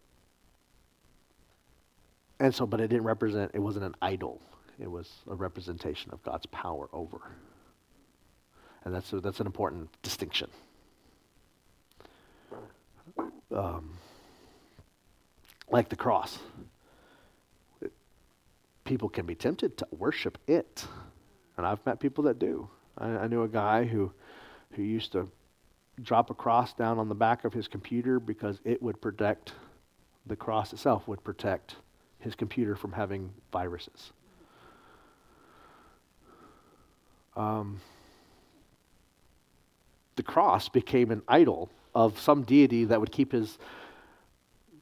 and 2.40 2.54
so, 2.54 2.64
but 2.64 2.80
it 2.80 2.88
didn't 2.88 3.04
represent, 3.04 3.50
it 3.54 3.58
wasn't 3.58 3.84
an 3.84 3.96
idol. 4.00 4.40
It 4.80 4.90
was 4.90 5.10
a 5.30 5.34
representation 5.34 6.12
of 6.12 6.22
God's 6.22 6.46
power 6.46 6.88
over. 6.92 7.18
And 8.84 8.94
that's, 8.94 9.12
a, 9.12 9.20
that's 9.20 9.40
an 9.40 9.46
important 9.46 9.90
distinction. 10.02 10.50
Um, 13.54 13.90
like 15.70 15.88
the 15.88 15.96
cross. 15.96 16.38
It- 17.80 17.92
people 18.84 19.08
can 19.08 19.26
be 19.26 19.34
tempted 19.34 19.76
to 19.78 19.86
worship 19.96 20.38
it, 20.46 20.86
and 21.56 21.66
I've 21.66 21.84
met 21.86 22.00
people 22.00 22.24
that 22.24 22.38
do. 22.38 22.68
I, 22.98 23.06
I 23.06 23.26
knew 23.26 23.42
a 23.42 23.48
guy 23.48 23.84
who 23.84 24.12
who 24.72 24.82
used 24.82 25.12
to 25.12 25.28
drop 26.02 26.30
a 26.30 26.34
cross 26.34 26.72
down 26.72 26.98
on 26.98 27.08
the 27.08 27.14
back 27.14 27.44
of 27.44 27.52
his 27.52 27.68
computer 27.68 28.18
because 28.18 28.60
it 28.64 28.82
would 28.82 29.00
protect 29.00 29.52
the 30.26 30.36
cross 30.36 30.72
itself 30.72 31.06
would 31.08 31.22
protect 31.24 31.76
his 32.18 32.34
computer 32.34 32.76
from 32.76 32.92
having 32.92 33.30
viruses. 33.52 34.12
Um, 37.36 37.80
the 40.16 40.22
cross 40.22 40.68
became 40.68 41.10
an 41.10 41.22
idol 41.28 41.70
of 41.94 42.18
some 42.20 42.42
deity 42.42 42.84
that 42.86 43.00
would 43.00 43.12
keep 43.12 43.32
his 43.32 43.58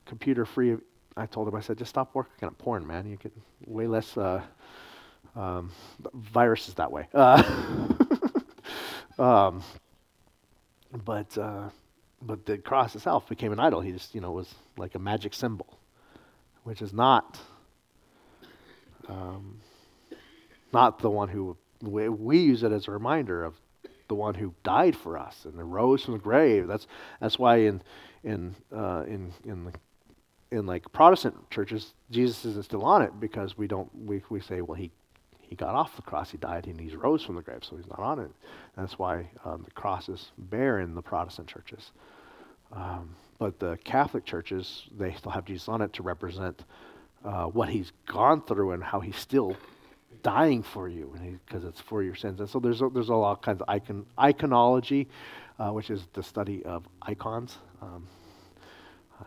computer 0.06 0.44
free. 0.44 0.76
I 1.16 1.26
told 1.26 1.48
him, 1.48 1.54
I 1.54 1.60
said, 1.60 1.78
just 1.78 1.90
stop 1.90 2.14
working 2.14 2.46
on 2.48 2.54
porn, 2.54 2.86
man. 2.86 3.06
You 3.06 3.16
get 3.16 3.32
way 3.66 3.86
less 3.86 4.16
uh, 4.16 4.42
um, 5.36 5.70
viruses 6.14 6.74
that 6.74 6.90
way. 6.90 7.08
Uh, 7.14 7.42
um, 9.18 9.62
but 11.04 11.36
uh, 11.38 11.68
but 12.22 12.44
the 12.46 12.58
cross 12.58 12.94
itself 12.94 13.28
became 13.28 13.52
an 13.52 13.60
idol. 13.60 13.80
He 13.80 13.92
just, 13.92 14.14
you 14.14 14.20
know, 14.20 14.32
was 14.32 14.52
like 14.76 14.94
a 14.94 14.98
magic 14.98 15.34
symbol, 15.34 15.78
which 16.64 16.82
is 16.82 16.92
not 16.92 17.38
um, 19.08 19.60
not 20.72 20.98
the 21.00 21.10
one 21.10 21.28
who 21.28 21.56
we, 21.82 22.08
we 22.08 22.38
use 22.38 22.62
it 22.62 22.72
as 22.72 22.88
a 22.88 22.90
reminder 22.90 23.44
of 23.44 23.54
the 24.08 24.14
one 24.14 24.34
who 24.34 24.52
died 24.64 24.96
for 24.96 25.16
us 25.16 25.44
and 25.44 25.58
arose 25.60 26.04
from 26.04 26.14
the 26.14 26.20
grave. 26.20 26.66
That's 26.66 26.86
that's 27.20 27.38
why 27.38 27.58
in 27.58 27.82
in 28.24 28.54
uh, 28.74 29.04
in 29.06 29.32
in 29.44 29.64
the 29.64 29.72
in 30.50 30.66
like 30.66 30.90
Protestant 30.92 31.48
churches, 31.50 31.94
Jesus 32.10 32.44
isn't 32.44 32.64
still 32.64 32.84
on 32.84 33.02
it 33.02 33.18
because 33.20 33.56
we 33.56 33.66
don't 33.66 33.88
we, 33.94 34.22
we 34.28 34.40
say, 34.40 34.60
well, 34.62 34.74
he 34.74 34.90
he 35.38 35.56
got 35.56 35.74
off 35.74 35.96
the 35.96 36.02
cross, 36.02 36.30
he 36.30 36.38
died, 36.38 36.66
and 36.66 36.80
he 36.80 36.94
rose 36.94 37.24
from 37.24 37.34
the 37.34 37.42
grave, 37.42 37.62
so 37.62 37.76
he's 37.76 37.88
not 37.88 37.98
on 37.98 38.20
it. 38.20 38.30
That's 38.76 38.98
why 38.98 39.30
um, 39.44 39.62
the 39.64 39.70
cross 39.72 40.08
is 40.08 40.30
bare 40.38 40.78
in 40.78 40.94
the 40.94 41.02
Protestant 41.02 41.48
churches. 41.48 41.90
Um, 42.72 43.16
but 43.38 43.58
the 43.58 43.76
Catholic 43.82 44.24
churches, 44.24 44.84
they 44.96 45.12
still 45.14 45.32
have 45.32 45.44
Jesus 45.44 45.68
on 45.68 45.82
it 45.82 45.92
to 45.94 46.04
represent 46.04 46.62
uh, 47.24 47.46
what 47.46 47.68
he's 47.68 47.90
gone 48.06 48.42
through 48.42 48.72
and 48.72 48.82
how 48.84 49.00
he's 49.00 49.16
still 49.16 49.56
dying 50.22 50.62
for 50.62 50.88
you, 50.88 51.14
because 51.46 51.64
it's 51.64 51.80
for 51.80 52.02
your 52.02 52.14
sins. 52.14 52.40
And 52.40 52.48
so 52.48 52.58
there's 52.58 52.82
there's 52.92 53.08
a 53.08 53.14
lot 53.14 53.32
of 53.32 53.42
kinds 53.42 53.60
of 53.60 53.68
icon 53.68 54.06
iconology, 54.18 55.06
uh, 55.58 55.70
which 55.70 55.90
is 55.90 56.06
the 56.12 56.22
study 56.22 56.62
of 56.64 56.86
icons. 57.02 57.58
Um, 57.82 58.06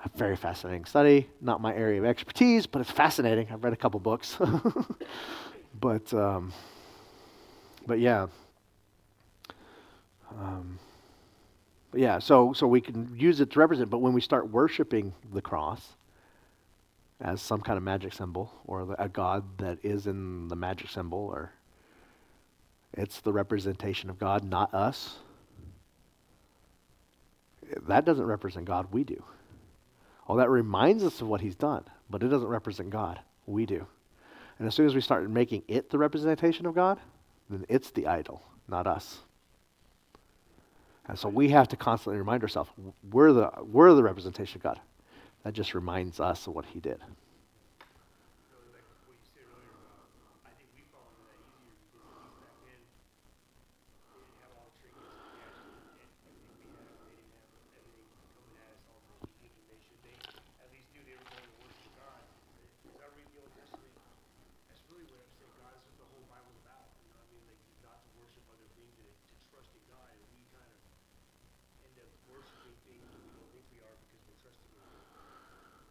a 0.04 0.10
very 0.18 0.36
fascinating 0.36 0.86
study. 0.86 1.30
Not 1.42 1.62
my 1.62 1.74
area 1.74 2.00
of 2.00 2.06
expertise, 2.06 2.66
but 2.66 2.82
it's 2.82 2.92
fascinating. 2.92 3.48
I've 3.52 3.64
read 3.64 3.74
a 3.74 3.78
couple 3.78 4.00
books. 4.00 4.38
but 5.80 6.14
um, 6.14 6.52
but 7.86 8.00
yeah. 8.00 8.28
Um, 10.32 10.80
but 11.92 12.02
yeah, 12.02 12.20
so 12.20 12.54
so 12.54 12.68
we 12.68 12.82
can 12.82 13.16
use 13.16 13.40
it 13.40 13.52
to 13.52 13.60
represent, 13.60 13.90
but 13.90 14.00
when 14.00 14.14
we 14.14 14.22
start 14.22 14.50
worshiping 14.50 15.14
the 15.32 15.42
cross 15.42 15.94
as 17.24 17.42
some 17.42 17.62
kind 17.62 17.78
of 17.78 17.84
magic 17.84 18.14
symbol 18.14 18.52
or 18.66 18.96
a 19.00 19.10
god 19.10 19.58
that 19.58 19.80
is 19.82 20.06
in 20.06 20.48
the 20.50 20.56
magic 20.56 20.90
symbol 20.90 21.20
or 21.20 21.54
it's 22.94 23.22
the 23.22 23.34
representation 23.34 24.10
of 24.10 24.20
God, 24.20 24.44
not 24.44 24.74
us. 24.74 25.16
That 27.88 28.06
doesn't 28.06 28.26
represent 28.26 28.66
God, 28.66 28.88
we 28.92 29.04
do. 29.04 29.24
Oh, 30.28 30.38
that 30.38 30.50
reminds 30.50 31.04
us 31.04 31.20
of 31.22 31.28
what 31.28 31.42
he's 31.42 31.56
done, 31.56 31.84
but 32.10 32.22
it 32.24 32.28
doesn't 32.28 32.48
represent 32.48 32.92
God. 32.92 33.20
We 33.46 33.66
do. 33.66 33.88
And 34.60 34.68
as 34.68 34.76
soon 34.76 34.86
as 34.86 34.94
we 34.94 35.02
start 35.02 35.28
making 35.30 35.64
it 35.68 35.90
the 35.90 35.98
representation 35.98 36.66
of 36.66 36.76
God, 36.76 37.00
then 37.50 37.66
it's 37.68 37.90
the 37.92 38.08
idol, 38.08 38.44
not 38.68 38.86
us. 38.86 39.20
And 41.08 41.18
so 41.18 41.28
we 41.28 41.50
have 41.50 41.68
to 41.70 41.76
constantly 41.76 42.20
remind 42.20 42.44
ourselves 42.44 42.70
we're 43.12 43.34
the, 43.34 43.52
we're 43.64 43.94
the 43.94 44.04
representation 44.04 44.60
of 44.60 44.64
God. 44.64 44.80
That 45.44 45.52
just 45.52 45.76
reminds 45.76 46.20
us 46.20 46.48
of 46.48 46.56
what 46.56 46.66
he 46.66 46.80
did. 46.80 47.04
really 47.04 48.72
like 48.72 48.88
what 49.04 49.20
you 49.20 49.28
said 49.36 49.44
earlier 49.44 49.76
about, 49.84 50.08
I 50.48 50.56
think 50.56 50.72
we 50.72 50.88
fall 50.88 51.12
into 51.12 51.28
that 51.28 51.36
easier 51.52 51.76
because 51.84 52.00
at 52.08 52.16
least 52.24 52.40
back 52.40 52.56
then, 52.64 52.80
they 54.16 54.24
didn't 54.24 54.40
have 54.40 54.56
all 54.56 54.72
the 54.72 54.76
trinkets 54.80 55.12
and 55.20 55.36
gadgets 55.36 55.68
and 55.68 56.00
everything 56.32 56.56
we 56.64 56.72
have. 56.80 56.96
They 57.12 57.20
didn't 57.20 57.36
have 57.36 57.52
everything 57.76 58.08
coming 58.32 58.56
at 58.56 58.72
us 58.72 58.88
all 58.88 59.04
the 59.04 59.20
even 59.44 59.60
they 59.68 59.80
should. 59.84 60.00
They 60.00 60.16
at 60.64 60.72
least 60.72 60.88
knew 60.96 61.04
they 61.04 61.20
were 61.20 61.28
going 61.36 61.48
to 61.52 61.56
worship 61.60 61.92
God. 62.00 62.24
Because 62.88 63.04
I 63.04 63.08
read 63.12 63.28
the 63.36 63.44
Old 63.44 63.52
Testament, 63.60 63.92
that's 64.72 64.84
really 64.88 65.04
what 65.12 65.20
I'm 65.20 65.34
saying. 65.44 65.52
God 65.60 65.76
is 65.76 65.84
what 65.92 65.96
the 66.00 66.08
whole 66.08 66.24
Bible's 66.32 66.56
about. 66.64 66.88
You 67.04 67.12
know 67.12 67.20
what 67.20 67.28
I 67.28 67.36
mean? 67.36 67.44
Like 67.52 67.60
not 67.84 68.00
to 68.00 68.10
worship 68.16 68.48
other 68.48 68.70
things 68.80 68.96
and 68.96 69.12
to 69.12 69.36
trust 69.52 69.76
in 69.76 69.84
God. 69.92 70.08
And 70.08 70.24
we 70.32 70.48
kind 70.56 70.72
of 70.72 70.80
end 71.84 72.00
up 72.00 72.08
worshiping 72.32 72.80
things 72.88 73.04
that 73.12 73.20
we 73.28 73.32
don't 73.36 73.52
think 73.52 73.68
we 73.76 73.84
are 73.84 73.96
because 74.08 74.24
we're 74.24 74.40
trusting 74.40 74.72
in 74.72 74.84
Him. 74.88 75.04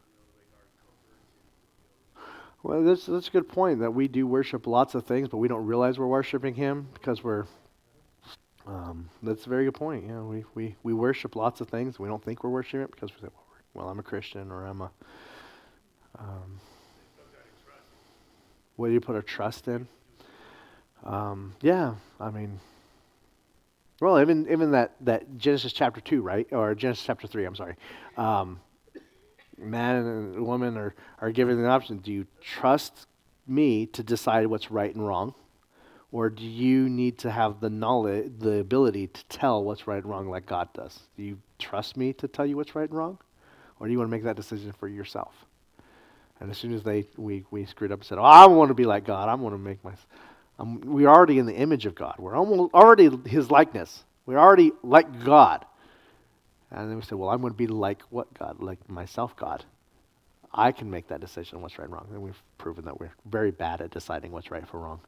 You 0.08 0.16
know, 0.16 0.26
like 0.36 0.50
our 0.56 0.68
comforts 0.82 1.28
and 1.36 1.44
you 1.76 1.84
know. 1.84 2.00
Well, 2.72 2.84
that's, 2.84 3.04
that's 3.04 3.28
a 3.28 3.30
good 3.30 3.50
point 3.50 3.80
that 3.80 3.90
we 3.90 4.08
do 4.08 4.26
worship 4.26 4.66
lots 4.66 4.94
of 4.94 5.04
things, 5.04 5.28
but 5.28 5.36
we 5.36 5.46
don't 5.46 5.66
realize 5.66 5.98
we're 5.98 6.06
worshiping 6.06 6.54
him 6.54 6.88
because 6.94 7.22
we're. 7.22 7.44
Um, 8.66 9.10
that's 9.22 9.44
a 9.44 9.50
very 9.50 9.66
good 9.66 9.74
point. 9.74 10.06
Yeah, 10.08 10.22
we, 10.22 10.44
we, 10.54 10.76
we 10.82 10.94
worship 10.94 11.36
lots 11.36 11.60
of 11.60 11.68
things. 11.68 11.98
We 11.98 12.08
don't 12.08 12.24
think 12.24 12.42
we're 12.42 12.48
worshiping 12.48 12.80
it 12.80 12.90
because 12.90 13.10
we 13.14 13.28
say, 13.28 13.32
well 13.74 13.90
I'm 13.90 13.98
a 13.98 14.02
Christian 14.02 14.50
or 14.50 14.64
I'm 14.64 14.80
a. 14.80 14.90
Um, 16.18 16.60
what 18.76 18.86
do 18.86 18.94
you 18.94 19.00
put 19.02 19.16
our 19.16 19.22
trust 19.22 19.68
in? 19.68 19.86
Um, 21.04 21.54
yeah, 21.60 21.96
I 22.18 22.30
mean, 22.30 22.58
well, 24.00 24.18
even 24.18 24.50
even 24.50 24.70
that, 24.70 24.94
that 25.02 25.36
Genesis 25.36 25.74
chapter 25.74 26.00
two, 26.00 26.22
right, 26.22 26.46
or 26.52 26.74
Genesis 26.74 27.04
chapter 27.04 27.26
three. 27.26 27.44
I'm 27.44 27.54
sorry. 27.54 27.76
Um, 28.16 28.60
man 29.62 29.96
and 30.06 30.46
woman 30.46 30.76
are, 30.76 30.94
are 31.20 31.30
given 31.30 31.60
the 31.60 31.68
option 31.68 31.98
do 31.98 32.12
you 32.12 32.26
trust 32.40 33.06
me 33.46 33.86
to 33.86 34.02
decide 34.02 34.46
what's 34.46 34.70
right 34.70 34.94
and 34.94 35.06
wrong? 35.06 35.34
Or 36.10 36.28
do 36.28 36.44
you 36.44 36.88
need 36.88 37.18
to 37.18 37.30
have 37.30 37.60
the 37.60 37.70
knowledge 37.70 38.32
the 38.38 38.58
ability 38.58 39.06
to 39.06 39.24
tell 39.26 39.64
what's 39.64 39.86
right 39.86 40.02
and 40.02 40.10
wrong 40.10 40.28
like 40.28 40.46
god 40.46 40.68
does? 40.74 41.00
Do 41.16 41.22
you 41.22 41.38
trust 41.58 41.96
me 41.96 42.12
to 42.14 42.28
tell 42.28 42.44
you 42.44 42.56
what's 42.56 42.74
right 42.74 42.88
and 42.88 42.96
wrong? 42.96 43.18
Or 43.80 43.86
do 43.86 43.92
you 43.92 43.98
want 43.98 44.08
to 44.08 44.12
make 44.12 44.24
that 44.24 44.36
decision 44.36 44.72
for 44.72 44.88
yourself? 44.88 45.34
And 46.40 46.50
as 46.50 46.58
soon 46.58 46.74
as 46.74 46.82
they 46.82 47.06
we, 47.16 47.44
we 47.50 47.64
screwed 47.64 47.92
up 47.92 48.00
and 48.00 48.06
said 48.06 48.18
oh 48.18 48.22
i 48.22 48.46
want 48.46 48.68
to 48.68 48.74
be 48.74 48.84
like 48.84 49.04
god. 49.04 49.28
I 49.28 49.34
want 49.34 49.54
to 49.54 49.58
make 49.58 49.82
my 49.84 49.92
um, 50.58 50.80
we're 50.84 51.08
already 51.08 51.38
in 51.38 51.46
the 51.46 51.54
image 51.54 51.86
of 51.86 51.94
god. 51.94 52.16
We're 52.18 52.36
almost 52.36 52.74
already 52.74 53.10
his 53.26 53.50
likeness. 53.50 54.04
We're 54.26 54.38
already 54.38 54.72
like 54.82 55.24
god 55.24 55.64
and 56.72 56.90
then 56.90 56.96
we 56.96 57.02
say, 57.02 57.14
well, 57.14 57.28
I'm 57.28 57.40
going 57.40 57.52
to 57.52 57.56
be 57.56 57.66
like 57.66 58.02
what 58.10 58.32
God? 58.38 58.60
Like 58.60 58.88
myself, 58.88 59.36
God. 59.36 59.64
I 60.54 60.72
can 60.72 60.90
make 60.90 61.08
that 61.08 61.20
decision 61.20 61.60
what's 61.60 61.78
right 61.78 61.84
and 61.84 61.94
wrong. 61.94 62.08
And 62.10 62.22
we've 62.22 62.42
proven 62.58 62.84
that 62.86 62.98
we're 62.98 63.12
very 63.26 63.50
bad 63.50 63.80
at 63.80 63.90
deciding 63.90 64.32
what's 64.32 64.50
right 64.50 64.66
for 64.66 64.80
wrong. 64.80 65.00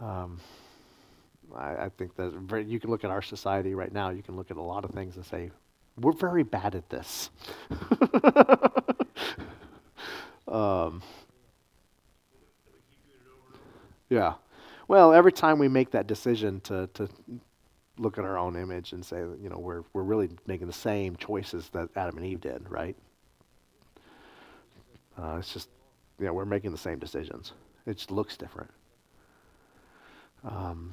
Um, 0.00 0.40
I, 1.54 1.76
I 1.76 1.90
think 1.96 2.16
that 2.16 2.32
very, 2.32 2.64
you 2.64 2.80
can 2.80 2.90
look 2.90 3.04
at 3.04 3.10
our 3.10 3.22
society 3.22 3.74
right 3.74 3.92
now, 3.92 4.10
you 4.10 4.22
can 4.22 4.36
look 4.36 4.50
at 4.50 4.56
a 4.56 4.62
lot 4.62 4.84
of 4.84 4.90
things 4.90 5.16
and 5.16 5.24
say, 5.24 5.50
we're 5.98 6.12
very 6.12 6.42
bad 6.42 6.74
at 6.74 6.90
this. 6.90 7.30
um, 10.48 11.02
yeah. 14.10 14.34
Well, 14.88 15.12
every 15.12 15.32
time 15.32 15.58
we 15.58 15.68
make 15.68 15.90
that 15.92 16.06
decision 16.06 16.60
to, 16.62 16.88
to 16.94 17.08
look 17.98 18.18
at 18.18 18.24
our 18.24 18.38
own 18.38 18.56
image 18.56 18.92
and 18.92 19.04
say, 19.04 19.18
you 19.18 19.48
know, 19.48 19.58
we're, 19.58 19.82
we're 19.92 20.02
really 20.02 20.28
making 20.46 20.66
the 20.66 20.72
same 20.72 21.16
choices 21.16 21.70
that 21.70 21.88
Adam 21.96 22.16
and 22.18 22.26
Eve 22.26 22.40
did, 22.40 22.68
right? 22.68 22.96
Uh, 25.18 25.36
it's 25.38 25.52
just, 25.52 25.68
yeah, 26.18 26.30
we're 26.30 26.44
making 26.44 26.72
the 26.72 26.78
same 26.78 26.98
decisions. 26.98 27.52
It 27.86 27.96
just 27.96 28.10
looks 28.10 28.36
different. 28.36 28.70
Um, 30.44 30.92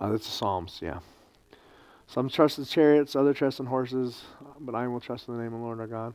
uh, 0.00 0.12
it's 0.12 0.26
the 0.26 0.32
Psalms, 0.32 0.80
yeah. 0.82 0.98
Some 2.08 2.28
trust 2.28 2.58
in 2.58 2.64
chariots, 2.64 3.14
other 3.14 3.34
trust 3.34 3.60
in 3.60 3.66
horses, 3.66 4.22
but 4.60 4.74
I 4.74 4.88
will 4.88 5.00
trust 5.00 5.28
in 5.28 5.36
the 5.36 5.42
name 5.42 5.52
of 5.52 5.60
the 5.60 5.64
Lord 5.64 5.80
our 5.80 5.86
God. 5.86 6.14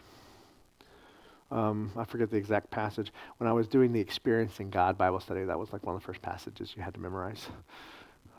Um, 1.53 1.91
I 1.95 2.03
forget 2.03 2.31
the 2.31 2.37
exact 2.37 2.71
passage. 2.71 3.13
When 3.37 3.47
I 3.47 3.53
was 3.53 3.67
doing 3.67 3.93
the 3.93 3.99
Experiencing 3.99 4.71
God 4.71 4.97
Bible 4.97 5.19
study, 5.19 5.43
that 5.43 5.57
was 5.57 5.71
like 5.71 5.83
one 5.83 5.95
of 5.95 6.01
the 6.01 6.05
first 6.05 6.21
passages 6.21 6.73
you 6.75 6.81
had 6.81 6.95
to 6.95 6.99
memorize. 6.99 7.47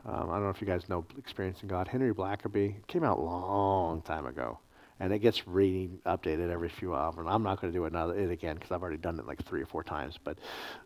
Um, 0.05 0.29
I 0.29 0.33
don't 0.33 0.43
know 0.43 0.49
if 0.49 0.59
you 0.59 0.67
guys 0.67 0.89
know 0.89 1.05
Experiencing 1.17 1.69
God. 1.69 1.87
Henry 1.87 2.13
Blackaby 2.13 2.75
came 2.87 3.05
out 3.05 3.17
a 3.17 3.21
long 3.21 4.01
time 4.01 4.25
ago, 4.25 4.59
and 4.99 5.13
it 5.13 5.19
gets 5.19 5.47
re 5.47 5.89
updated 6.05 6.51
every 6.51 6.67
few 6.67 6.93
hours. 6.93 7.15
And 7.17 7.29
I'm 7.29 7.41
not 7.41 7.61
going 7.61 7.71
to 7.71 7.79
do 7.79 7.85
another 7.85 8.19
it 8.19 8.29
again 8.29 8.55
because 8.55 8.71
I've 8.71 8.81
already 8.81 8.97
done 8.97 9.17
it 9.17 9.25
like 9.25 9.41
three 9.45 9.61
or 9.61 9.65
four 9.65 9.83
times. 9.83 10.19
But, 10.21 10.37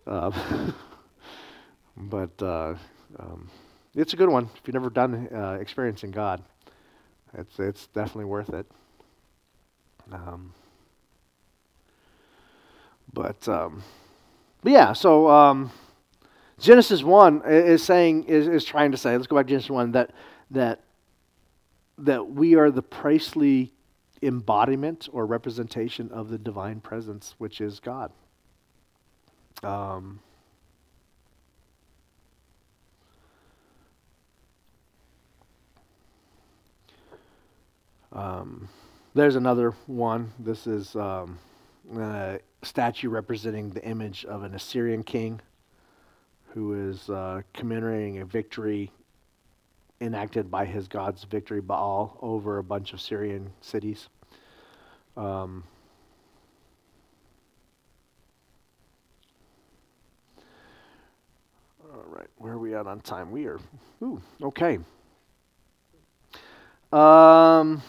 uh, 0.06 0.32
but 1.98 2.44
uh, 2.44 2.76
um, 3.18 3.50
it's 3.96 4.14
a 4.14 4.18
good 4.18 4.30
one. 4.30 4.52
If 4.56 4.62
you've 4.68 4.76
never 4.76 4.92
done 4.92 5.30
uh, 5.34 5.58
experiencing 5.60 6.12
God, 6.12 6.44
it's 7.34 7.60
it's 7.60 7.88
definitely 7.88 8.26
worth 8.26 8.54
it. 8.54 8.68
Um, 10.12 10.54
but 13.14 13.48
um, 13.48 13.84
but 14.62 14.72
yeah, 14.72 14.94
so 14.94 15.30
um, 15.30 15.72
Genesis 16.60 17.04
one 17.04 17.42
is 17.46 17.84
saying 17.84 18.26
is, 18.26 18.48
is 18.48 18.66
trying 18.66 18.92
to 18.92 18.98
say. 18.98 19.16
Let's 19.16 19.28
go 19.28 19.36
back 19.36 19.46
to 19.48 19.50
Genesis 19.50 19.70
one 19.70 19.92
that 19.94 20.12
that 20.52 20.82
that 21.98 22.30
we 22.30 22.56
are 22.56 22.72
the 22.72 22.82
priestly 22.82 23.74
embodiment 24.22 25.08
or 25.12 25.26
representation 25.26 26.12
of 26.12 26.30
the 26.30 26.38
divine 26.38 26.82
presence, 26.82 27.36
which 27.38 27.62
is 27.62 27.80
God. 27.80 28.12
Um, 29.64 30.20
um, 38.12 38.70
there's 39.14 39.36
another 39.36 39.72
one. 39.88 40.32
This 40.40 40.68
is 40.68 40.96
um, 40.96 41.40
a 41.98 42.40
statue 42.64 43.10
representing 43.10 43.70
the 43.70 43.84
image 43.84 44.26
of 44.26 44.44
an 44.44 44.54
Assyrian 44.54 45.04
king 45.04 45.42
who 46.54 46.90
is 46.90 47.10
uh, 47.10 47.42
commemorating 47.54 48.20
a 48.20 48.26
victory 48.26 48.92
enacted 50.02 50.50
by 50.50 50.66
his 50.66 50.88
god's 50.88 51.24
victory 51.26 51.62
Baal 51.62 52.18
over 52.22 52.58
a 52.58 52.64
bunch 52.64 52.94
of 52.94 53.02
Syrian 53.02 53.52
cities. 53.62 54.08
Um, 55.18 55.64
all 61.84 62.04
right, 62.08 62.28
where 62.38 62.54
are 62.54 62.60
we 62.60 62.76
at 62.76 62.88
on 62.88 63.02
time? 63.02 63.32
We 63.32 63.46
are, 63.46 63.60
ooh, 64.02 64.22
okay. 64.42 64.80
Um, 66.92 67.82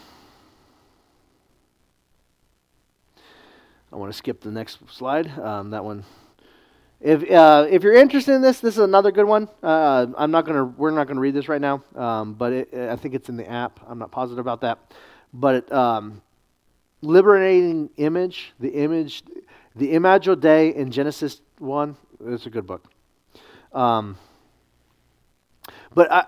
I 3.93 3.97
want 3.97 4.12
to 4.12 4.16
skip 4.16 4.41
the 4.41 4.51
next 4.51 4.78
slide. 4.91 5.26
Um, 5.38 5.70
that 5.70 5.84
one. 5.84 6.05
If 7.01 7.28
uh, 7.30 7.66
if 7.70 7.82
you're 7.82 7.95
interested 7.95 8.34
in 8.34 8.43
this, 8.43 8.61
this 8.61 8.74
is 8.74 8.84
another 8.84 9.11
good 9.11 9.24
one. 9.24 9.49
Uh, 9.62 10.07
I'm 10.16 10.30
not 10.30 10.45
gonna. 10.45 10.64
We're 10.64 10.91
not 10.91 11.07
gonna 11.07 11.20
read 11.20 11.34
this 11.34 11.49
right 11.49 11.61
now. 11.61 11.82
Um, 11.95 12.34
but 12.34 12.53
it, 12.53 12.74
I 12.74 12.97
think 12.97 13.14
it's 13.14 13.28
in 13.28 13.36
the 13.36 13.51
app. 13.51 13.80
I'm 13.86 13.99
not 13.99 14.11
positive 14.11 14.38
about 14.38 14.61
that. 14.61 14.78
But 15.32 15.55
it, 15.55 15.72
um, 15.72 16.22
liberating 17.03 17.91
image, 17.97 18.53
the 18.61 18.68
image, 18.68 19.22
the 19.74 19.93
Imago 19.93 20.34
Dei 20.34 20.74
in 20.74 20.91
Genesis 20.91 21.41
one. 21.59 21.97
It's 22.26 22.47
a 22.47 22.51
good 22.51 22.66
book. 22.66 22.84
Um, 23.72 24.16
but 25.95 26.12
I, 26.12 26.26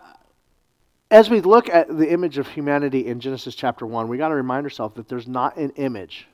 as 1.11 1.29
we 1.29 1.41
look 1.43 1.69
at 1.69 1.97
the 1.97 2.11
image 2.11 2.39
of 2.39 2.49
humanity 2.49 3.07
in 3.07 3.21
Genesis 3.21 3.55
chapter 3.55 3.87
1, 3.87 4.09
we 4.09 4.17
got 4.17 4.29
to 4.29 4.35
remind 4.35 4.65
ourselves 4.65 4.95
that 4.97 5.09
there's 5.09 5.29
not 5.29 5.57
an 5.59 5.71
image. 5.77 6.27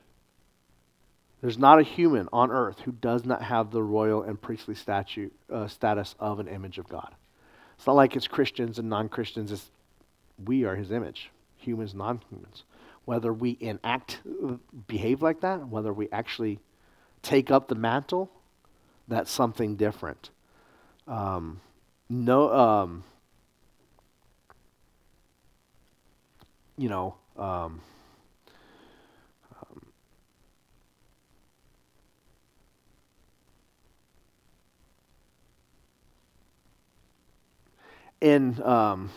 There's 1.41 1.57
not 1.57 1.79
a 1.79 1.83
human 1.83 2.27
on 2.33 2.51
earth 2.51 2.81
who 2.81 2.91
does 2.91 3.25
not 3.25 3.41
have 3.43 3.71
the 3.71 3.81
royal 3.81 4.23
and 4.23 4.39
priestly 4.41 4.75
statute, 4.75 5.33
uh, 5.51 5.67
status 5.67 6.15
of 6.19 6.39
an 6.39 6.47
image 6.47 6.77
of 6.77 6.87
God. 6.89 7.15
It's 7.77 7.87
not 7.87 7.95
like 7.95 8.15
it's 8.15 8.27
Christians 8.27 8.77
and 8.77 8.89
non 8.89 9.07
Christians, 9.07 9.51
it's 9.51 9.69
we 10.43 10.65
are 10.65 10.75
his 10.75 10.91
image, 10.91 11.31
humans, 11.57 11.93
non 11.93 12.21
humans. 12.29 12.63
Whether 13.05 13.31
we 13.31 13.57
enact, 13.59 14.19
behave 14.87 15.21
like 15.21 15.41
that, 15.41 15.67
whether 15.67 15.93
we 15.93 16.09
actually 16.11 16.59
take 17.21 17.51
up 17.51 17.67
the 17.67 17.75
mantle, 17.75 18.29
that's 19.07 19.31
something 19.31 19.75
different. 19.75 20.29
Um, 21.07 21.61
no, 22.09 22.53
um, 22.53 23.03
you 26.77 26.89
know, 26.89 27.15
um, 27.37 27.81
in 38.21 38.61
um, 38.63 39.09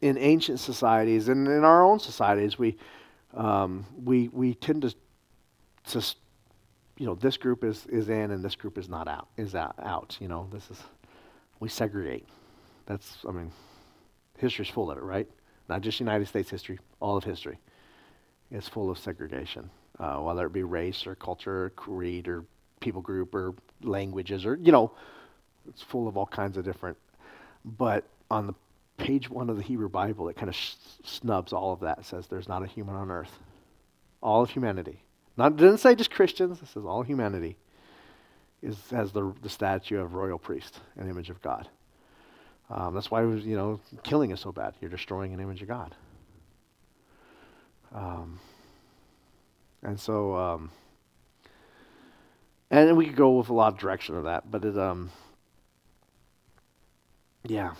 in 0.00 0.18
ancient 0.18 0.60
societies 0.60 1.28
and 1.28 1.46
in 1.48 1.64
our 1.64 1.84
own 1.84 1.98
societies, 1.98 2.58
we 2.58 2.76
um, 3.34 3.86
we 4.04 4.28
we 4.28 4.54
tend 4.54 4.82
to 4.82 4.94
to 5.90 6.14
you 6.98 7.06
know 7.06 7.14
this 7.14 7.36
group 7.36 7.64
is 7.64 7.86
is 7.86 8.08
in 8.08 8.30
and 8.30 8.44
this 8.44 8.56
group 8.56 8.78
is 8.78 8.88
not 8.88 9.08
out 9.08 9.28
is 9.36 9.54
out, 9.54 10.16
you 10.20 10.28
know 10.28 10.48
this 10.52 10.70
is 10.70 10.80
we 11.60 11.68
segregate. 11.68 12.26
That's 12.86 13.18
i 13.28 13.32
mean 13.32 13.50
history's 14.38 14.68
full 14.68 14.90
of 14.90 14.98
it 14.98 15.02
right? 15.02 15.28
Not 15.68 15.80
just 15.80 15.98
united 15.98 16.28
states 16.28 16.50
history 16.50 16.78
all 17.00 17.16
of 17.16 17.24
history 17.24 17.58
is 18.52 18.68
full 18.68 18.90
of 18.90 18.98
segregation 18.98 19.68
uh, 19.98 20.18
whether 20.18 20.46
it 20.46 20.52
be 20.52 20.62
race 20.62 21.06
or 21.06 21.14
culture 21.16 21.64
or 21.64 21.70
creed 21.70 22.28
or 22.28 22.44
people 22.80 23.00
group 23.00 23.34
or 23.34 23.54
languages 23.82 24.46
or 24.46 24.56
you 24.56 24.72
know 24.72 24.92
it's 25.68 25.82
full 25.82 26.08
of 26.08 26.16
all 26.16 26.26
kinds 26.26 26.56
of 26.56 26.64
different 26.64 26.96
but 27.64 28.04
on 28.30 28.46
the 28.46 28.54
page 28.96 29.28
one 29.28 29.50
of 29.50 29.56
the 29.56 29.62
hebrew 29.62 29.88
bible 29.88 30.28
it 30.28 30.36
kind 30.36 30.48
of 30.48 30.54
sh- 30.54 30.74
snubs 31.04 31.52
all 31.52 31.72
of 31.72 31.80
that 31.80 31.98
it 31.98 32.04
says 32.04 32.26
there's 32.26 32.48
not 32.48 32.62
a 32.62 32.66
human 32.66 32.94
on 32.94 33.10
earth 33.10 33.38
all 34.22 34.42
of 34.42 34.50
humanity 34.50 35.02
not 35.36 35.56
didn't 35.56 35.78
say 35.78 35.94
just 35.94 36.10
Christians. 36.10 36.60
It 36.62 36.68
says 36.68 36.84
all 36.84 37.02
humanity 37.02 37.56
is 38.62 38.78
has 38.90 39.12
the 39.12 39.32
the 39.42 39.48
statue 39.48 40.00
of 40.00 40.14
royal 40.14 40.38
priest, 40.38 40.80
an 40.96 41.08
image 41.08 41.30
of 41.30 41.40
God. 41.42 41.68
Um, 42.70 42.94
that's 42.94 43.10
why 43.10 43.22
you 43.22 43.56
know 43.56 43.80
killing 44.02 44.30
is 44.30 44.40
so 44.40 44.52
bad. 44.52 44.74
You're 44.80 44.90
destroying 44.90 45.34
an 45.34 45.40
image 45.40 45.62
of 45.62 45.68
God. 45.68 45.94
Um, 47.94 48.40
and 49.82 49.98
so, 49.98 50.34
um, 50.34 50.70
and 52.70 52.96
we 52.96 53.06
could 53.06 53.16
go 53.16 53.30
with 53.36 53.48
a 53.48 53.54
lot 53.54 53.72
of 53.72 53.78
direction 53.78 54.16
of 54.16 54.24
that, 54.24 54.50
but 54.50 54.64
it 54.64 54.78
um, 54.78 55.10
yeah. 57.44 57.74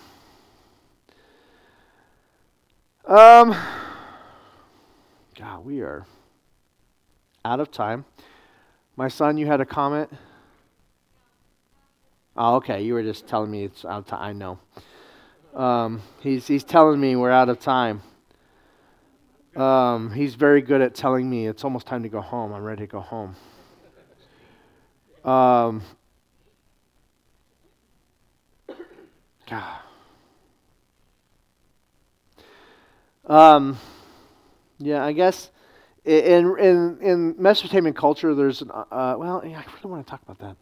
Um, 3.05 3.55
God, 5.37 5.65
we 5.65 5.81
are 5.81 6.05
out 7.45 7.59
of 7.59 7.71
time. 7.71 8.05
My 8.95 9.07
son, 9.07 9.37
you 9.37 9.45
had 9.45 9.61
a 9.61 9.65
comment? 9.65 10.09
Oh, 12.35 12.55
okay. 12.55 12.81
You 12.81 12.93
were 12.93 13.03
just 13.03 13.27
telling 13.27 13.49
me 13.49 13.63
it's 13.63 13.85
out 13.85 13.99
of 13.99 14.05
time. 14.07 14.21
I 14.21 14.33
know. 14.33 14.59
Um, 15.53 16.01
he's, 16.19 16.47
he's 16.47 16.63
telling 16.63 16.99
me 16.99 17.15
we're 17.15 17.31
out 17.31 17.49
of 17.49 17.59
time. 17.59 18.01
Um, 19.55 20.11
he's 20.11 20.35
very 20.35 20.61
good 20.61 20.81
at 20.81 20.93
telling 20.93 21.29
me 21.29 21.47
it's 21.47 21.63
almost 21.63 21.87
time 21.87 22.03
to 22.03 22.09
go 22.09 22.21
home. 22.21 22.53
I'm 22.53 22.63
ready 22.63 22.85
to 22.85 22.87
go 22.87 22.99
home. 22.99 23.35
Um. 25.27 25.81
Um, 33.27 33.77
yeah, 34.79 35.03
I 35.03 35.11
guess 35.11 35.51
in 36.05 36.57
in 36.57 36.97
in 37.01 37.35
Mesopotamian 37.37 37.93
culture, 37.93 38.33
there's 38.33 38.61
an, 38.61 38.71
uh, 38.71 39.15
well, 39.17 39.43
yeah, 39.45 39.59
I 39.59 39.65
really 39.75 39.91
want 39.91 40.05
to 40.05 40.09
talk 40.09 40.21
about 40.21 40.39
that. 40.39 40.55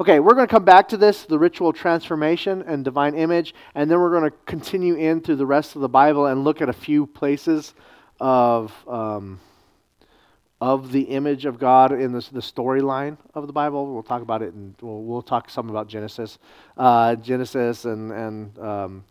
Okay, 0.00 0.18
we're 0.18 0.34
going 0.34 0.46
to 0.48 0.50
come 0.50 0.64
back 0.64 0.88
to 0.88 0.96
this, 0.96 1.24
the 1.24 1.38
ritual 1.38 1.72
transformation 1.72 2.62
and 2.62 2.84
divine 2.84 3.14
image, 3.14 3.54
and 3.74 3.90
then 3.90 4.00
we're 4.00 4.10
going 4.10 4.30
to 4.30 4.36
continue 4.46 4.94
in 4.94 5.20
through 5.20 5.36
the 5.36 5.46
rest 5.46 5.76
of 5.76 5.82
the 5.82 5.88
Bible 5.88 6.26
and 6.26 6.42
look 6.42 6.62
at 6.62 6.68
a 6.68 6.72
few 6.72 7.06
places 7.06 7.74
of 8.18 8.72
um, 8.88 9.38
of 10.60 10.92
the 10.92 11.02
image 11.02 11.44
of 11.44 11.58
God 11.58 11.92
in 11.92 12.12
this, 12.12 12.28
the 12.28 12.40
storyline 12.40 13.18
of 13.34 13.46
the 13.46 13.52
Bible. 13.52 13.92
We'll 13.92 14.02
talk 14.02 14.22
about 14.22 14.42
it, 14.42 14.54
and 14.54 14.74
we'll, 14.80 15.02
we'll 15.02 15.22
talk 15.22 15.50
some 15.50 15.68
about 15.68 15.88
Genesis, 15.88 16.38
uh, 16.76 17.16
Genesis, 17.16 17.84
and 17.84 18.12
and 18.12 18.58
um, 18.58 19.04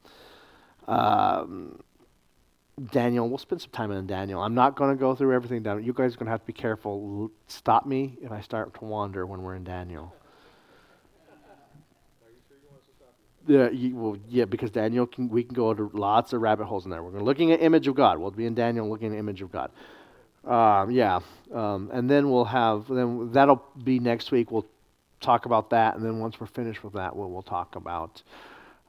um, 0.88 1.80
Daniel. 2.91 3.30
We'll 3.30 3.38
spend 3.38 3.62
some 3.62 3.72
time 3.72 3.91
in 3.91 4.08
Daniel. 4.08 4.41
I'm 4.41 4.56
not 4.56 4.76
going 4.76 4.96
to 4.96 5.00
go 5.00 5.16
through 5.16 5.34
everything 5.36 5.64
down. 5.64 5.84
You 5.84 5.94
guys 5.94 6.16
are 6.16 6.18
going 6.18 6.26
to 6.26 6.32
have 6.32 6.41
to 6.41 6.48
be 6.48 6.54
careful. 6.54 7.32
Stop 7.48 7.86
me 7.86 8.18
if 8.22 8.32
I 8.32 8.41
start 8.41 8.74
to 8.76 8.86
wander 8.86 9.26
when 9.26 9.41
we're 9.41 9.56
in 9.56 9.64
Daniel. 9.64 10.16
Yeah, 13.46 13.70
you, 13.72 13.96
well, 13.98 14.18
yeah, 14.30 14.46
because 14.46 14.72
Daniel 14.72 15.06
can. 15.06 15.28
We 15.28 15.44
can 15.44 15.54
go 15.54 15.74
to 15.74 15.91
lots 15.94 16.32
of 16.32 16.41
rabbit 16.41 16.66
holes 16.66 16.86
in 16.86 16.91
there. 16.91 17.04
We're 17.04 17.20
looking 17.20 17.52
at 17.52 17.62
image 17.62 17.89
of 17.89 17.96
God. 17.96 18.18
We'll 18.18 18.32
be 18.32 18.46
in 18.46 18.56
Daniel 18.56 18.89
looking 18.89 19.12
at 19.12 19.20
image 19.20 19.41
of 19.41 19.52
God. 19.52 19.70
Um, 20.46 20.91
yeah, 20.91 21.20
um, 21.54 21.89
and 21.94 22.10
then 22.10 22.30
we'll 22.30 22.46
have. 22.46 22.88
Then 22.88 23.32
that'll 23.32 23.64
be 23.84 24.00
next 24.00 24.32
week. 24.32 24.52
We'll 24.52 24.66
talk 25.22 25.46
about 25.46 25.70
that, 25.70 25.96
and 25.96 26.06
then 26.06 26.20
once 26.20 26.39
we're 26.39 26.48
finished 26.48 26.84
with 26.84 26.94
that, 26.94 27.16
we'll, 27.16 27.30
we'll 27.30 27.41
talk 27.41 27.76
about 27.76 28.22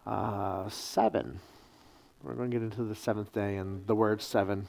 uh, 0.07 0.69
seven. 0.69 1.41
We're 2.23 2.35
going 2.35 2.51
to 2.51 2.57
get 2.57 2.65
into 2.65 2.83
the 2.85 2.95
seventh 2.95 3.33
day 3.33 3.57
and 3.57 3.87
the 3.87 3.95
word 3.95 4.23
seven. 4.23 4.67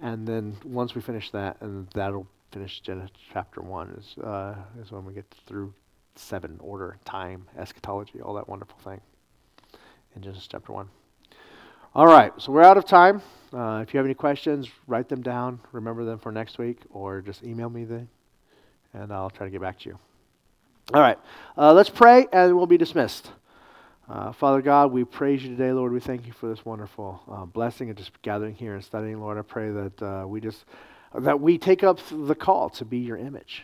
And 0.00 0.26
then 0.26 0.56
once 0.64 0.94
we 0.94 1.00
finish 1.00 1.30
that, 1.32 1.56
and 1.60 1.88
that'll 1.90 2.26
finish 2.52 2.80
Genesis 2.80 3.16
chapter 3.32 3.60
one, 3.60 3.90
is, 3.98 4.22
uh, 4.22 4.54
is 4.80 4.92
when 4.92 5.04
we 5.04 5.12
get 5.12 5.26
through 5.46 5.74
seven 6.14 6.56
order, 6.60 6.96
time, 7.04 7.46
eschatology, 7.58 8.20
all 8.20 8.34
that 8.34 8.48
wonderful 8.48 8.78
thing 8.78 9.00
in 10.14 10.22
Genesis 10.22 10.46
chapter 10.46 10.72
1. 10.72 10.88
All 11.96 12.08
right, 12.08 12.32
so 12.38 12.50
we're 12.50 12.64
out 12.64 12.76
of 12.76 12.86
time. 12.86 13.22
Uh, 13.52 13.78
if 13.86 13.94
you 13.94 13.98
have 13.98 14.04
any 14.04 14.16
questions, 14.16 14.68
write 14.88 15.08
them 15.08 15.22
down, 15.22 15.60
remember 15.70 16.04
them 16.04 16.18
for 16.18 16.32
next 16.32 16.58
week, 16.58 16.80
or 16.90 17.20
just 17.20 17.44
email 17.44 17.70
me 17.70 17.84
them, 17.84 18.08
and 18.94 19.12
I'll 19.12 19.30
try 19.30 19.46
to 19.46 19.50
get 19.52 19.60
back 19.60 19.78
to 19.78 19.90
you. 19.90 19.98
All 20.92 21.00
right, 21.00 21.16
uh, 21.56 21.72
let's 21.72 21.90
pray, 21.90 22.26
and 22.32 22.56
we'll 22.56 22.66
be 22.66 22.76
dismissed. 22.76 23.30
Uh, 24.08 24.32
Father 24.32 24.60
God, 24.60 24.90
we 24.90 25.04
praise 25.04 25.44
you 25.44 25.50
today, 25.50 25.70
Lord. 25.70 25.92
We 25.92 26.00
thank 26.00 26.26
you 26.26 26.32
for 26.32 26.48
this 26.48 26.64
wonderful 26.64 27.22
uh, 27.30 27.44
blessing 27.44 27.90
and 27.90 27.96
just 27.96 28.10
gathering 28.22 28.56
here 28.56 28.74
and 28.74 28.82
studying, 28.82 29.20
Lord. 29.20 29.38
I 29.38 29.42
pray 29.42 29.70
that 29.70 30.02
uh, 30.02 30.26
we 30.26 30.40
just 30.40 30.64
that 31.16 31.40
we 31.40 31.58
take 31.58 31.84
up 31.84 32.00
the 32.10 32.34
call 32.34 32.70
to 32.70 32.84
be 32.84 32.98
your 32.98 33.18
image, 33.18 33.62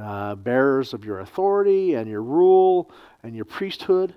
uh, 0.00 0.36
bearers 0.36 0.94
of 0.94 1.04
your 1.04 1.18
authority 1.18 1.94
and 1.94 2.08
your 2.08 2.22
rule 2.22 2.92
and 3.24 3.34
your 3.34 3.46
priesthood. 3.46 4.14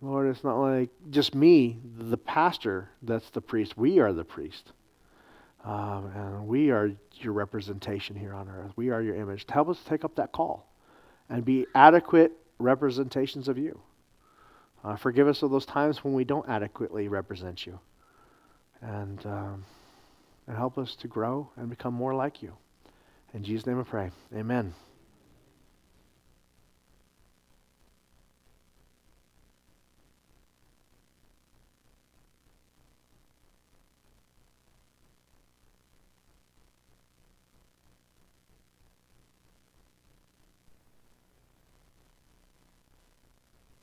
Lord, 0.00 0.28
it's 0.28 0.44
not 0.44 0.58
like 0.58 0.90
just 1.10 1.34
me, 1.34 1.78
the 1.98 2.16
pastor, 2.16 2.90
that's 3.02 3.30
the 3.30 3.40
priest. 3.40 3.76
We 3.76 3.98
are 3.98 4.12
the 4.12 4.24
priest. 4.24 4.72
Um, 5.64 6.12
and 6.14 6.46
we 6.46 6.70
are 6.70 6.92
your 7.16 7.32
representation 7.32 8.14
here 8.14 8.32
on 8.32 8.48
earth. 8.48 8.72
We 8.76 8.90
are 8.90 9.02
your 9.02 9.16
image. 9.16 9.44
Help 9.48 9.68
us 9.68 9.78
take 9.88 10.04
up 10.04 10.14
that 10.16 10.30
call 10.30 10.72
and 11.28 11.44
be 11.44 11.66
adequate 11.74 12.32
representations 12.58 13.48
of 13.48 13.58
you. 13.58 13.80
Uh, 14.84 14.96
forgive 14.96 15.26
us 15.26 15.42
of 15.42 15.50
those 15.50 15.66
times 15.66 16.04
when 16.04 16.14
we 16.14 16.24
don't 16.24 16.48
adequately 16.48 17.08
represent 17.08 17.66
you. 17.66 17.78
And, 18.80 19.24
um, 19.26 19.64
and 20.46 20.56
help 20.56 20.78
us 20.78 20.94
to 20.96 21.08
grow 21.08 21.50
and 21.56 21.68
become 21.68 21.92
more 21.92 22.14
like 22.14 22.40
you. 22.40 22.54
In 23.34 23.42
Jesus' 23.42 23.66
name 23.66 23.80
I 23.80 23.82
pray. 23.82 24.10
Amen. 24.34 24.72